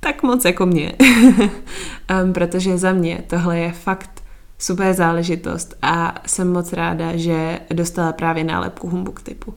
tak 0.00 0.22
moc 0.22 0.44
jako 0.44 0.66
mě. 0.66 0.92
um, 2.24 2.32
protože 2.32 2.78
za 2.78 2.92
mě 2.92 3.24
tohle 3.26 3.58
je 3.58 3.72
fakt 3.72 4.19
super 4.60 4.94
záležitost 4.94 5.74
a 5.82 6.22
jsem 6.26 6.52
moc 6.52 6.72
ráda, 6.72 7.16
že 7.16 7.60
dostala 7.72 8.12
právě 8.12 8.44
nálepku 8.44 8.88
Humbug 8.88 9.22
typu 9.22 9.54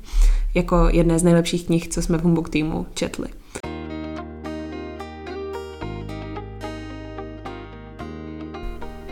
jako 0.56 0.90
jedné 0.92 1.20
z 1.20 1.24
nejlepších 1.24 1.66
knih, 1.66 1.88
co 1.88 2.02
jsme 2.02 2.18
v 2.18 2.22
Humbug 2.22 2.50
týmu 2.50 2.86
četli. 2.94 3.28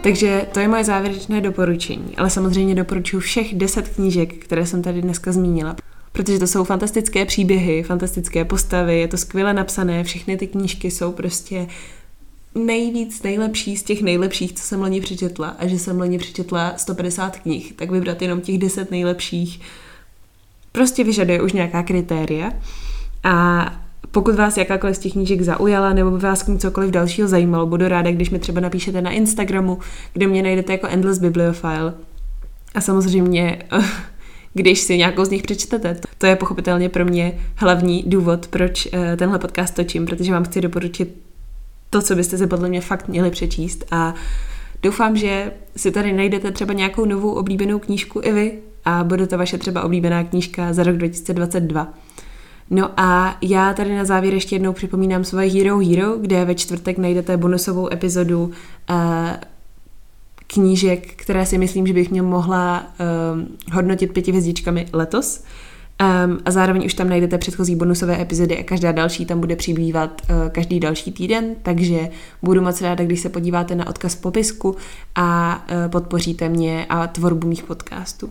Takže 0.04 0.48
to 0.52 0.60
je 0.60 0.68
moje 0.68 0.84
závěrečné 0.84 1.42
doporučení, 1.42 2.18
ale 2.18 2.30
samozřejmě 2.30 2.76
doporučuji 2.76 3.20
všech 3.20 3.56
deset 3.56 3.89
knížek, 3.89 4.34
které 4.34 4.66
jsem 4.66 4.82
tady 4.82 5.02
dneska 5.02 5.32
zmínila, 5.32 5.76
protože 6.12 6.39
to 6.39 6.48
jsou 6.48 6.64
fantastické 6.64 7.26
příběhy, 7.26 7.84
fantastické 7.84 8.46
postavy, 8.46 9.00
je 9.00 9.08
to 9.08 9.18
skvěle 9.18 9.54
napsané, 9.54 10.04
všechny 10.04 10.38
ty 10.38 10.48
knížky 10.48 10.92
jsou 10.92 11.12
prostě 11.12 11.68
nejvíc 12.56 13.24
nejlepší 13.24 13.78
z 13.78 13.84
těch 13.84 14.02
nejlepších, 14.02 14.54
co 14.54 14.64
jsem 14.64 14.82
loni 14.82 15.02
přečetla 15.02 15.47
a 15.47 15.68
že 15.68 15.80
jsem 15.80 15.99
loni 15.99 16.18
přečetla 16.18 16.74
150 16.78 17.39
knih, 17.39 17.74
tak 17.74 17.91
vybrat 17.91 18.22
jenom 18.22 18.41
těch 18.41 18.58
10 18.58 18.91
nejlepších 18.91 19.62
prostě 20.72 21.04
vyžaduje 21.04 21.41
už 21.41 21.54
nějaká 21.54 21.84
kritéria 21.84 22.52
a 23.24 23.66
pokud 24.12 24.36
vás 24.36 24.58
jakákoliv 24.58 24.95
z 24.95 24.99
těch 24.99 25.12
knížek 25.12 25.41
zaujala 25.41 25.93
nebo 25.93 26.12
by 26.12 26.20
vás 26.20 26.43
k 26.43 26.47
ní 26.47 26.60
cokoliv 26.60 26.91
dalšího 26.91 27.28
zajímalo, 27.28 27.66
budu 27.66 27.88
ráda, 27.88 28.12
když 28.12 28.30
mi 28.30 28.39
třeba 28.39 28.62
napíšete 28.62 29.02
na 29.02 29.12
Instagramu, 29.12 29.80
kde 30.14 30.28
mě 30.28 30.43
najdete 30.43 30.72
jako 30.72 30.88
Endless 30.88 31.20
Bibliophile. 31.20 31.93
A 32.76 32.82
samozřejmě, 32.82 33.64
když 34.54 34.80
si 34.80 34.97
nějakou 34.97 35.26
z 35.26 35.30
nich 35.30 35.43
přečtete. 35.43 35.99
To 36.18 36.26
je 36.26 36.36
pochopitelně 36.36 36.89
pro 36.89 37.06
mě 37.06 37.39
hlavní 37.56 38.04
důvod, 38.08 38.47
proč 38.47 38.88
eh, 38.93 39.18
tenhle 39.18 39.39
podcast 39.39 39.76
točím, 39.76 40.06
protože 40.06 40.32
vám 40.32 40.43
chci 40.43 40.62
doporučit 40.62 41.16
to, 41.92 42.02
co 42.02 42.16
byste 42.16 42.38
se 42.38 42.48
podle 42.48 42.70
mě 42.70 42.82
fakt 42.82 43.08
měli 43.08 43.32
přečíst 43.32 43.86
a 43.92 44.14
doufám, 44.84 45.18
že 45.18 45.52
si 45.76 45.92
tady 45.92 46.14
najdete 46.14 46.52
třeba 46.52 46.74
nějakou 46.74 47.06
novou 47.06 47.32
oblíbenou 47.32 47.80
knížku 47.80 48.22
i 48.24 48.32
vy 48.32 48.60
a 48.86 49.04
bude 49.04 49.28
to 49.28 49.38
vaše 49.38 49.58
třeba 49.58 49.84
oblíbená 49.84 50.24
knížka 50.24 50.74
za 50.74 50.84
rok 50.84 50.98
2022. 50.98 51.94
No 52.70 52.89
a 52.98 53.38
já 53.42 53.74
tady 53.74 53.96
na 53.96 54.06
závěr 54.06 54.34
ještě 54.34 54.56
jednou 54.56 54.74
připomínám 54.74 55.24
svoje 55.24 55.52
Hero 55.52 55.80
Hero, 55.80 56.18
kde 56.18 56.46
ve 56.46 56.56
čtvrtek 56.56 56.98
najdete 56.98 57.38
bonusovou 57.38 57.94
epizodu 57.94 58.44
uh, 58.44 58.96
knížek, 60.48 61.14
které 61.16 61.46
si 61.46 61.58
myslím, 61.58 61.88
že 61.88 61.94
bych 61.94 62.12
mě 62.12 62.22
mohla 62.22 62.84
uh, 62.84 63.74
hodnotit 63.74 64.14
pěti 64.14 64.32
hvězdičkami 64.32 64.88
letos. 64.94 65.44
Um, 66.02 66.39
a 66.45 66.52
zároveň 66.52 66.86
už 66.86 66.93
tam 66.93 67.10
najdete 67.10 67.38
předchozí 67.38 67.76
bonusové 67.76 68.22
epizody 68.22 68.58
a 68.58 68.64
každá 68.64 68.91
další 68.91 69.26
tam 69.26 69.39
bude 69.39 69.56
přibývat 69.56 70.22
uh, 70.22 70.49
každý 70.49 70.80
další 70.80 71.12
týden, 71.12 71.56
takže 71.64 72.10
budu 72.43 72.62
moc 72.62 72.82
ráda, 72.82 73.04
když 73.04 73.20
se 73.20 73.30
podíváte 73.30 73.76
na 73.76 73.88
odkaz 73.88 74.16
v 74.16 74.22
popisku 74.22 74.76
a 75.16 75.62
uh, 75.72 75.91
podpoříte 75.91 76.49
mě 76.49 76.86
a 76.89 77.08
tvorbu 77.08 77.47
mých 77.47 77.64
podcastů. 77.64 78.30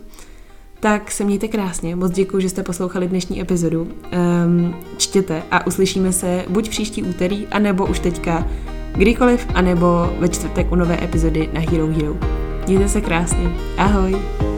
Tak 0.79 1.11
se 1.11 1.23
mějte 1.23 1.47
krásně, 1.47 1.95
moc 1.95 2.11
děkuji, 2.11 2.39
že 2.39 2.49
jste 2.49 2.63
poslouchali 2.63 3.07
dnešní 3.07 3.41
epizodu. 3.41 3.81
Um, 4.45 4.75
čtěte 4.97 5.43
a 5.51 5.67
uslyšíme 5.67 6.13
se 6.13 6.45
buď 6.49 6.69
příští 6.69 7.03
úterý, 7.03 7.47
anebo 7.47 7.85
už 7.85 7.99
teďka 7.99 8.47
kdykoliv, 8.93 9.47
anebo 9.53 10.15
ve 10.19 10.29
čtvrtek 10.29 10.71
u 10.71 10.75
nové 10.75 11.03
epizody 11.03 11.49
na 11.53 11.59
Hero 11.59 11.87
Hero. 11.87 12.17
Mějte 12.67 12.89
se 12.89 13.01
krásně. 13.01 13.49
Ahoj! 13.77 14.50